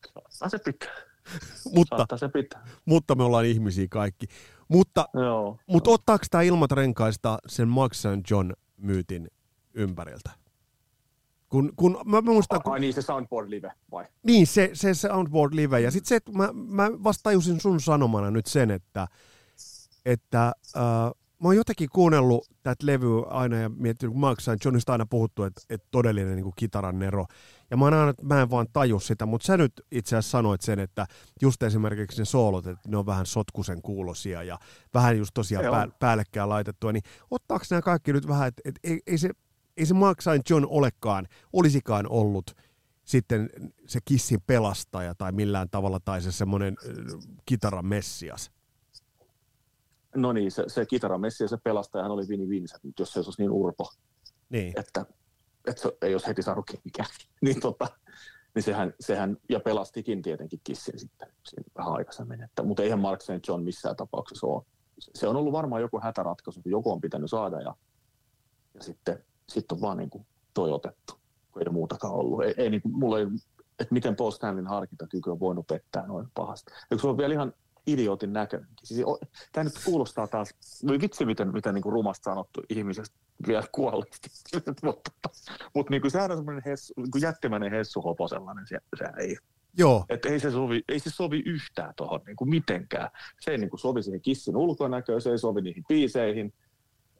Saattaa 0.00 0.48
se 0.48 0.58
pitää. 0.58 0.94
mutta, 1.76 2.16
se 2.16 2.28
pitää. 2.28 2.66
mutta 2.84 3.14
me 3.14 3.22
ollaan 3.22 3.44
ihmisiä 3.44 3.86
kaikki. 3.90 4.26
Mutta, 4.68 5.08
Joo, 5.14 5.58
mutta 5.66 5.90
joo. 5.90 5.94
ottaako 5.94 6.24
tämä 6.30 6.42
ilmatrenkaista 6.42 7.38
sen 7.46 7.68
Max 7.68 8.06
and 8.06 8.24
John 8.30 8.52
myytin 8.76 9.30
ympäriltä? 9.74 10.30
Kun, 11.48 11.72
kun 11.76 12.00
mä 12.04 12.20
muistan, 12.20 12.62
kun... 12.62 12.72
Ai 12.72 12.80
niin, 12.80 12.94
se 12.94 13.02
Soundboard 13.02 13.50
Live, 13.50 13.72
vai? 13.90 14.04
Niin, 14.22 14.46
se, 14.46 14.70
se 14.72 14.94
Soundboard 14.94 15.54
Live. 15.54 15.80
Ja 15.80 15.90
sitten 15.90 16.08
se, 16.08 16.16
että 16.16 16.32
mä, 16.32 16.48
mä 16.52 16.90
vasta 17.04 17.22
tajusin 17.22 17.60
sun 17.60 17.80
sanomana 17.80 18.30
nyt 18.30 18.46
sen, 18.46 18.70
että, 18.70 19.06
että 20.06 20.52
äh, 20.76 20.82
mä 21.42 21.48
oon 21.48 21.56
jotenkin 21.56 21.88
kuunnellut 21.92 22.46
tätä 22.62 22.86
levyä 22.86 23.22
aina 23.30 23.56
ja 23.56 23.68
miettinyt, 23.68 24.14
kun 24.14 24.24
and 24.24 24.58
Johnista 24.64 24.92
aina 24.92 25.06
puhuttu, 25.06 25.42
että, 25.42 25.62
että 25.70 25.88
todellinen 25.90 26.34
niin 26.34 26.42
kuin 26.42 26.54
kitaran 26.56 26.98
nero. 26.98 27.26
Ja 27.70 27.76
mä, 27.76 27.84
aina, 27.84 28.08
että 28.08 28.24
mä 28.24 28.42
en 28.42 28.50
vaan 28.50 28.66
taju 28.72 29.00
sitä, 29.00 29.26
mutta 29.26 29.46
sä 29.46 29.56
nyt 29.56 29.72
itse 29.90 30.16
asiassa 30.16 30.30
sanoit 30.30 30.60
sen, 30.60 30.78
että 30.78 31.06
just 31.42 31.62
esimerkiksi 31.62 32.18
ne 32.18 32.24
soolot, 32.24 32.66
että 32.66 32.88
ne 32.88 32.96
on 32.96 33.06
vähän 33.06 33.26
sotkusen 33.26 33.82
kuulosia 33.82 34.42
ja 34.42 34.58
vähän 34.94 35.18
just 35.18 35.30
tosiaan 35.34 35.70
pää, 35.70 35.88
päällekkäin 35.98 36.48
laitettua, 36.48 36.92
niin 36.92 37.02
ottaako 37.30 37.64
nämä 37.70 37.82
kaikki 37.82 38.12
nyt 38.12 38.28
vähän, 38.28 38.48
että, 38.48 38.62
että 38.64 38.80
ei, 38.84 39.00
ei, 39.06 39.18
se, 39.18 39.30
ei 39.76 39.86
se 39.86 39.94
Max 39.94 40.26
and 40.26 40.42
John 40.50 40.66
olekaan, 40.68 41.28
olisikaan 41.52 42.08
ollut 42.08 42.56
sitten 43.04 43.50
se 43.86 44.00
kissin 44.04 44.40
pelastaja 44.46 45.14
tai 45.14 45.32
millään 45.32 45.68
tavalla 45.70 46.00
tai 46.00 46.20
se 46.20 46.32
semmoinen 46.32 46.76
kitaran 47.46 47.86
messias? 47.86 48.50
No 50.16 50.32
niin, 50.32 50.52
se, 50.52 50.64
se 50.66 50.86
kitaramessi 50.86 51.44
ja 51.44 51.48
se 51.48 51.56
pelastajahan 51.56 52.12
oli 52.12 52.28
Vini 52.28 52.48
Vincent, 52.48 52.82
jos 52.98 53.12
se 53.12 53.20
olisi 53.20 53.42
niin 53.42 53.50
urpo, 53.50 53.88
niin. 54.48 54.80
että, 54.80 55.06
että 55.66 55.82
se 55.82 55.92
ei 56.02 56.14
olisi 56.14 56.26
heti 56.26 56.42
saanut 56.42 56.66
kenkään. 56.66 57.08
niin, 57.44 57.60
tota, 57.60 57.88
niin 58.54 58.62
sehän, 58.62 58.94
sehän, 59.00 59.36
ja 59.48 59.60
pelastikin 59.60 60.22
tietenkin 60.22 60.60
kissin 60.64 60.98
sitten 60.98 61.28
siinä 61.44 61.70
vähän 61.78 61.92
aikaisemmin. 61.92 62.42
Että, 62.42 62.62
mutta 62.62 62.82
eihän 62.82 62.98
Mark 62.98 63.20
St. 63.20 63.48
John 63.48 63.62
missään 63.62 63.96
tapauksessa 63.96 64.46
ole. 64.46 64.62
Se 64.98 65.28
on 65.28 65.36
ollut 65.36 65.52
varmaan 65.52 65.82
joku 65.82 66.00
hätäratkaisu, 66.02 66.62
kun 66.62 66.72
joku 66.72 66.92
on 66.92 67.00
pitänyt 67.00 67.30
saada 67.30 67.60
ja, 67.60 67.74
ja 68.74 68.82
sitten, 68.82 69.24
sitten 69.48 69.76
on 69.76 69.80
vaan 69.80 69.96
niin 69.96 70.10
kuin 70.10 70.26
toi 70.54 70.72
otettu, 70.72 71.14
kun 71.52 71.62
ei 71.62 71.72
muutakaan 71.72 72.14
ollut. 72.14 72.44
Ei, 72.44 72.54
ei 72.56 72.70
niin 72.70 72.82
kuin, 72.82 72.98
mulla 72.98 73.18
ei, 73.18 73.26
että 73.78 73.92
miten 73.92 74.16
Paul 74.16 74.30
Stanleyn 74.30 74.66
harkintakyky 74.66 75.30
on 75.30 75.40
voinut 75.40 75.66
pettää 75.66 76.06
noin 76.06 76.26
pahasti. 76.34 76.72
Ja 76.90 76.98
se 76.98 77.06
on 77.06 77.18
vielä 77.18 77.34
ihan 77.34 77.52
idiootin 77.86 78.32
näköinenkin. 78.32 78.86
Siis, 78.86 79.06
tämä 79.52 79.64
nyt 79.64 79.84
kuulostaa 79.84 80.26
taas, 80.26 80.54
voi 80.86 81.00
vitsi 81.00 81.24
miten, 81.24 81.52
miten 81.52 81.74
niin 81.74 81.82
kuin 81.82 81.92
rumasta 81.92 82.24
sanottu 82.24 82.62
ihmisestä 82.68 83.16
vielä 83.46 83.64
kuolleesti. 83.72 84.30
mutta 84.82 85.10
mutta 85.74 85.90
niin 85.90 86.00
kuin, 86.02 86.10
sehän 86.10 86.30
on 86.30 86.36
semmoinen 86.36 86.62
hessu, 86.66 86.94
niin 86.96 87.22
jättimäinen 87.22 87.72
hessuhopo 87.72 88.28
sellainen, 88.28 88.66
se, 88.66 88.78
se 88.98 89.04
ei. 89.18 89.36
Joo. 89.78 90.04
Että 90.08 90.28
ei 90.28 90.40
se 90.40 90.50
sovi, 90.50 90.82
ei 90.88 90.98
se 90.98 91.10
sovi 91.10 91.42
yhtään 91.46 91.94
tuohon 91.96 92.20
niin 92.26 92.50
mitenkään. 92.50 93.10
Se 93.40 93.50
ei 93.50 93.58
niin 93.58 93.70
kuin 93.70 93.80
sovi 93.80 94.02
siihen 94.02 94.20
kissin 94.20 94.56
ulkonäköön, 94.56 95.20
se 95.20 95.30
ei 95.30 95.38
sovi 95.38 95.62
niihin 95.62 95.84
biiseihin, 95.88 96.52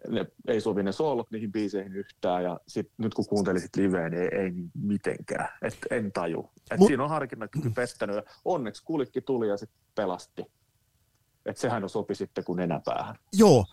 ne, 0.08 0.26
ei 0.48 0.60
sovi 0.60 0.82
ne 0.82 0.92
soolot 0.92 1.30
niihin 1.30 1.52
biiseihin 1.52 1.96
yhtään, 1.96 2.44
ja 2.44 2.60
sit, 2.68 2.90
nyt 2.98 3.14
kun 3.14 3.26
kuuntelisit 3.26 3.76
liveä, 3.76 4.08
niin 4.08 4.22
ei, 4.22 4.28
ei 4.32 4.50
niin 4.50 4.70
mitenkään, 4.74 5.48
et 5.62 5.78
en 5.90 6.12
taju. 6.12 6.50
Et 6.70 6.78
Mut... 6.78 6.86
Siinä 6.86 7.04
on 7.04 7.10
harkinnakyky 7.10 7.70
pestänyt, 7.70 8.16
ja 8.16 8.22
onneksi 8.44 8.84
kulikki 8.84 9.20
tuli 9.20 9.48
ja 9.48 9.56
sitten 9.56 9.80
pelasti. 9.94 10.44
Et 11.46 11.56
sehän 11.56 11.82
on 11.82 11.90
sopi 11.90 12.14
sitten 12.14 12.44
kuin 12.44 12.56
nenäpäähän. 12.56 13.16
Joo. 13.32 13.64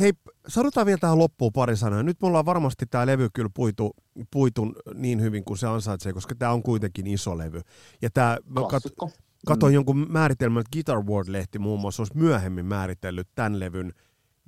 Hei, 0.00 0.12
sanotaan 0.48 0.86
vielä 0.86 0.98
tähän 0.98 1.18
loppuun 1.18 1.52
pari 1.52 1.76
sanaa. 1.76 2.02
Nyt 2.02 2.20
me 2.20 2.28
ollaan 2.28 2.46
varmasti 2.46 2.86
tämä 2.86 3.06
levy 3.06 3.28
kyllä 3.34 3.50
puitu, 3.54 3.96
puitun 4.30 4.76
niin 4.94 5.20
hyvin 5.20 5.44
kuin 5.44 5.58
se 5.58 5.66
ansaitsee, 5.66 6.12
koska 6.12 6.34
tämä 6.34 6.52
on 6.52 6.62
kuitenkin 6.62 7.06
iso 7.06 7.38
levy. 7.38 7.60
Ja 8.02 8.10
tämä, 8.10 8.38
kat, 8.70 8.82
katoin 9.46 9.72
mm. 9.72 9.74
jonkun 9.74 10.06
määritelmän, 10.12 10.60
että 10.60 10.70
Guitar 10.72 11.04
World-lehti 11.04 11.58
muun 11.58 11.80
muassa 11.80 12.00
olisi 12.00 12.16
myöhemmin 12.16 12.66
määritellyt 12.66 13.28
tämän 13.34 13.60
levyn 13.60 13.92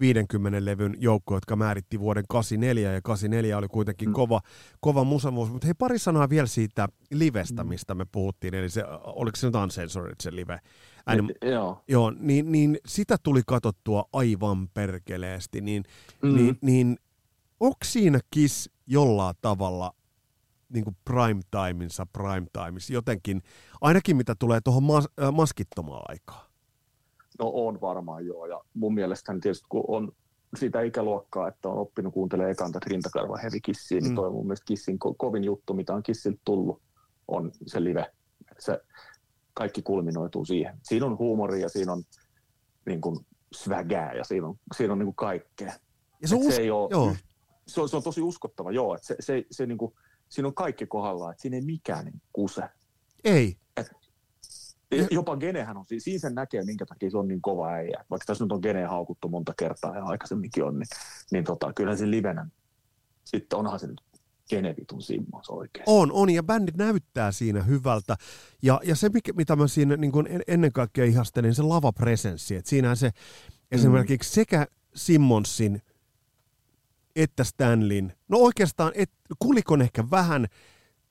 50 0.00 0.64
levyn 0.64 0.94
joukko, 0.98 1.34
jotka 1.34 1.56
määritti 1.56 2.00
vuoden 2.00 2.24
84, 2.28 2.92
ja 2.92 3.02
84 3.02 3.58
oli 3.58 3.68
kuitenkin 3.68 4.08
mm. 4.08 4.12
kova, 4.12 4.40
kova 4.80 5.04
musavuosi. 5.04 5.52
Mutta 5.52 5.66
hei, 5.66 5.74
pari 5.78 5.98
sanaa 5.98 6.28
vielä 6.28 6.46
siitä 6.46 6.88
livestä, 7.10 7.64
mm. 7.64 7.68
mistä 7.68 7.94
me 7.94 8.04
puhuttiin, 8.12 8.54
eli 8.54 8.70
se, 8.70 8.84
oliko 9.04 9.36
se 9.36 9.46
nyt 9.46 9.54
Uncensored 9.54 10.14
se 10.22 10.36
live? 10.36 10.58
Aina, 11.06 11.28
joo. 11.42 11.82
joo 11.88 12.10
niin, 12.10 12.52
niin 12.52 12.78
sitä 12.86 13.16
tuli 13.22 13.42
katsottua 13.46 14.04
aivan 14.12 14.68
perkeleesti, 14.74 15.60
niin, 15.60 15.84
mm. 16.22 16.34
niin, 16.34 16.58
niin 16.60 16.96
onko 17.60 17.78
siinä 17.84 18.20
Kiss 18.30 18.70
jollain 18.86 19.36
tavalla 19.40 19.92
niin 20.68 20.84
kuin 20.84 20.96
prime 21.04 21.40
timeissa, 21.50 22.06
prime 22.06 22.46
timeissa, 22.52 22.92
jotenkin, 22.92 23.42
ainakin 23.80 24.16
mitä 24.16 24.34
tulee 24.38 24.60
tuohon 24.60 24.82
mas, 24.82 25.08
maskittomaan 25.32 26.02
aikaan? 26.08 26.45
No 27.38 27.50
on 27.54 27.80
varmaan 27.80 28.26
joo, 28.26 28.46
ja 28.46 28.60
mun 28.74 28.94
mielestä 28.94 29.32
tietysti 29.42 29.66
kun 29.68 29.84
on 29.88 30.12
sitä 30.56 30.80
ikäluokkaa, 30.80 31.48
että 31.48 31.68
on 31.68 31.78
oppinut 31.78 32.14
kuuntelemaan 32.14 32.52
ekan 32.52 32.72
tätä 32.72 32.86
rintakarva 32.90 33.36
heavy 33.36 33.60
kissiä, 33.60 34.00
niin 34.00 34.10
mm. 34.10 34.14
toi 34.14 34.26
on 34.26 34.32
mun 34.32 34.46
mielestä 34.46 34.64
kissin 34.64 34.98
ko- 35.04 35.14
kovin 35.18 35.44
juttu, 35.44 35.74
mitä 35.74 35.94
on 35.94 36.02
kissiltä 36.02 36.40
tullut, 36.44 36.82
on 37.28 37.52
se 37.66 37.84
live. 37.84 38.12
Se, 38.58 38.80
kaikki 39.54 39.82
kulminoituu 39.82 40.44
siihen. 40.44 40.78
Siinä 40.82 41.06
on 41.06 41.18
huumoria 41.18 41.62
ja 41.62 41.68
siinä 41.68 41.92
on 41.92 42.02
niin 42.86 43.00
kuin 43.00 43.26
svägää 43.54 44.12
ja 44.12 44.24
siinä 44.24 44.46
on, 44.46 44.56
siinä 44.76 44.92
on 44.92 44.98
niin 44.98 45.06
kuin 45.06 45.16
kaikkea. 45.16 45.72
Ja 46.22 46.28
se, 46.28 46.36
us- 46.36 46.54
se, 46.54 46.62
ei 46.62 46.70
ole, 46.70 46.88
joo. 46.90 47.16
Se, 47.66 47.80
on, 47.80 47.88
se 47.88 47.96
on 47.96 48.02
tosi 48.02 48.22
uskottava, 48.22 48.72
joo. 48.72 48.94
Että 48.94 49.06
se, 49.06 49.16
se, 49.20 49.44
se 49.50 49.66
niin 49.66 49.78
kuin, 49.78 49.94
siinä 50.28 50.48
on 50.48 50.54
kaikki 50.54 50.86
kohdallaan, 50.86 51.30
että 51.30 51.42
siinä 51.42 51.56
ei 51.56 51.62
mikään 51.62 52.04
niin 52.04 52.22
kuse. 52.32 52.62
Ei. 53.24 53.56
Et, 53.76 53.90
jopa 55.10 55.36
Genehän 55.36 55.76
on, 55.76 55.84
siinä 55.98 56.18
sen 56.18 56.34
näkee, 56.34 56.64
minkä 56.64 56.86
takia 56.86 57.10
se 57.10 57.18
on 57.18 57.28
niin 57.28 57.42
kova 57.42 57.68
äijä. 57.68 58.04
Vaikka 58.10 58.26
tässä 58.26 58.44
nyt 58.44 58.52
on 58.52 58.60
Gene 58.62 58.84
haukuttu 58.84 59.28
monta 59.28 59.54
kertaa 59.58 59.96
ja 59.96 60.04
aikaisemminkin 60.04 60.64
on, 60.64 60.78
niin, 60.78 60.88
niin 61.32 61.44
tota, 61.44 61.72
kyllä 61.72 61.96
se 61.96 62.10
livenä, 62.10 62.46
sitten 63.24 63.58
onhan 63.58 63.80
se 63.80 63.86
nyt 63.86 64.00
Genevitun 64.48 65.02
Simmons 65.02 65.50
oikein. 65.50 65.84
On, 65.86 66.12
on, 66.12 66.30
ja 66.30 66.42
bändi 66.42 66.72
näyttää 66.76 67.32
siinä 67.32 67.62
hyvältä. 67.62 68.16
Ja, 68.62 68.80
ja 68.84 68.96
se, 68.96 69.08
mikä, 69.08 69.32
mitä 69.32 69.56
mä 69.56 69.66
siinä 69.66 69.96
niin 69.96 70.12
kuin 70.12 70.28
ennen 70.48 70.72
kaikkea 70.72 71.04
ihastelin, 71.04 71.54
se 71.54 71.62
lavapresenssi. 71.62 72.56
Että 72.56 72.70
siinä 72.70 72.94
se 72.94 73.10
esimerkiksi 73.70 74.30
mm. 74.30 74.34
sekä 74.34 74.66
Simmonsin 74.94 75.82
että 77.16 77.44
Stanlin, 77.44 78.12
no 78.28 78.38
oikeastaan 78.38 78.92
et, 78.94 79.10
kulikon 79.38 79.82
ehkä 79.82 80.04
vähän 80.10 80.46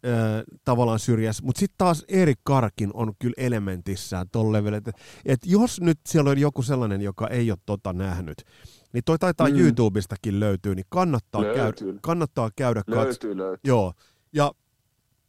ö, 0.05 0.43
tavallaan 0.65 0.99
syrjässä, 0.99 1.43
mutta 1.45 1.59
sitten 1.59 1.77
taas 1.77 2.05
Erik 2.07 2.39
Karkin 2.43 2.91
on 2.93 3.13
kyllä 3.19 3.33
elementissään 3.37 4.27
tuolla 4.31 4.51
level, 4.51 4.73
että 4.73 4.91
et 5.25 5.39
jos 5.45 5.81
nyt 5.81 5.99
siellä 6.07 6.29
on 6.29 6.37
joku 6.37 6.61
sellainen, 6.61 7.01
joka 7.01 7.27
ei 7.27 7.51
ole 7.51 7.59
tota 7.65 7.93
nähnyt, 7.93 8.45
niin 8.93 9.03
toi 9.03 9.19
taitaa 9.19 9.49
mm. 9.49 9.59
YouTubestakin 9.59 10.39
löytyy, 10.39 10.75
niin 10.75 10.85
kannattaa, 10.89 11.41
löytyy. 11.41 11.87
käydä, 11.87 11.99
kannattaa 12.01 12.49
käydä 12.55 12.81
löytyy, 12.87 13.05
katsomaan. 13.05 13.37
Löytyy, 13.37 13.61
Joo, 13.63 13.93
ja 14.33 14.51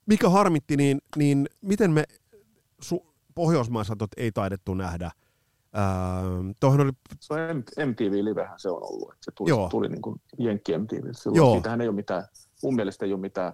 mikä 0.06 0.28
harmitti, 0.28 0.76
niin, 0.76 0.98
niin 1.16 1.46
miten 1.62 1.90
me 1.90 2.04
su- 2.84 3.06
Pohjoismaissa 3.34 3.96
tot 3.96 4.10
ei 4.16 4.32
taidettu 4.32 4.74
nähdä– 4.74 5.10
Öö, 5.76 6.82
oli... 6.82 6.92
Se 7.20 7.34
on 7.34 7.64
MTV 7.88 8.24
Livehän 8.24 8.60
se 8.60 8.70
on 8.70 8.82
ollut, 8.82 9.12
että 9.12 9.24
se 9.24 9.30
tuli, 9.30 9.50
Joo. 9.50 9.68
tuli 9.68 9.88
niin 9.88 10.02
kuin 10.02 10.20
Jenkki 10.38 10.78
MTV. 10.78 11.04
Silloin 11.12 11.36
Joo. 11.36 11.52
siitähän 11.52 11.80
ei 11.80 11.88
ole 11.88 11.96
mitään, 11.96 12.24
mun 12.62 12.74
mielestä 12.74 13.06
ei 13.06 13.12
ole 13.12 13.20
mitään 13.20 13.52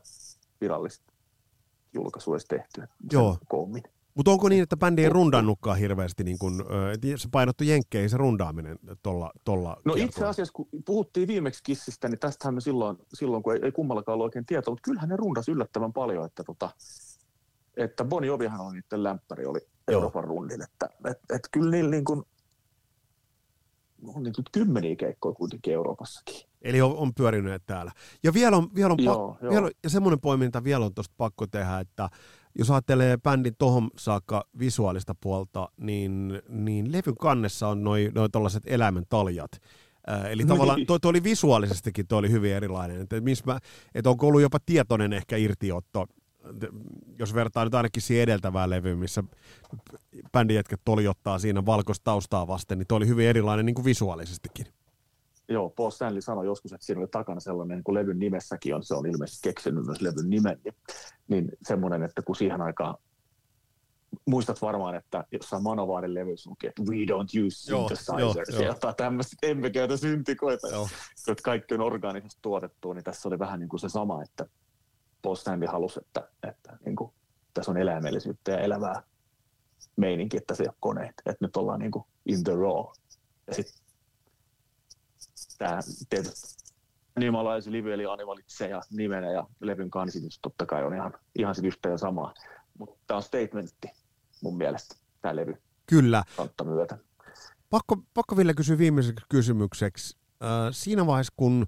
virallista 0.60 1.11
julkaisua 1.94 2.34
edes 2.34 2.46
tehty. 2.46 2.82
Joo. 3.12 3.38
Mutta 4.14 4.30
onko 4.30 4.48
niin, 4.48 4.62
että 4.62 4.76
bändi 4.76 5.02
ei 5.02 5.08
rundannutkaan 5.08 5.78
hirveästi, 5.78 6.24
niin 6.24 6.38
kun, 6.38 6.64
se 7.16 7.28
painottu 7.32 7.64
jenkkeihin 7.64 8.10
se 8.10 8.16
rundaaminen 8.16 8.78
tuolla 9.02 9.30
tolla 9.44 9.68
No 9.68 9.74
kiertoilla. 9.74 10.04
itse 10.04 10.24
asiassa, 10.24 10.52
kun 10.52 10.68
puhuttiin 10.84 11.28
viimeksi 11.28 11.62
Kissistä, 11.62 12.08
niin 12.08 12.18
tästähän 12.18 12.54
me 12.54 12.60
silloin, 12.60 12.96
silloin 13.14 13.42
kun 13.42 13.52
ei, 13.52 13.60
ei 13.62 13.72
kummallakaan 13.72 14.14
ollut 14.14 14.24
oikein 14.24 14.46
tietoa, 14.46 14.72
mutta 14.72 14.84
kyllähän 14.84 15.08
ne 15.08 15.16
rundas 15.16 15.48
yllättävän 15.48 15.92
paljon, 15.92 16.26
että, 16.26 16.44
tota, 16.44 16.70
että 17.76 18.04
Boni 18.04 18.30
Ovihan 18.30 18.60
oli 18.60 18.72
niiden 18.72 19.02
lämpäri, 19.02 19.46
oli 19.46 19.60
Euroopan 19.88 20.24
rundin, 20.24 20.62
että 20.62 20.88
et, 21.10 21.18
et 21.34 21.48
kyllä 21.52 21.70
niillä 21.70 21.90
niin 21.90 22.04
kuin, 22.04 22.22
on 24.06 24.22
niin 24.22 24.34
kymmeniä 24.52 24.96
keikkoja 24.96 25.34
kuitenkin 25.34 25.72
Euroopassakin. 25.72 26.36
Eli 26.62 26.80
on, 26.80 26.96
on 26.96 27.14
pyörinyt 27.14 27.62
täällä. 27.66 27.92
Ja 28.22 28.34
vielä 28.34 28.56
on, 28.56 28.68
vielä 28.74 28.92
on, 28.92 29.04
joo, 29.04 29.36
pa- 29.40 29.44
joo. 29.44 29.52
Vielä, 29.52 29.70
ja 29.82 29.90
semmoinen 29.90 30.20
poiminta 30.20 30.64
vielä 30.64 30.84
on 30.84 30.94
tuosta 30.94 31.14
pakko 31.16 31.46
tehdä, 31.46 31.78
että 31.78 32.08
jos 32.58 32.70
ajattelee 32.70 33.16
bändin 33.16 33.54
tohon 33.58 33.90
saakka 33.96 34.44
visuaalista 34.58 35.14
puolta, 35.20 35.68
niin, 35.76 36.42
niin 36.48 36.92
levyn 36.92 37.16
kannessa 37.16 37.68
on 37.68 37.84
noin 37.84 38.12
noi 38.14 38.30
tällaiset 38.30 38.62
eläimen 38.66 39.04
taljat. 39.08 39.50
Äh, 40.10 40.24
eli 40.30 40.42
no 40.42 40.48
tavallaan 40.48 40.76
niin. 40.76 40.86
toi, 40.86 41.00
toi, 41.00 41.10
oli 41.10 41.22
visuaalisestikin 41.22 42.06
toi 42.06 42.18
oli 42.18 42.30
hyvin 42.30 42.52
erilainen. 42.52 43.00
Että, 43.00 43.16
mä, 43.46 43.58
että 43.94 44.10
onko 44.10 44.26
ollut 44.26 44.42
jopa 44.42 44.58
tietoinen 44.66 45.12
ehkä 45.12 45.36
irtiotto 45.36 46.06
jos 47.18 47.34
vertaa 47.34 47.64
nyt 47.64 47.74
ainakin 47.74 48.02
siihen 48.02 48.22
edeltävään 48.22 48.70
levyyn, 48.70 48.98
missä 48.98 49.24
bändin 50.32 50.54
jätkät 50.54 50.80
ottaa 51.08 51.38
siinä 51.38 51.66
valkoista 51.66 52.04
taustaa 52.04 52.46
vasten, 52.46 52.78
niin 52.78 52.86
tuo 52.86 52.96
oli 52.96 53.06
hyvin 53.06 53.26
erilainen 53.26 53.66
niin 53.66 53.74
kuin 53.74 53.84
visuaalisestikin. 53.84 54.66
Joo, 55.48 55.70
Paul 55.70 55.90
Stanley 55.90 56.20
sanoi 56.20 56.46
joskus, 56.46 56.72
että 56.72 56.86
siinä 56.86 57.00
oli 57.00 57.08
takana 57.08 57.40
sellainen, 57.40 57.76
niin 57.76 57.84
kuin 57.84 57.94
levyn 57.94 58.18
nimessäkin 58.18 58.74
on, 58.74 58.84
se 58.84 58.94
on 58.94 59.06
ilmeisesti 59.06 59.48
keksinyt 59.48 59.86
myös 59.86 60.00
levyn 60.00 60.30
nimen, 60.30 60.60
niin, 60.64 60.74
niin 61.28 61.48
semmoinen, 61.62 62.02
että 62.02 62.22
kun 62.22 62.36
siihen 62.36 62.60
aikaan 62.60 62.94
muistat 64.26 64.62
varmaan, 64.62 64.94
että 64.94 65.24
jossain 65.32 65.62
Manovaarin 65.62 66.14
levyssä 66.14 66.50
lukee, 66.50 66.68
että 66.68 66.82
we 66.82 66.96
don't 66.96 67.46
use 67.46 67.56
synthesizers, 67.56 68.60
ja 68.60 68.66
jotain 68.66 68.96
tämmöistä, 68.96 69.36
emme 69.42 69.70
käytä 69.70 69.96
syntikoita, 69.96 70.68
että 71.28 71.42
kaikki 71.42 71.74
on 71.74 71.80
orgaanisesti 71.80 72.38
tuotettu, 72.42 72.92
niin 72.92 73.04
tässä 73.04 73.28
oli 73.28 73.38
vähän 73.38 73.60
niin 73.60 73.68
kuin 73.68 73.80
se 73.80 73.88
sama, 73.88 74.22
että 74.22 74.46
Paul 75.22 75.34
Stanley 75.34 75.68
halusi, 75.68 76.00
että, 76.00 76.28
että 76.48 76.78
niin 76.84 76.96
kuin, 76.96 77.12
tässä 77.54 77.70
on 77.70 77.76
eläimellisyyttä 77.76 78.52
ja 78.52 78.58
elävää 78.58 79.02
meininki, 79.96 80.36
että 80.36 80.54
se 80.54 80.62
ei 80.62 80.68
ole 80.68 80.76
koneet. 80.80 81.14
Että 81.26 81.44
nyt 81.44 81.56
ollaan 81.56 81.80
niin 81.80 81.90
kuin 81.90 82.04
in 82.26 82.44
the 82.44 82.52
raw. 82.52 82.86
Ja 83.46 83.54
sitten 83.54 83.82
tämä 85.58 85.80
animalaisi 87.16 87.72
live, 87.72 87.94
eli 87.94 88.06
animalitse 88.06 88.68
ja 88.68 88.82
nimenä 88.90 89.30
ja 89.30 89.46
levyn 89.60 89.90
kansitus 89.90 90.38
totta 90.42 90.66
kai 90.66 90.84
on 90.84 90.94
ihan, 90.94 91.12
ihan 91.38 91.54
sit 91.54 91.64
yhtä 91.64 91.88
ja 91.88 91.98
samaa. 91.98 92.34
Mutta 92.78 92.98
tämä 93.06 93.16
on 93.16 93.22
statementti 93.22 93.88
mun 94.42 94.56
mielestä, 94.56 94.94
tämä 95.22 95.36
levy. 95.36 95.54
Kyllä. 95.86 96.24
Myötä. 96.64 96.98
Pakko, 97.70 97.96
pakko 98.14 98.36
vielä 98.36 98.54
kysyä 98.54 98.78
viimeiseksi 98.78 99.26
kysymykseksi. 99.28 100.16
Äh, 100.42 100.48
siinä 100.70 101.06
vaiheessa, 101.06 101.32
kun 101.36 101.66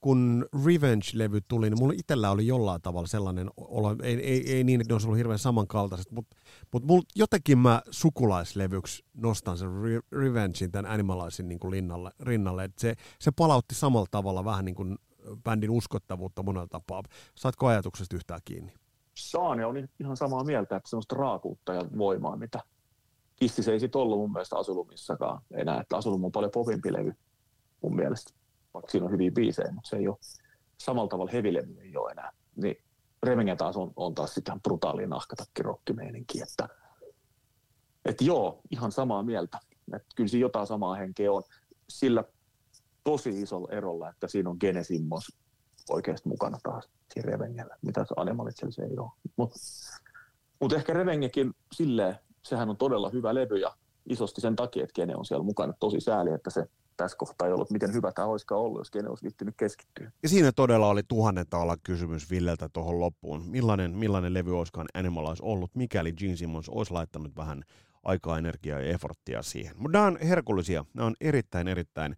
kun 0.00 0.46
Revenge-levy 0.64 1.40
tuli, 1.48 1.70
niin 1.70 1.78
mulla 1.78 1.94
itsellä 1.96 2.30
oli 2.30 2.46
jollain 2.46 2.82
tavalla 2.82 3.06
sellainen 3.06 3.50
olo, 3.56 3.96
ei, 4.02 4.14
ei, 4.14 4.52
ei 4.52 4.64
niin, 4.64 4.80
että 4.80 4.90
ne 4.90 4.94
olisi 4.94 5.06
ollut 5.06 5.18
hirveän 5.18 5.38
samankaltaiset, 5.38 6.12
mutta 6.12 6.36
mut 6.82 7.06
jotenkin 7.16 7.58
mä 7.58 7.82
sukulaislevyksi 7.90 9.04
nostan 9.14 9.58
sen 9.58 9.68
Re- 9.68 10.18
Revengein 10.18 10.72
tämän 10.72 10.90
Animalizin 10.90 11.48
niin 11.48 11.58
kuin 11.58 11.70
linnalle, 11.70 12.10
rinnalle, 12.20 12.64
että 12.64 12.80
se, 12.80 12.94
se 13.18 13.30
palautti 13.30 13.74
samalla 13.74 14.06
tavalla 14.10 14.44
vähän 14.44 14.64
niin 14.64 14.74
kuin 14.74 14.98
bändin 15.44 15.70
uskottavuutta 15.70 16.42
monella 16.42 16.66
tapaa. 16.66 17.02
Saatko 17.34 17.66
ajatuksesta 17.66 18.16
yhtään 18.16 18.40
kiinni? 18.44 18.72
Saan 19.14 19.58
ja 19.58 19.68
olin 19.68 19.88
ihan 20.00 20.16
samaa 20.16 20.44
mieltä, 20.44 20.76
että 20.76 20.90
semmoista 20.90 21.16
raakuutta 21.16 21.74
ja 21.74 21.82
voimaa, 21.98 22.36
mitä 22.36 22.60
Kissis 23.36 23.68
ei 23.68 23.80
sitten 23.80 24.00
ollut 24.00 24.18
mun 24.18 24.32
mielestä 24.32 24.56
Asulumissakaan 24.56 25.42
enää, 25.50 25.80
että 25.80 25.96
Asulum 25.96 26.24
on 26.24 26.32
paljon 26.32 26.50
popimpi 26.50 26.92
levy 26.92 27.12
mun 27.82 27.96
mielestä 27.96 28.34
vaikka 28.74 28.90
siinä 28.90 29.06
on 29.06 29.12
hyviä 29.12 29.30
biisejä, 29.30 29.72
mutta 29.72 29.90
se 29.90 29.96
ei 29.96 30.08
ole 30.08 30.16
samalla 30.78 31.08
tavalla 31.08 31.32
hevilevy 31.32 31.96
ole 31.96 32.12
enää. 32.12 32.32
Niin 32.56 32.76
Revenge 33.22 33.56
taas 33.56 33.76
on, 33.76 33.92
on 33.96 34.14
taas 34.14 34.34
sitten 34.34 34.60
brutaali 34.60 35.06
nahkatakki 35.06 35.62
rockimeininki, 35.62 36.42
että, 36.42 36.68
että 38.04 38.24
joo, 38.24 38.60
ihan 38.70 38.92
samaa 38.92 39.22
mieltä. 39.22 39.58
Että 39.94 40.08
kyllä 40.16 40.28
siinä 40.28 40.40
jotain 40.40 40.66
samaa 40.66 40.94
henkeä 40.94 41.32
on. 41.32 41.42
Sillä 41.88 42.24
tosi 43.04 43.42
isolla 43.42 43.68
erolla, 43.72 44.10
että 44.10 44.28
siinä 44.28 44.50
on 44.50 44.56
Genesimmos 44.60 45.38
oikeasti 45.90 46.28
mukana 46.28 46.58
taas 46.62 46.88
siinä 47.14 47.30
Revengellä, 47.30 47.76
mitä 47.82 48.04
se 48.04 48.14
Animalitsella 48.16 48.72
se 48.72 48.82
ei 48.82 48.98
ole. 48.98 49.10
Mutta 49.36 49.56
mut 50.60 50.72
ehkä 50.72 50.92
Revengekin 50.92 51.54
silleen, 51.72 52.18
sehän 52.42 52.70
on 52.70 52.76
todella 52.76 53.10
hyvä 53.10 53.34
levy 53.34 53.56
ja 53.56 53.76
isosti 54.08 54.40
sen 54.40 54.56
takia, 54.56 54.82
että 54.82 54.94
Gene 54.94 55.16
on 55.16 55.24
siellä 55.24 55.44
mukana. 55.44 55.72
Tosi 55.80 56.00
sääli, 56.00 56.30
että 56.30 56.50
se 56.50 56.66
tässä 56.98 57.16
kohtaa 57.16 57.46
ei 57.46 57.52
ollut, 57.52 57.70
miten 57.70 57.94
hyvä 57.94 58.12
tämä 58.12 58.26
olisikaan 58.28 58.60
ollut, 58.60 58.80
jos 58.80 58.90
kenen 58.90 59.08
olisi 59.08 59.22
viittynyt 59.22 59.54
keskittyä. 59.56 60.10
Ja 60.22 60.28
siinä 60.28 60.52
todella 60.52 60.88
oli 60.88 61.02
tuhannen 61.08 61.46
olla 61.54 61.76
kysymys 61.82 62.30
Villeltä 62.30 62.68
tuohon 62.72 63.00
loppuun. 63.00 63.46
Millainen, 63.46 63.90
millainen 63.90 64.34
levy 64.34 64.58
olisikaan 64.58 64.86
Animalize 64.94 65.42
ollut, 65.42 65.70
mikäli 65.74 66.12
Gene 66.12 66.36
Simmons 66.36 66.68
olisi 66.68 66.92
laittanut 66.92 67.36
vähän 67.36 67.62
aikaa, 68.02 68.38
energiaa 68.38 68.80
ja 68.80 68.94
efforttia 68.94 69.42
siihen. 69.42 69.74
Mutta 69.78 69.98
nämä 69.98 70.06
on 70.06 70.18
herkullisia, 70.22 70.84
nämä 70.94 71.06
on 71.06 71.16
erittäin, 71.20 71.68
erittäin 71.68 72.16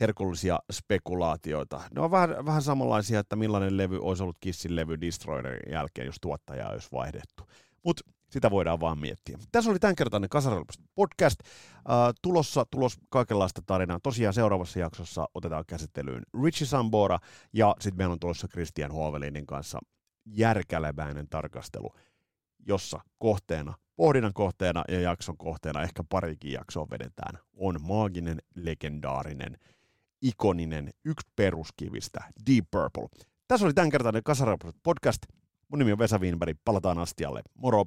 herkullisia 0.00 0.58
spekulaatioita. 0.72 1.80
Ne 1.94 2.00
on 2.00 2.10
vähän, 2.10 2.46
vähän 2.46 2.62
samanlaisia, 2.62 3.20
että 3.20 3.36
millainen 3.36 3.76
levy 3.76 3.98
olisi 4.02 4.22
ollut 4.22 4.36
Kissin 4.40 4.76
levy 4.76 5.00
Destroyerin 5.00 5.72
jälkeen, 5.72 6.06
jos 6.06 6.16
tuottajaa 6.20 6.70
olisi 6.70 6.88
vaihdettu. 6.92 7.44
Mutta 7.84 8.11
sitä 8.32 8.50
voidaan 8.50 8.80
vaan 8.80 8.98
miettiä. 8.98 9.38
Tässä 9.52 9.70
oli 9.70 9.78
tämänkertainen 9.78 10.30
Kasarelpasta 10.30 10.84
podcast. 10.94 11.40
Tulossa 12.22 12.66
tulos 12.70 12.96
kaikenlaista 13.08 13.62
tarinaa. 13.66 14.00
Tosiaan 14.02 14.34
seuraavassa 14.34 14.78
jaksossa 14.78 15.28
otetaan 15.34 15.64
käsittelyyn 15.66 16.22
Richie 16.42 16.66
Sambora 16.66 17.18
ja 17.52 17.76
sitten 17.80 17.96
meillä 17.98 18.12
on 18.12 18.20
tulossa 18.20 18.48
Christian 18.48 18.90
Hovelinin 18.90 19.46
kanssa 19.46 19.78
järkäleväinen 20.26 21.28
tarkastelu, 21.28 21.94
jossa 22.66 23.00
kohteena, 23.18 23.74
pohdinnan 23.96 24.32
kohteena 24.34 24.84
ja 24.88 25.00
jakson 25.00 25.36
kohteena, 25.36 25.82
ehkä 25.82 26.04
parikin 26.08 26.52
jaksoa 26.52 26.86
vedetään, 26.90 27.38
on 27.56 27.76
maaginen, 27.80 28.38
legendaarinen, 28.54 29.58
ikoninen, 30.22 30.90
yksi 31.04 31.28
peruskivistä, 31.36 32.20
Deep 32.50 32.64
Purple. 32.70 33.08
Tässä 33.48 33.66
oli 33.66 33.74
tämänkertainen 33.74 34.22
Kasarelpasta 34.22 34.80
podcast. 34.82 35.22
Mun 35.72 35.78
nimi 35.78 35.92
on 35.92 35.98
Vesa 35.98 36.18
Wienberg, 36.20 36.56
palataan 36.64 36.98
astialle. 36.98 37.42
Moro! 37.54 37.86